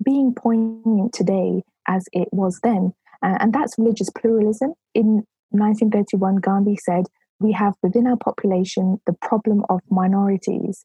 being 0.03 0.32
poignant 0.32 1.12
today 1.12 1.64
as 1.88 2.07
it 2.12 2.28
was 2.30 2.61
then, 2.62 2.92
uh, 3.20 3.36
and 3.40 3.53
that's 3.53 3.76
religious 3.78 4.11
pluralism. 4.11 4.74
In 4.94 5.24
1931, 5.50 6.36
Gandhi 6.36 6.76
said, 6.76 7.07
We 7.40 7.50
have 7.53 7.74
within 7.82 8.07
our 8.07 8.16
population 8.16 9.00
the 9.05 9.12
problem 9.12 9.64
of 9.68 9.80
minorities. 9.90 10.84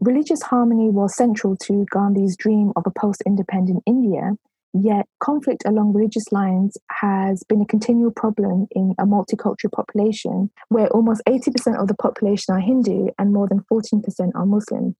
Religious 0.00 0.42
harmony 0.42 0.88
was 0.88 1.14
central 1.14 1.54
to 1.64 1.84
Gandhi's 1.92 2.36
dream 2.36 2.72
of 2.74 2.84
a 2.86 2.90
post 2.98 3.22
independent 3.26 3.82
India, 3.86 4.32
Yet, 4.74 5.06
conflict 5.20 5.64
along 5.66 5.92
religious 5.92 6.32
lines 6.32 6.78
has 7.00 7.42
been 7.46 7.60
a 7.60 7.66
continual 7.66 8.10
problem 8.10 8.66
in 8.70 8.94
a 8.98 9.04
multicultural 9.04 9.70
population 9.70 10.50
where 10.70 10.88
almost 10.88 11.22
80% 11.28 11.78
of 11.78 11.88
the 11.88 11.94
population 11.94 12.54
are 12.54 12.60
Hindu 12.60 13.08
and 13.18 13.32
more 13.32 13.46
than 13.46 13.64
14% 13.70 14.02
are 14.34 14.46
Muslim. 14.46 14.96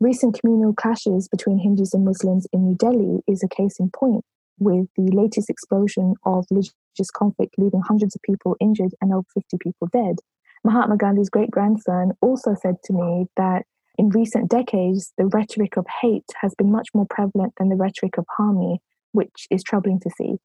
Recent 0.00 0.38
communal 0.38 0.74
clashes 0.74 1.28
between 1.28 1.58
Hindus 1.58 1.94
and 1.94 2.04
Muslims 2.04 2.46
in 2.52 2.66
New 2.66 2.74
Delhi 2.76 3.22
is 3.26 3.42
a 3.42 3.48
case 3.48 3.76
in 3.80 3.90
point. 3.90 4.24
with 4.58 4.86
the 4.96 5.10
latest 5.12 5.50
explosion 5.50 6.14
of 6.24 6.46
religious 6.50 7.10
conflict, 7.14 7.54
leaving 7.58 7.82
hundreds 7.86 8.16
of 8.16 8.22
people 8.22 8.56
injured 8.60 8.92
and 9.00 9.12
over 9.12 9.26
50 9.34 9.58
people 9.60 9.88
dead. 9.92 10.16
Mahatma 10.64 10.96
Gandhi's 10.96 11.30
great 11.30 11.50
grandson 11.50 12.12
also 12.20 12.54
said 12.60 12.76
to 12.84 12.92
me 12.92 13.26
that 13.36 13.64
in 13.98 14.08
recent 14.10 14.50
decades, 14.50 15.12
the 15.16 15.26
rhetoric 15.26 15.76
of 15.76 15.86
hate 16.02 16.24
has 16.40 16.54
been 16.54 16.70
much 16.70 16.88
more 16.94 17.06
prevalent 17.08 17.54
than 17.58 17.68
the 17.68 17.76
rhetoric 17.76 18.18
of 18.18 18.26
harmony, 18.36 18.80
which 19.16 19.48
is 19.50 19.64
troubling 19.64 19.98
to 20.00 20.10
see. 20.16 20.36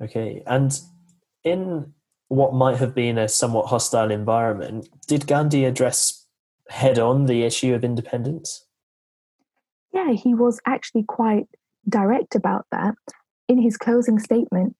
Okay. 0.00 0.42
And 0.46 0.78
in 1.42 1.92
what 2.28 2.54
might 2.54 2.76
have 2.76 2.94
been 2.94 3.18
a 3.18 3.28
somewhat 3.28 3.66
hostile 3.66 4.10
environment, 4.10 4.88
did 5.08 5.26
Gandhi 5.26 5.64
address 5.64 6.26
head 6.68 6.98
on 6.98 7.26
the 7.26 7.42
issue 7.42 7.74
of 7.74 7.84
independence? 7.84 8.66
Yeah, 9.92 10.12
he 10.12 10.34
was 10.34 10.60
actually 10.66 11.04
quite 11.04 11.46
direct 11.88 12.34
about 12.34 12.66
that. 12.70 12.94
In 13.48 13.60
his 13.60 13.76
closing 13.76 14.18
statement, 14.18 14.76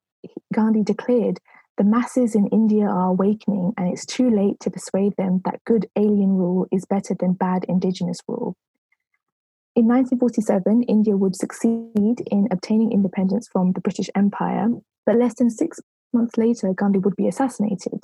Gandhi 0.52 0.82
declared 0.82 1.38
the 1.78 1.84
masses 1.84 2.34
in 2.34 2.46
India 2.48 2.86
are 2.86 3.08
awakening, 3.08 3.74
and 3.76 3.92
it's 3.92 4.06
too 4.06 4.30
late 4.30 4.58
to 4.60 4.70
persuade 4.70 5.14
them 5.16 5.42
that 5.44 5.62
good 5.64 5.86
alien 5.96 6.30
rule 6.30 6.66
is 6.72 6.86
better 6.86 7.14
than 7.18 7.34
bad 7.34 7.64
indigenous 7.68 8.18
rule. 8.26 8.56
In 9.76 9.86
1947, 9.88 10.84
India 10.84 11.18
would 11.18 11.36
succeed 11.36 12.22
in 12.30 12.48
obtaining 12.50 12.92
independence 12.92 13.46
from 13.46 13.72
the 13.72 13.82
British 13.82 14.08
Empire, 14.14 14.68
but 15.04 15.16
less 15.16 15.34
than 15.34 15.50
six 15.50 15.78
months 16.14 16.38
later, 16.38 16.72
Gandhi 16.72 16.98
would 16.98 17.14
be 17.14 17.28
assassinated. 17.28 18.00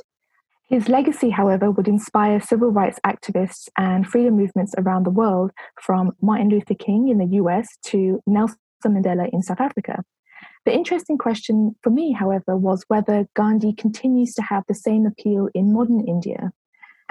His 0.68 0.91
legacy, 0.91 1.31
however, 1.31 1.70
would 1.70 1.89
inspire 1.89 2.43
civil 2.43 2.70
rights 2.70 3.01
activists 3.07 3.70
and 3.79 4.07
freedom 4.07 4.37
movements 4.37 4.75
around 4.77 5.07
the 5.07 5.11
world, 5.11 5.51
from 5.81 6.12
Martin 6.20 6.51
Luther 6.51 6.75
King 6.75 7.09
in 7.09 7.16
the 7.16 7.37
US 7.41 7.66
to 7.87 8.20
Nelson 8.27 8.59
Mandela 8.85 9.31
in 9.33 9.43
South 9.43 9.61
Africa. 9.61 10.05
The 10.66 10.75
interesting 10.75 11.16
question 11.16 11.75
for 11.83 11.89
me, 11.89 12.12
however, 12.12 12.55
was 12.55 12.85
whether 12.89 13.27
Gandhi 13.35 13.73
continues 13.73 14.35
to 14.35 14.43
have 14.43 14.64
the 14.68 14.75
same 14.75 15.07
appeal 15.07 15.49
in 15.55 15.73
modern 15.73 16.07
India. 16.07 16.53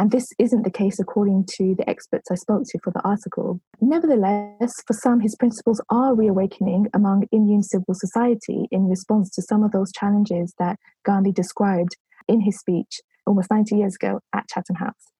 And 0.01 0.09
this 0.09 0.33
isn't 0.39 0.63
the 0.63 0.71
case 0.71 0.99
according 0.99 1.45
to 1.57 1.75
the 1.75 1.87
experts 1.87 2.31
I 2.31 2.33
spoke 2.33 2.63
to 2.69 2.79
for 2.79 2.89
the 2.89 3.03
article. 3.03 3.61
Nevertheless, 3.81 4.81
for 4.87 4.93
some, 4.93 5.19
his 5.19 5.35
principles 5.35 5.79
are 5.91 6.15
reawakening 6.15 6.87
among 6.91 7.27
Indian 7.31 7.61
civil 7.61 7.93
society 7.93 8.65
in 8.71 8.89
response 8.89 9.29
to 9.35 9.43
some 9.43 9.61
of 9.61 9.73
those 9.73 9.91
challenges 9.91 10.55
that 10.57 10.79
Gandhi 11.05 11.31
described 11.31 11.97
in 12.27 12.41
his 12.41 12.57
speech 12.57 13.01
almost 13.27 13.51
90 13.51 13.75
years 13.75 13.93
ago 13.93 14.21
at 14.33 14.47
Chatham 14.47 14.77
House. 14.77 15.11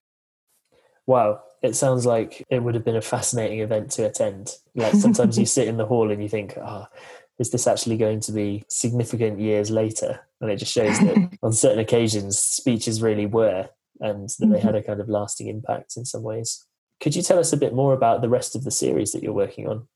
Wow, 1.06 1.42
it 1.62 1.76
sounds 1.76 2.04
like 2.04 2.44
it 2.50 2.64
would 2.64 2.74
have 2.74 2.84
been 2.84 2.96
a 2.96 3.02
fascinating 3.02 3.60
event 3.60 3.92
to 3.92 4.06
attend. 4.06 4.50
Like 4.74 4.94
sometimes 4.94 5.38
you 5.38 5.46
sit 5.56 5.68
in 5.68 5.76
the 5.76 5.86
hall 5.86 6.10
and 6.10 6.20
you 6.20 6.28
think, 6.28 6.58
ah, 6.60 6.88
oh, 6.90 6.98
is 7.38 7.52
this 7.52 7.68
actually 7.68 7.98
going 7.98 8.18
to 8.18 8.32
be 8.32 8.64
significant 8.68 9.38
years 9.38 9.70
later? 9.70 10.26
And 10.40 10.50
it 10.50 10.56
just 10.56 10.72
shows 10.72 10.98
that 10.98 11.38
on 11.44 11.52
certain 11.52 11.78
occasions, 11.78 12.36
speeches 12.36 13.00
really 13.00 13.26
were, 13.26 13.68
and 14.00 14.28
that 14.38 14.46
they 14.46 14.58
had 14.58 14.74
mm-hmm. 14.74 14.76
a 14.76 14.82
kind 14.82 15.00
of 15.00 15.08
lasting 15.08 15.48
impact 15.48 15.96
in 15.96 16.04
some 16.04 16.22
ways. 16.22 16.64
Could 17.00 17.16
you 17.16 17.22
tell 17.22 17.38
us 17.38 17.52
a 17.52 17.56
bit 17.56 17.74
more 17.74 17.94
about 17.94 18.20
the 18.20 18.28
rest 18.28 18.54
of 18.54 18.64
the 18.64 18.70
series 18.70 19.12
that 19.12 19.22
you're 19.22 19.32
working 19.32 19.68
on? 19.68 19.88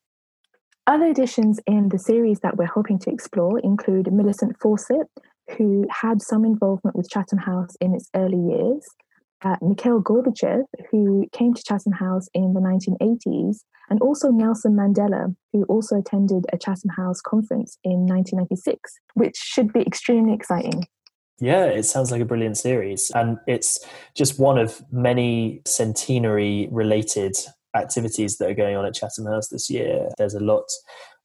Other 0.86 1.06
additions 1.06 1.60
in 1.66 1.88
the 1.88 1.98
series 1.98 2.40
that 2.40 2.56
we're 2.56 2.66
hoping 2.66 2.98
to 3.00 3.10
explore 3.10 3.58
include 3.58 4.12
Millicent 4.12 4.56
Fawcett, 4.60 5.08
who 5.56 5.86
had 5.90 6.22
some 6.22 6.44
involvement 6.44 6.96
with 6.96 7.10
Chatham 7.10 7.38
House 7.38 7.76
in 7.80 7.94
its 7.94 8.08
early 8.14 8.38
years, 8.38 8.86
uh, 9.44 9.56
Mikhail 9.60 10.00
Gorbachev, 10.00 10.64
who 10.90 11.26
came 11.32 11.54
to 11.54 11.62
Chatham 11.62 11.92
House 11.92 12.28
in 12.34 12.54
the 12.54 12.60
1980s, 12.60 13.58
and 13.90 14.00
also 14.00 14.30
Nelson 14.30 14.74
Mandela, 14.74 15.34
who 15.52 15.64
also 15.64 15.98
attended 15.98 16.44
a 16.52 16.58
Chatham 16.58 16.90
House 16.90 17.20
conference 17.20 17.78
in 17.84 18.06
1996, 18.06 18.78
which 19.14 19.36
should 19.36 19.72
be 19.72 19.80
extremely 19.80 20.34
exciting. 20.34 20.86
Yeah, 21.38 21.66
it 21.66 21.84
sounds 21.84 22.10
like 22.10 22.20
a 22.20 22.26
brilliant 22.26 22.56
series. 22.56 23.10
And 23.14 23.38
it's 23.46 23.84
just 24.14 24.38
one 24.38 24.58
of 24.58 24.82
many 24.90 25.60
centenary 25.66 26.68
related 26.70 27.36
activities 27.74 28.38
that 28.38 28.50
are 28.50 28.54
going 28.54 28.76
on 28.76 28.86
at 28.86 28.94
Chatham 28.94 29.26
House 29.26 29.48
this 29.48 29.68
year. 29.68 30.08
There's 30.16 30.34
a 30.34 30.40
lot 30.40 30.64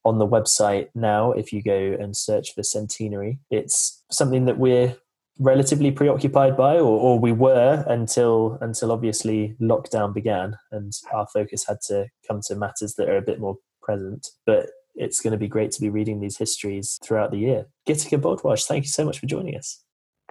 on 0.04 0.18
the 0.18 0.26
website 0.26 0.88
now 0.94 1.32
if 1.32 1.52
you 1.52 1.62
go 1.62 1.96
and 1.98 2.16
search 2.16 2.54
for 2.54 2.62
centenary. 2.62 3.38
It's 3.50 4.02
something 4.10 4.44
that 4.46 4.58
we're 4.58 4.96
relatively 5.38 5.90
preoccupied 5.90 6.56
by 6.56 6.74
or, 6.76 6.98
or 6.98 7.18
we 7.18 7.32
were 7.32 7.84
until 7.88 8.58
until 8.60 8.92
obviously 8.92 9.56
lockdown 9.60 10.12
began 10.12 10.54
and 10.72 10.92
our 11.12 11.26
focus 11.32 11.64
had 11.66 11.80
to 11.80 12.06
come 12.28 12.40
to 12.46 12.54
matters 12.54 12.94
that 12.94 13.08
are 13.08 13.16
a 13.16 13.22
bit 13.22 13.40
more 13.40 13.56
present 13.80 14.28
but 14.44 14.68
it's 14.94 15.20
going 15.20 15.32
to 15.32 15.38
be 15.38 15.48
great 15.48 15.70
to 15.70 15.80
be 15.80 15.88
reading 15.88 16.20
these 16.20 16.36
histories 16.36 16.98
throughout 17.02 17.30
the 17.30 17.38
year 17.38 17.66
Gitika 17.88 18.20
Bhardwaj 18.20 18.66
thank 18.66 18.84
you 18.84 18.90
so 18.90 19.06
much 19.06 19.18
for 19.18 19.26
joining 19.26 19.56
us 19.56 19.82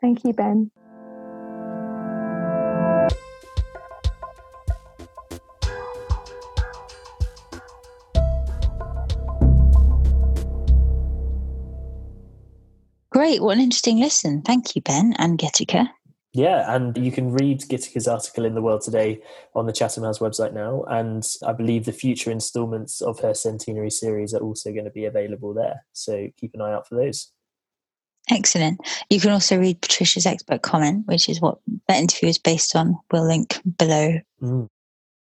thank 0.02 0.24
you 0.24 0.34
ben 0.34 0.72
Great. 13.12 13.42
What 13.42 13.58
an 13.58 13.64
interesting 13.64 14.00
listen. 14.00 14.42
Thank 14.42 14.76
you, 14.76 14.82
Ben 14.82 15.14
and 15.20 15.38
Gitika. 15.38 15.90
Yeah, 16.34 16.74
and 16.74 16.98
you 16.98 17.12
can 17.12 17.34
read 17.34 17.60
Gitika's 17.60 18.08
article 18.08 18.46
in 18.46 18.56
the 18.56 18.62
World 18.62 18.82
Today 18.82 19.22
on 19.54 19.66
the 19.66 19.74
Chatham 19.74 20.06
House 20.06 20.20
website 20.20 20.54
now. 20.54 20.84
And 20.88 21.24
I 21.46 21.52
believe 21.52 21.84
the 21.84 21.92
future 21.92 22.32
instalments 22.32 23.02
of 23.02 23.20
her 23.20 23.34
centenary 23.34 23.92
series 23.92 24.34
are 24.34 24.40
also 24.40 24.72
going 24.72 24.86
to 24.86 24.92
be 24.92 25.06
available 25.06 25.54
there. 25.54 25.86
So 25.92 26.30
keep 26.38 26.54
an 26.54 26.62
eye 26.62 26.72
out 26.72 26.88
for 26.88 26.96
those. 26.96 27.34
Excellent. 28.32 28.80
You 29.10 29.20
can 29.20 29.32
also 29.32 29.58
read 29.58 29.82
Patricia's 29.82 30.26
expert 30.26 30.62
comment, 30.62 31.06
which 31.06 31.28
is 31.28 31.42
what 31.42 31.60
that 31.88 32.00
interview 32.00 32.30
is 32.30 32.38
based 32.38 32.76
on. 32.76 32.98
We'll 33.12 33.28
link 33.28 33.60
below. 33.78 34.20
Mm. 34.42 34.68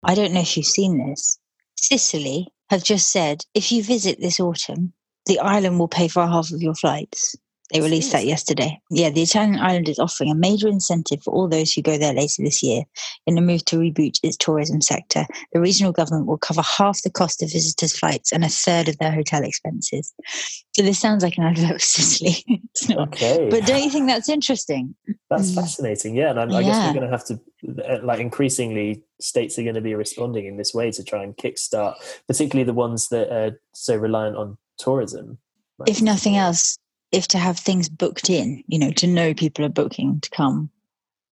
I 0.03 0.15
don't 0.15 0.31
know 0.31 0.41
if 0.41 0.55
you've 0.55 0.65
seen 0.65 1.09
this. 1.09 1.39
Sicily 1.75 2.47
have 2.69 2.83
just 2.83 3.11
said 3.11 3.43
if 3.55 3.71
you 3.71 3.83
visit 3.83 4.19
this 4.21 4.39
autumn, 4.39 4.93
the 5.25 5.39
island 5.39 5.79
will 5.79 5.87
pay 5.87 6.07
for 6.07 6.25
half 6.25 6.51
of 6.51 6.61
your 6.61 6.75
flights. 6.75 7.35
They 7.73 7.81
released 7.81 8.11
that 8.11 8.25
yesterday. 8.25 8.81
Yeah, 8.89 9.11
the 9.11 9.21
Italian 9.21 9.59
island 9.59 9.89
is 9.89 9.99
offering 9.99 10.31
a 10.31 10.35
major 10.35 10.67
incentive 10.67 11.21
for 11.23 11.31
all 11.31 11.47
those 11.47 11.71
who 11.71 11.81
go 11.81 11.97
there 11.97 12.13
later 12.13 12.41
this 12.43 12.63
year 12.63 12.83
in 13.27 13.37
a 13.37 13.41
move 13.41 13.63
to 13.65 13.77
reboot 13.77 14.19
its 14.23 14.37
tourism 14.37 14.81
sector. 14.81 15.25
The 15.53 15.59
regional 15.59 15.91
government 15.91 16.25
will 16.25 16.37
cover 16.37 16.63
half 16.63 17.03
the 17.03 17.11
cost 17.11 17.43
of 17.43 17.51
visitors' 17.51 17.97
flights 17.97 18.31
and 18.31 18.43
a 18.43 18.49
third 18.49 18.89
of 18.89 18.97
their 18.97 19.11
hotel 19.11 19.43
expenses. 19.43 20.13
So 20.75 20.81
this 20.81 20.97
sounds 20.97 21.23
like 21.23 21.37
an 21.37 21.43
advert 21.43 21.73
for 21.73 21.79
Sicily. 21.79 22.43
it's 22.47 22.89
not. 22.89 23.09
okay. 23.09 23.49
But 23.51 23.65
don't 23.65 23.83
you 23.83 23.89
think 23.89 24.07
that's 24.07 24.29
interesting? 24.29 24.95
That's 25.29 25.51
mm. 25.51 25.55
fascinating. 25.55 26.15
Yeah, 26.15 26.31
and 26.31 26.39
I, 26.39 26.43
I 26.43 26.59
yeah. 26.61 26.61
guess 26.61 26.87
we're 26.87 26.99
going 26.99 27.11
to 27.11 27.17
have 27.17 27.25
to, 27.25 27.39
uh, 27.91 27.99
like, 28.03 28.19
increasingly, 28.19 29.03
states 29.21 29.59
are 29.59 29.63
going 29.63 29.75
to 29.75 29.81
be 29.81 29.93
responding 29.93 30.45
in 30.45 30.57
this 30.57 30.73
way 30.73 30.89
to 30.91 31.03
try 31.03 31.23
and 31.23 31.35
kickstart, 31.37 31.95
particularly 32.27 32.63
the 32.63 32.73
ones 32.73 33.09
that 33.09 33.31
are 33.31 33.59
so 33.73 33.95
reliant 33.95 34.37
on 34.37 34.57
tourism. 34.77 35.37
if 35.87 36.01
nothing 36.01 36.37
else, 36.37 36.77
if 37.11 37.27
to 37.29 37.37
have 37.37 37.57
things 37.57 37.89
booked 37.89 38.29
in, 38.29 38.63
you 38.67 38.79
know, 38.79 38.91
to 38.91 39.07
know 39.07 39.33
people 39.33 39.65
are 39.65 39.69
booking 39.69 40.19
to 40.21 40.29
come. 40.29 40.69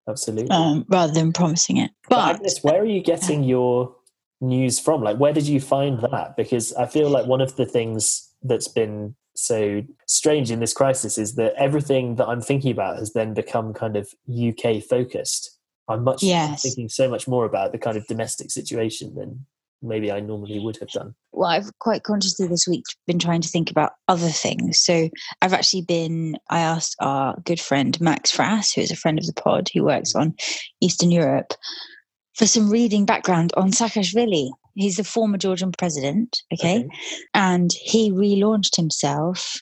Absolutely. 0.08 0.50
Um, 0.50 0.84
rather 0.88 1.12
than 1.12 1.32
promising 1.32 1.76
it. 1.76 1.90
But, 2.08 2.16
but 2.16 2.34
Agnes, 2.36 2.62
where 2.62 2.80
are 2.80 2.86
you 2.86 3.02
getting 3.02 3.44
your 3.44 3.94
news 4.40 4.80
from? 4.80 5.02
Like, 5.02 5.18
where 5.18 5.32
did 5.32 5.46
you 5.46 5.60
find 5.60 6.00
that? 6.00 6.36
Because 6.36 6.72
I 6.74 6.86
feel 6.86 7.10
like 7.10 7.26
one 7.26 7.40
of 7.40 7.56
the 7.56 7.66
things 7.66 8.32
that's 8.42 8.68
been 8.68 9.14
so 9.34 9.82
strange 10.06 10.50
in 10.50 10.60
this 10.60 10.72
crisis 10.72 11.18
is 11.18 11.34
that 11.36 11.54
everything 11.56 12.16
that 12.16 12.26
I'm 12.26 12.40
thinking 12.40 12.72
about 12.72 12.98
has 12.98 13.12
then 13.12 13.34
become 13.34 13.72
kind 13.72 13.96
of 13.96 14.12
UK 14.28 14.82
focused. 14.82 15.58
I'm 15.88 16.04
much 16.04 16.22
yes. 16.22 16.62
thinking 16.62 16.88
so 16.88 17.08
much 17.08 17.28
more 17.28 17.44
about 17.44 17.72
the 17.72 17.78
kind 17.78 17.96
of 17.96 18.06
domestic 18.06 18.50
situation 18.50 19.14
than 19.14 19.46
maybe 19.82 20.10
I 20.10 20.20
normally 20.20 20.58
would 20.58 20.76
have 20.78 20.90
done. 20.90 21.14
Well, 21.32 21.48
I've 21.48 21.70
quite 21.78 22.02
consciously 22.02 22.46
this 22.46 22.66
week 22.66 22.84
been 23.06 23.18
trying 23.18 23.40
to 23.42 23.48
think 23.48 23.70
about 23.70 23.92
other 24.08 24.28
things. 24.28 24.80
So 24.80 25.08
I've 25.42 25.52
actually 25.52 25.82
been, 25.82 26.36
I 26.50 26.60
asked 26.60 26.96
our 27.00 27.36
good 27.44 27.60
friend 27.60 27.98
Max 28.00 28.34
Frass, 28.34 28.74
who 28.74 28.80
is 28.80 28.90
a 28.90 28.96
friend 28.96 29.18
of 29.18 29.26
the 29.26 29.32
pod, 29.32 29.68
who 29.72 29.84
works 29.84 30.14
on 30.14 30.34
Eastern 30.80 31.10
Europe, 31.10 31.54
for 32.34 32.46
some 32.46 32.70
reading 32.70 33.04
background 33.04 33.52
on 33.56 33.70
Saakashvili. 33.70 34.50
He's 34.74 34.96
the 34.96 35.04
former 35.04 35.38
Georgian 35.38 35.72
president, 35.72 36.40
okay? 36.52 36.78
okay? 36.78 36.88
And 37.34 37.70
he 37.72 38.12
relaunched 38.12 38.76
himself 38.76 39.60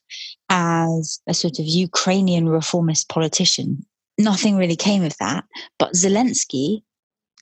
as 0.50 1.20
a 1.26 1.34
sort 1.34 1.58
of 1.58 1.66
Ukrainian 1.66 2.48
reformist 2.48 3.08
politician. 3.08 3.84
Nothing 4.18 4.56
really 4.56 4.76
came 4.76 5.02
of 5.04 5.16
that, 5.18 5.44
but 5.78 5.92
Zelensky 5.92 6.82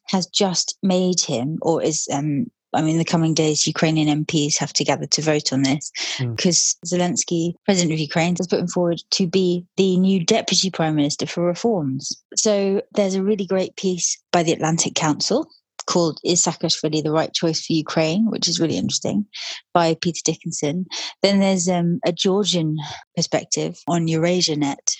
has 0.06 0.26
just 0.26 0.78
made 0.82 1.20
him 1.20 1.58
or 1.62 1.82
is 1.82 2.06
um, 2.12 2.46
I 2.74 2.82
mean, 2.82 2.98
the 2.98 3.04
coming 3.04 3.34
days, 3.34 3.66
Ukrainian 3.66 4.24
MPs 4.24 4.58
have 4.58 4.72
to 4.74 4.84
gather 4.84 5.06
to 5.06 5.22
vote 5.22 5.52
on 5.52 5.62
this 5.62 5.90
because 6.18 6.76
mm. 6.84 6.92
Zelensky, 6.92 7.54
president 7.64 7.92
of 7.92 7.98
Ukraine, 7.98 8.36
is 8.38 8.46
putting 8.46 8.68
forward 8.68 9.02
to 9.12 9.26
be 9.26 9.64
the 9.76 9.96
new 9.96 10.24
deputy 10.24 10.70
prime 10.70 10.96
minister 10.96 11.26
for 11.26 11.44
reforms. 11.44 12.12
So 12.36 12.82
there's 12.94 13.14
a 13.14 13.22
really 13.22 13.46
great 13.46 13.76
piece 13.76 14.18
by 14.32 14.42
the 14.42 14.52
Atlantic 14.52 14.94
Council 14.94 15.48
called 15.86 16.18
Is 16.24 16.42
Saakashvili 16.44 17.02
the 17.02 17.12
Right 17.12 17.32
Choice 17.32 17.64
for 17.64 17.72
Ukraine, 17.72 18.30
which 18.30 18.48
is 18.48 18.58
really 18.58 18.76
interesting, 18.76 19.26
by 19.72 19.94
Peter 20.00 20.20
Dickinson. 20.24 20.86
Then 21.22 21.40
there's 21.40 21.68
um, 21.68 22.00
a 22.06 22.12
Georgian 22.12 22.78
perspective 23.16 23.78
on 23.86 24.08
Eurasia 24.08 24.56
Net 24.56 24.96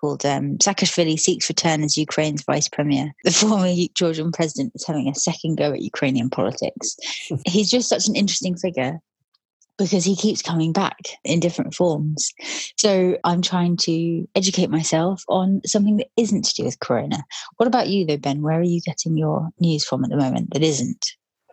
called 0.00 0.24
um, 0.24 0.58
Saakashvili 0.58 1.18
Seeks 1.18 1.48
Return 1.48 1.82
as 1.82 1.96
Ukraine's 1.96 2.42
Vice 2.44 2.68
Premier. 2.68 3.12
The 3.24 3.30
former 3.30 3.72
Georgian 3.94 4.32
president 4.32 4.72
is 4.74 4.86
having 4.86 5.08
a 5.08 5.14
second 5.14 5.56
go 5.56 5.72
at 5.72 5.82
Ukrainian 5.82 6.30
politics. 6.30 6.96
He's 7.46 7.70
just 7.70 7.88
such 7.88 8.06
an 8.08 8.16
interesting 8.16 8.56
figure 8.56 9.00
because 9.78 10.04
he 10.04 10.16
keeps 10.16 10.40
coming 10.40 10.72
back 10.72 10.96
in 11.24 11.38
different 11.38 11.74
forms. 11.74 12.32
So 12.78 13.18
I'm 13.24 13.42
trying 13.42 13.76
to 13.82 14.26
educate 14.34 14.70
myself 14.70 15.22
on 15.28 15.60
something 15.66 15.98
that 15.98 16.08
isn't 16.16 16.46
to 16.46 16.54
do 16.54 16.64
with 16.64 16.80
Corona. 16.80 17.24
What 17.56 17.66
about 17.66 17.88
you, 17.88 18.06
though, 18.06 18.16
Ben? 18.16 18.40
Where 18.40 18.58
are 18.58 18.62
you 18.62 18.80
getting 18.80 19.18
your 19.18 19.50
news 19.60 19.84
from 19.84 20.02
at 20.04 20.10
the 20.10 20.16
moment 20.16 20.54
that 20.54 20.62
isn't? 20.62 21.04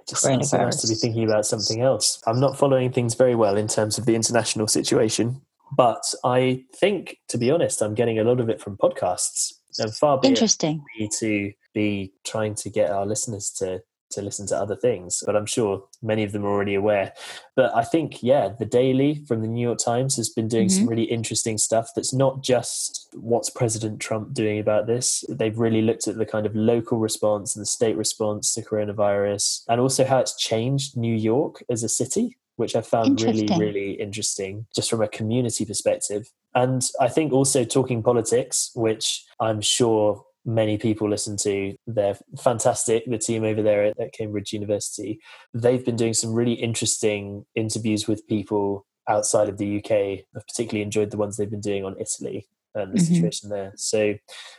just 0.08 0.22
sounds 0.22 0.50
so 0.50 0.58
nice 0.58 0.82
to 0.82 0.88
be 0.88 0.96
thinking 0.96 1.24
about 1.24 1.46
something 1.46 1.82
else. 1.82 2.22
I'm 2.28 2.40
not 2.40 2.58
following 2.58 2.92
things 2.92 3.16
very 3.16 3.36
well 3.36 3.58
in 3.58 3.68
terms 3.68 3.98
of 3.98 4.06
the 4.06 4.16
international 4.16 4.68
situation, 4.68 5.42
but 5.76 6.04
I 6.24 6.64
think, 6.76 7.18
to 7.30 7.38
be 7.38 7.52
honest, 7.52 7.82
I'm 7.82 7.96
getting 7.96 8.20
a 8.20 8.24
lot 8.24 8.40
of 8.40 8.50
it 8.50 8.62
from 8.62 8.78
podcasts. 8.78 9.54
And 9.80 9.94
far 9.96 10.20
be 10.20 10.28
interesting 10.28 10.84
to 11.20 11.52
be 11.74 12.14
trying 12.24 12.56
to 12.56 12.70
get 12.70 12.92
our 12.92 13.06
listeners 13.06 13.50
to 13.58 13.82
to 14.14 14.22
listen 14.22 14.48
to 14.48 14.58
other 14.58 14.76
things, 14.76 15.24
but 15.26 15.36
I'm 15.36 15.46
sure 15.46 15.84
many 16.02 16.24
of 16.24 16.32
them 16.32 16.46
are 16.46 16.50
already 16.50 16.76
aware. 16.76 17.14
But 17.56 17.76
I 17.76 17.84
think, 17.84 18.24
yeah, 18.24 18.50
the 18.50 18.66
Daily 18.66 19.24
from 19.28 19.42
the 19.42 19.48
New 19.48 19.62
York 19.62 19.80
Times 19.80 20.16
has 20.16 20.30
been 20.30 20.48
doing 20.48 20.68
mm-hmm. 20.68 20.80
some 20.80 20.90
really 20.90 21.04
interesting 21.04 21.58
stuff 21.58 21.90
that's 21.96 22.14
not 22.14 22.42
just 22.42 23.10
what's 23.14 23.50
President 23.50 24.00
Trump 24.00 24.34
doing 24.34 24.60
about 24.60 24.88
this. 24.88 25.24
They've 25.30 25.58
really 25.58 25.82
looked 25.82 26.08
at 26.08 26.18
the 26.18 26.26
kind 26.26 26.46
of 26.46 26.56
local 26.56 26.98
response 26.98 27.56
and 27.56 27.62
the 27.62 27.68
state 27.68 27.98
response 27.98 28.54
to 28.54 28.62
coronavirus 28.62 29.64
and 29.68 29.82
also 29.82 30.06
how 30.06 30.20
it's 30.20 30.38
changed 30.38 30.96
New 30.96 31.16
York 31.16 31.64
as 31.70 31.84
a 31.84 31.90
city. 31.90 32.38
Which 32.56 32.76
I 32.76 32.82
found 32.82 33.22
really, 33.22 33.48
really 33.58 33.92
interesting 33.94 34.68
just 34.76 34.90
from 34.90 35.02
a 35.02 35.08
community 35.08 35.66
perspective. 35.66 36.30
And 36.54 36.84
I 37.02 37.10
think 37.10 37.34
also 37.34 37.64
talking 37.64 38.04
politics, 38.04 38.70
which 38.76 39.26
I'm 39.40 39.60
sure 39.60 40.24
many 40.46 40.78
people 40.78 41.10
listen 41.10 41.38
to. 41.38 41.76
They're 41.88 42.18
fantastic. 42.38 43.06
The 43.06 43.18
team 43.18 43.44
over 43.44 43.62
there 43.62 43.86
at, 43.86 44.14
Cambridge 44.14 44.54
University, 44.54 45.20
they've 45.54 45.84
been 45.84 45.96
doing 45.96 46.14
some 46.14 46.34
really 46.34 46.54
interesting 46.54 47.46
interviews 47.56 48.08
with 48.08 48.28
people 48.28 48.86
outside 49.08 49.50
of 49.50 49.58
the 49.58 49.78
UK. 49.78 50.26
I've 50.36 50.48
particularly 50.48 50.84
enjoyed 50.84 51.12
the 51.12 51.18
ones 51.18 51.38
they've 51.38 51.50
been 51.50 51.62
doing 51.62 51.86
on 51.86 51.96
Italy 52.00 52.48
and 52.76 52.94
the 52.94 53.00
mm-hmm. 53.00 53.14
situation 53.14 53.50
there. 53.50 53.74
So, 53.76 54.16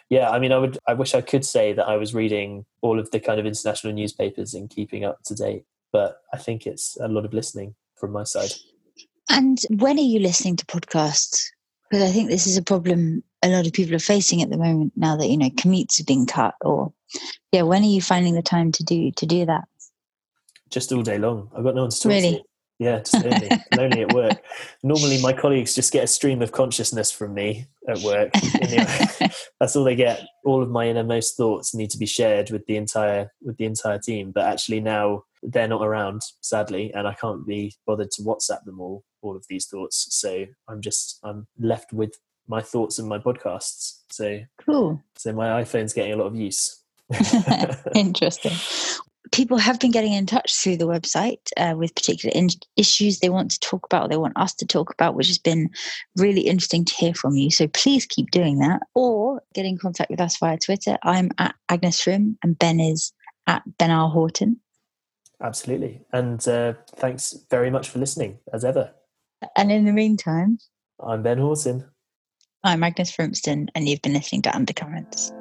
yeah, 0.08 0.30
I 0.30 0.38
mean, 0.38 0.52
I 0.52 0.58
would, 0.58 0.78
I 0.86 0.94
wish 0.94 1.14
I 1.14 1.20
could 1.20 1.44
say 1.44 1.72
that 1.72 1.88
I 1.88 1.96
was 1.96 2.14
reading 2.14 2.64
all 2.80 2.98
of 2.98 3.10
the 3.10 3.20
kind 3.20 3.40
of 3.40 3.46
international 3.46 3.92
newspapers 3.92 4.54
and 4.54 4.70
keeping 4.70 5.04
up 5.04 5.22
to 5.26 5.34
date, 5.34 5.64
but 5.92 6.18
I 6.32 6.38
think 6.38 6.66
it's 6.66 6.96
a 7.00 7.08
lot 7.08 7.24
of 7.24 7.34
listening 7.34 7.74
from 7.96 8.12
my 8.12 8.24
side. 8.24 8.52
And 9.30 9.58
when 9.70 9.98
are 9.98 10.02
you 10.02 10.20
listening 10.20 10.56
to 10.56 10.66
podcasts? 10.66 11.44
Because 11.90 12.08
I 12.08 12.12
think 12.12 12.28
this 12.28 12.46
is 12.46 12.56
a 12.56 12.62
problem 12.62 13.22
a 13.44 13.48
lot 13.48 13.66
of 13.66 13.72
people 13.72 13.94
are 13.94 14.00
facing 14.00 14.40
at 14.42 14.50
the 14.50 14.56
moment 14.56 14.92
now 14.96 15.16
that 15.16 15.28
you 15.28 15.36
know 15.36 15.50
commutes 15.50 15.98
have 15.98 16.06
been 16.06 16.26
cut 16.26 16.54
or 16.62 16.92
yeah 17.52 17.62
when 17.62 17.82
are 17.82 17.86
you 17.86 18.00
finding 18.00 18.34
the 18.34 18.42
time 18.42 18.72
to 18.72 18.82
do 18.82 19.10
to 19.12 19.26
do 19.26 19.44
that 19.44 19.64
just 20.70 20.92
all 20.92 21.02
day 21.02 21.18
long 21.18 21.50
i've 21.54 21.62
got 21.62 21.74
no 21.74 21.82
one 21.82 21.90
to 21.90 22.00
talk 22.00 22.10
really? 22.10 22.36
to 22.36 22.42
yeah 22.84 22.98
just 22.98 23.24
lonely, 23.24 23.50
lonely 23.76 24.02
at 24.02 24.12
work 24.12 24.42
normally 24.82 25.20
my 25.20 25.32
colleagues 25.32 25.74
just 25.74 25.92
get 25.92 26.04
a 26.04 26.06
stream 26.06 26.42
of 26.42 26.52
consciousness 26.52 27.10
from 27.10 27.34
me 27.34 27.66
at 27.88 27.98
work 28.00 28.30
that's 29.60 29.74
all 29.74 29.84
they 29.84 29.96
get 29.96 30.22
all 30.44 30.62
of 30.62 30.70
my 30.70 30.86
innermost 30.88 31.36
thoughts 31.36 31.74
need 31.74 31.90
to 31.90 31.98
be 31.98 32.06
shared 32.06 32.50
with 32.50 32.64
the 32.66 32.76
entire 32.76 33.30
with 33.42 33.56
the 33.56 33.64
entire 33.64 33.98
team 33.98 34.30
but 34.30 34.44
actually 34.44 34.80
now 34.80 35.22
they're 35.42 35.68
not 35.68 35.84
around 35.84 36.22
sadly 36.40 36.92
and 36.94 37.06
i 37.06 37.14
can't 37.14 37.46
be 37.46 37.74
bothered 37.86 38.10
to 38.10 38.22
whatsapp 38.22 38.62
them 38.64 38.80
all 38.80 39.04
all 39.22 39.36
of 39.36 39.44
these 39.48 39.66
thoughts 39.66 40.06
so 40.10 40.44
i'm 40.68 40.80
just 40.80 41.18
i'm 41.24 41.46
left 41.58 41.92
with 41.92 42.14
my 42.48 42.60
thoughts 42.60 42.98
and 42.98 43.08
my 43.08 43.18
podcasts. 43.18 44.00
So 44.10 44.40
cool. 44.64 45.02
So 45.16 45.32
my 45.32 45.62
iPhone's 45.62 45.92
getting 45.92 46.12
a 46.12 46.16
lot 46.16 46.26
of 46.26 46.36
use. 46.36 46.80
Interesting. 47.94 48.52
People 49.32 49.58
have 49.58 49.80
been 49.80 49.90
getting 49.90 50.12
in 50.12 50.26
touch 50.26 50.54
through 50.54 50.76
the 50.76 50.86
website 50.86 51.50
uh, 51.56 51.74
with 51.76 51.94
particular 51.94 52.32
in- 52.34 52.50
issues 52.76 53.18
they 53.18 53.30
want 53.30 53.50
to 53.50 53.60
talk 53.60 53.86
about, 53.86 54.10
they 54.10 54.16
want 54.16 54.36
us 54.36 54.54
to 54.54 54.66
talk 54.66 54.92
about, 54.92 55.14
which 55.14 55.28
has 55.28 55.38
been 55.38 55.70
really 56.16 56.42
interesting 56.42 56.84
to 56.84 56.94
hear 56.94 57.14
from 57.14 57.34
you. 57.34 57.50
So 57.50 57.66
please 57.68 58.06
keep 58.06 58.30
doing 58.30 58.58
that 58.58 58.82
or 58.94 59.42
get 59.54 59.64
in 59.64 59.78
contact 59.78 60.10
with 60.10 60.20
us 60.20 60.38
via 60.38 60.58
Twitter. 60.58 60.98
I'm 61.02 61.30
at 61.38 61.54
Agnes 61.68 62.00
Frim 62.00 62.38
and 62.42 62.58
Ben 62.58 62.80
is 62.80 63.12
at 63.46 63.62
Ben 63.78 63.90
R. 63.90 64.10
Horton. 64.10 64.60
Absolutely. 65.42 66.02
And 66.12 66.46
uh, 66.46 66.74
thanks 66.96 67.34
very 67.50 67.70
much 67.70 67.88
for 67.88 67.98
listening, 67.98 68.38
as 68.52 68.64
ever. 68.64 68.92
And 69.56 69.70
in 69.72 69.84
the 69.84 69.92
meantime, 69.92 70.58
I'm 71.00 71.22
Ben 71.22 71.38
Horton. 71.38 71.84
I'm 72.62 72.82
Agnes 72.82 73.14
Frimston, 73.14 73.68
and 73.74 73.88
you've 73.88 74.00
been 74.00 74.14
listening 74.14 74.42
to 74.42 74.56
Undercurrents. 74.56 75.32